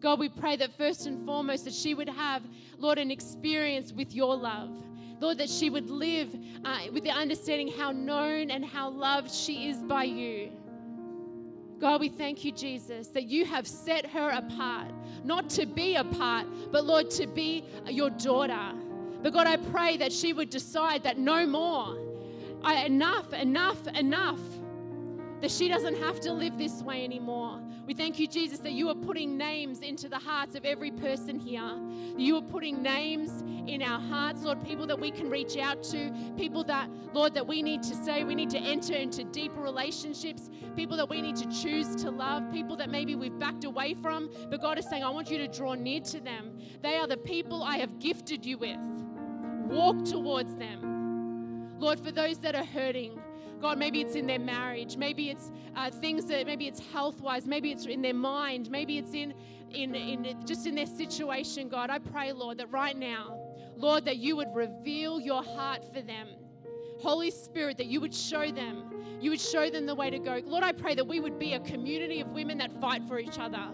God, 0.00 0.18
we 0.18 0.28
pray 0.28 0.56
that 0.56 0.76
first 0.76 1.06
and 1.06 1.24
foremost 1.26 1.64
that 1.64 1.74
she 1.74 1.94
would 1.94 2.08
have, 2.08 2.42
Lord, 2.78 2.98
an 2.98 3.10
experience 3.10 3.92
with 3.92 4.14
your 4.14 4.36
love. 4.36 4.70
Lord, 5.20 5.38
that 5.38 5.48
she 5.50 5.70
would 5.70 5.90
live 5.90 6.34
uh, 6.64 6.78
with 6.92 7.04
the 7.04 7.10
understanding 7.10 7.72
how 7.76 7.92
known 7.92 8.50
and 8.50 8.64
how 8.64 8.90
loved 8.90 9.30
she 9.30 9.68
is 9.68 9.78
by 9.82 10.04
you. 10.04 10.50
God, 11.82 12.00
we 12.00 12.08
thank 12.08 12.44
you, 12.44 12.52
Jesus, 12.52 13.08
that 13.08 13.24
you 13.24 13.44
have 13.44 13.66
set 13.66 14.06
her 14.06 14.30
apart, 14.30 14.92
not 15.24 15.50
to 15.50 15.66
be 15.66 15.96
apart, 15.96 16.46
but 16.70 16.84
Lord, 16.84 17.10
to 17.10 17.26
be 17.26 17.64
your 17.88 18.08
daughter. 18.08 18.72
But 19.20 19.32
God, 19.32 19.48
I 19.48 19.56
pray 19.56 19.96
that 19.96 20.12
she 20.12 20.32
would 20.32 20.48
decide 20.48 21.02
that 21.02 21.18
no 21.18 21.44
more. 21.44 21.98
I, 22.62 22.84
enough, 22.84 23.32
enough, 23.32 23.84
enough. 23.88 24.38
That 25.40 25.50
she 25.50 25.66
doesn't 25.66 25.96
have 25.96 26.20
to 26.20 26.32
live 26.32 26.56
this 26.56 26.82
way 26.82 27.02
anymore. 27.02 27.60
We 27.84 27.94
thank 27.94 28.20
you, 28.20 28.28
Jesus, 28.28 28.60
that 28.60 28.72
you 28.72 28.88
are 28.90 28.94
putting 28.94 29.36
names 29.36 29.80
into 29.80 30.08
the 30.08 30.18
hearts 30.18 30.54
of 30.54 30.64
every 30.64 30.92
person 30.92 31.38
here. 31.40 31.68
You 32.16 32.36
are 32.36 32.42
putting 32.42 32.80
names 32.80 33.42
in 33.66 33.82
our 33.82 33.98
hearts, 33.98 34.42
Lord, 34.42 34.64
people 34.64 34.86
that 34.86 35.00
we 35.00 35.10
can 35.10 35.28
reach 35.28 35.56
out 35.56 35.82
to, 35.84 36.12
people 36.36 36.62
that, 36.64 36.88
Lord, 37.12 37.34
that 37.34 37.46
we 37.46 37.60
need 37.60 37.82
to 37.82 37.94
say, 37.96 38.22
we 38.22 38.36
need 38.36 38.50
to 38.50 38.58
enter 38.58 38.94
into 38.94 39.24
deeper 39.24 39.60
relationships, 39.60 40.48
people 40.76 40.96
that 40.96 41.08
we 41.08 41.20
need 41.20 41.34
to 41.36 41.48
choose 41.50 41.96
to 41.96 42.10
love, 42.10 42.52
people 42.52 42.76
that 42.76 42.88
maybe 42.88 43.16
we've 43.16 43.38
backed 43.38 43.64
away 43.64 43.94
from, 43.94 44.30
but 44.48 44.60
God 44.60 44.78
is 44.78 44.88
saying, 44.88 45.02
I 45.02 45.10
want 45.10 45.28
you 45.28 45.38
to 45.38 45.48
draw 45.48 45.74
near 45.74 46.00
to 46.00 46.20
them. 46.20 46.56
They 46.82 46.96
are 46.96 47.08
the 47.08 47.16
people 47.16 47.64
I 47.64 47.78
have 47.78 47.98
gifted 47.98 48.46
you 48.46 48.58
with. 48.58 48.78
Walk 49.66 50.04
towards 50.04 50.54
them. 50.54 51.78
Lord, 51.78 51.98
for 51.98 52.12
those 52.12 52.38
that 52.38 52.54
are 52.54 52.64
hurting, 52.64 53.20
God, 53.62 53.78
maybe 53.78 54.00
it's 54.00 54.16
in 54.16 54.26
their 54.26 54.40
marriage, 54.40 54.96
maybe 54.96 55.30
it's 55.30 55.52
uh, 55.76 55.88
things 55.88 56.26
that, 56.26 56.46
maybe 56.46 56.66
it's 56.66 56.80
health 56.92 57.20
wise, 57.20 57.46
maybe 57.46 57.70
it's 57.70 57.86
in 57.86 58.02
their 58.02 58.12
mind, 58.12 58.68
maybe 58.68 58.98
it's 58.98 59.14
in, 59.14 59.32
in, 59.70 59.94
in 59.94 60.36
just 60.44 60.66
in 60.66 60.74
their 60.74 60.86
situation, 60.86 61.68
God. 61.68 61.88
I 61.88 62.00
pray, 62.00 62.32
Lord, 62.32 62.58
that 62.58 62.72
right 62.72 62.96
now, 62.96 63.38
Lord, 63.76 64.04
that 64.06 64.16
you 64.16 64.34
would 64.34 64.48
reveal 64.52 65.20
your 65.20 65.44
heart 65.44 65.84
for 65.94 66.02
them. 66.02 66.26
Holy 66.98 67.30
Spirit, 67.30 67.78
that 67.78 67.86
you 67.86 68.00
would 68.00 68.12
show 68.14 68.50
them, 68.50 68.84
you 69.20 69.30
would 69.30 69.40
show 69.40 69.70
them 69.70 69.86
the 69.86 69.94
way 69.94 70.10
to 70.10 70.18
go. 70.18 70.40
Lord, 70.44 70.64
I 70.64 70.72
pray 70.72 70.96
that 70.96 71.06
we 71.06 71.20
would 71.20 71.38
be 71.38 71.54
a 71.54 71.60
community 71.60 72.20
of 72.20 72.28
women 72.28 72.58
that 72.58 72.80
fight 72.80 73.02
for 73.06 73.20
each 73.20 73.38
other. 73.38 73.64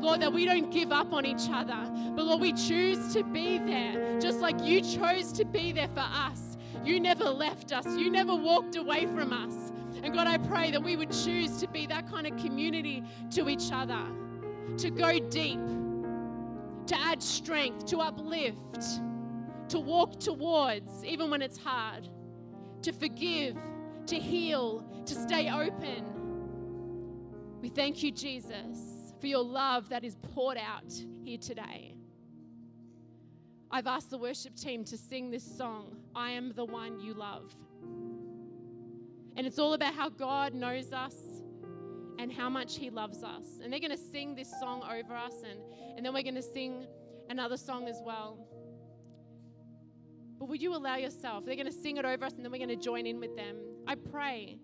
Lord, 0.00 0.22
that 0.22 0.32
we 0.32 0.44
don't 0.44 0.70
give 0.70 0.92
up 0.92 1.12
on 1.12 1.26
each 1.26 1.48
other, 1.50 1.90
but 2.14 2.24
Lord, 2.24 2.40
we 2.40 2.52
choose 2.52 3.12
to 3.14 3.24
be 3.24 3.58
there, 3.58 4.20
just 4.20 4.38
like 4.38 4.60
you 4.62 4.80
chose 4.80 5.32
to 5.32 5.44
be 5.44 5.72
there 5.72 5.88
for 5.88 6.00
us. 6.00 6.51
You 6.84 6.98
never 6.98 7.24
left 7.24 7.72
us, 7.72 7.86
you 7.86 8.10
never 8.10 8.34
walked 8.34 8.76
away 8.76 9.06
from 9.06 9.32
us. 9.32 9.72
And 10.02 10.12
God, 10.12 10.26
I 10.26 10.38
pray 10.38 10.70
that 10.72 10.82
we 10.82 10.96
would 10.96 11.12
choose 11.12 11.58
to 11.58 11.68
be 11.68 11.86
that 11.86 12.10
kind 12.10 12.26
of 12.26 12.36
community 12.38 13.04
to 13.32 13.48
each 13.48 13.70
other, 13.72 14.04
to 14.78 14.90
go 14.90 15.18
deep, 15.18 15.60
to 16.86 16.98
add 16.98 17.22
strength, 17.22 17.86
to 17.86 17.98
uplift, 17.98 18.82
to 19.68 19.78
walk 19.78 20.18
towards, 20.18 21.04
even 21.04 21.30
when 21.30 21.40
it's 21.40 21.56
hard, 21.56 22.08
to 22.82 22.92
forgive, 22.92 23.56
to 24.06 24.16
heal, 24.16 24.84
to 25.06 25.14
stay 25.14 25.50
open. 25.50 26.04
We 27.60 27.68
thank 27.68 28.02
you, 28.02 28.10
Jesus, 28.10 29.14
for 29.20 29.28
your 29.28 29.44
love 29.44 29.88
that 29.90 30.02
is 30.02 30.16
poured 30.34 30.58
out 30.58 30.92
here 31.22 31.38
today. 31.38 31.94
I've 33.74 33.86
asked 33.86 34.10
the 34.10 34.18
worship 34.18 34.54
team 34.54 34.84
to 34.84 34.98
sing 34.98 35.30
this 35.30 35.42
song, 35.56 35.96
I 36.14 36.32
Am 36.32 36.52
the 36.52 36.64
One 36.64 37.00
You 37.00 37.14
Love. 37.14 37.56
And 39.34 39.46
it's 39.46 39.58
all 39.58 39.72
about 39.72 39.94
how 39.94 40.10
God 40.10 40.52
knows 40.52 40.92
us 40.92 41.14
and 42.18 42.30
how 42.30 42.50
much 42.50 42.76
He 42.76 42.90
loves 42.90 43.22
us. 43.24 43.60
And 43.64 43.72
they're 43.72 43.80
going 43.80 43.90
to 43.90 43.96
sing 43.96 44.34
this 44.34 44.50
song 44.60 44.82
over 44.82 45.14
us, 45.14 45.32
and, 45.48 45.58
and 45.96 46.04
then 46.04 46.12
we're 46.12 46.22
going 46.22 46.34
to 46.34 46.42
sing 46.42 46.84
another 47.30 47.56
song 47.56 47.88
as 47.88 47.96
well. 48.04 48.46
But 50.38 50.50
would 50.50 50.60
you 50.60 50.74
allow 50.74 50.96
yourself? 50.96 51.46
They're 51.46 51.56
going 51.56 51.64
to 51.64 51.72
sing 51.72 51.96
it 51.96 52.04
over 52.04 52.26
us, 52.26 52.34
and 52.34 52.44
then 52.44 52.52
we're 52.52 52.58
going 52.58 52.68
to 52.68 52.76
join 52.76 53.06
in 53.06 53.20
with 53.20 53.34
them. 53.36 53.56
I 53.86 53.94
pray 53.94 54.58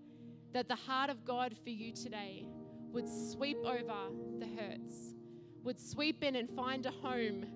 that 0.53 0.67
the 0.67 0.75
heart 0.75 1.09
of 1.09 1.25
God 1.25 1.55
for 1.63 1.71
you 1.71 1.93
today 1.93 2.45
would 2.91 3.09
sweep 3.09 3.57
over 3.65 4.11
the 4.37 4.45
hurts, 4.45 5.15
would 5.63 5.79
sweep 5.79 6.23
in 6.23 6.35
and 6.35 6.47
find 6.51 6.85
a 6.85 6.91
home 6.91 7.47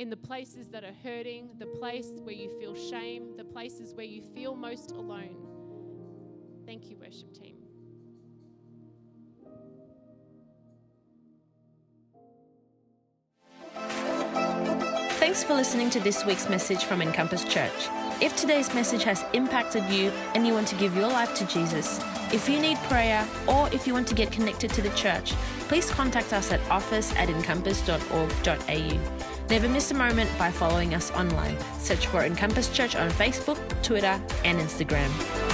in 0.00 0.08
the 0.08 0.16
places 0.16 0.68
that 0.68 0.82
are 0.82 0.94
hurting, 1.04 1.50
the 1.58 1.66
place 1.66 2.08
where 2.22 2.34
you 2.34 2.48
feel 2.58 2.74
shame, 2.74 3.36
the 3.36 3.44
places 3.44 3.92
where 3.94 4.06
you 4.06 4.22
feel 4.34 4.56
most 4.56 4.92
alone. 4.92 5.36
Thank 6.64 6.88
you, 6.88 6.96
worship 6.96 7.34
team. 7.34 7.56
Thanks 15.20 15.44
for 15.44 15.52
listening 15.52 15.90
to 15.90 16.00
this 16.00 16.24
week's 16.24 16.48
message 16.48 16.84
from 16.84 17.02
Encompass 17.02 17.44
Church. 17.44 17.70
If 18.22 18.34
today's 18.36 18.72
message 18.74 19.04
has 19.04 19.22
impacted 19.34 19.84
you 19.90 20.08
and 20.34 20.46
you 20.46 20.54
want 20.54 20.68
to 20.68 20.76
give 20.76 20.96
your 20.96 21.08
life 21.08 21.34
to 21.34 21.46
Jesus, 21.46 22.02
if 22.32 22.48
you 22.48 22.58
need 22.58 22.78
prayer 22.84 23.28
or 23.46 23.68
if 23.70 23.86
you 23.86 23.92
want 23.92 24.08
to 24.08 24.14
get 24.14 24.32
connected 24.32 24.70
to 24.70 24.80
the 24.80 24.88
church, 24.90 25.32
please 25.68 25.90
contact 25.90 26.32
us 26.32 26.52
at 26.52 26.60
office 26.70 27.14
at 27.16 27.28
encompass.org.au. 27.28 29.39
Never 29.50 29.68
miss 29.68 29.90
a 29.90 29.94
moment 29.94 30.30
by 30.38 30.52
following 30.52 30.94
us 30.94 31.10
online. 31.10 31.58
Search 31.80 32.06
for 32.06 32.22
Encompass 32.22 32.68
Church 32.68 32.94
on 32.94 33.10
Facebook, 33.10 33.58
Twitter, 33.82 34.20
and 34.44 34.60
Instagram. 34.60 35.49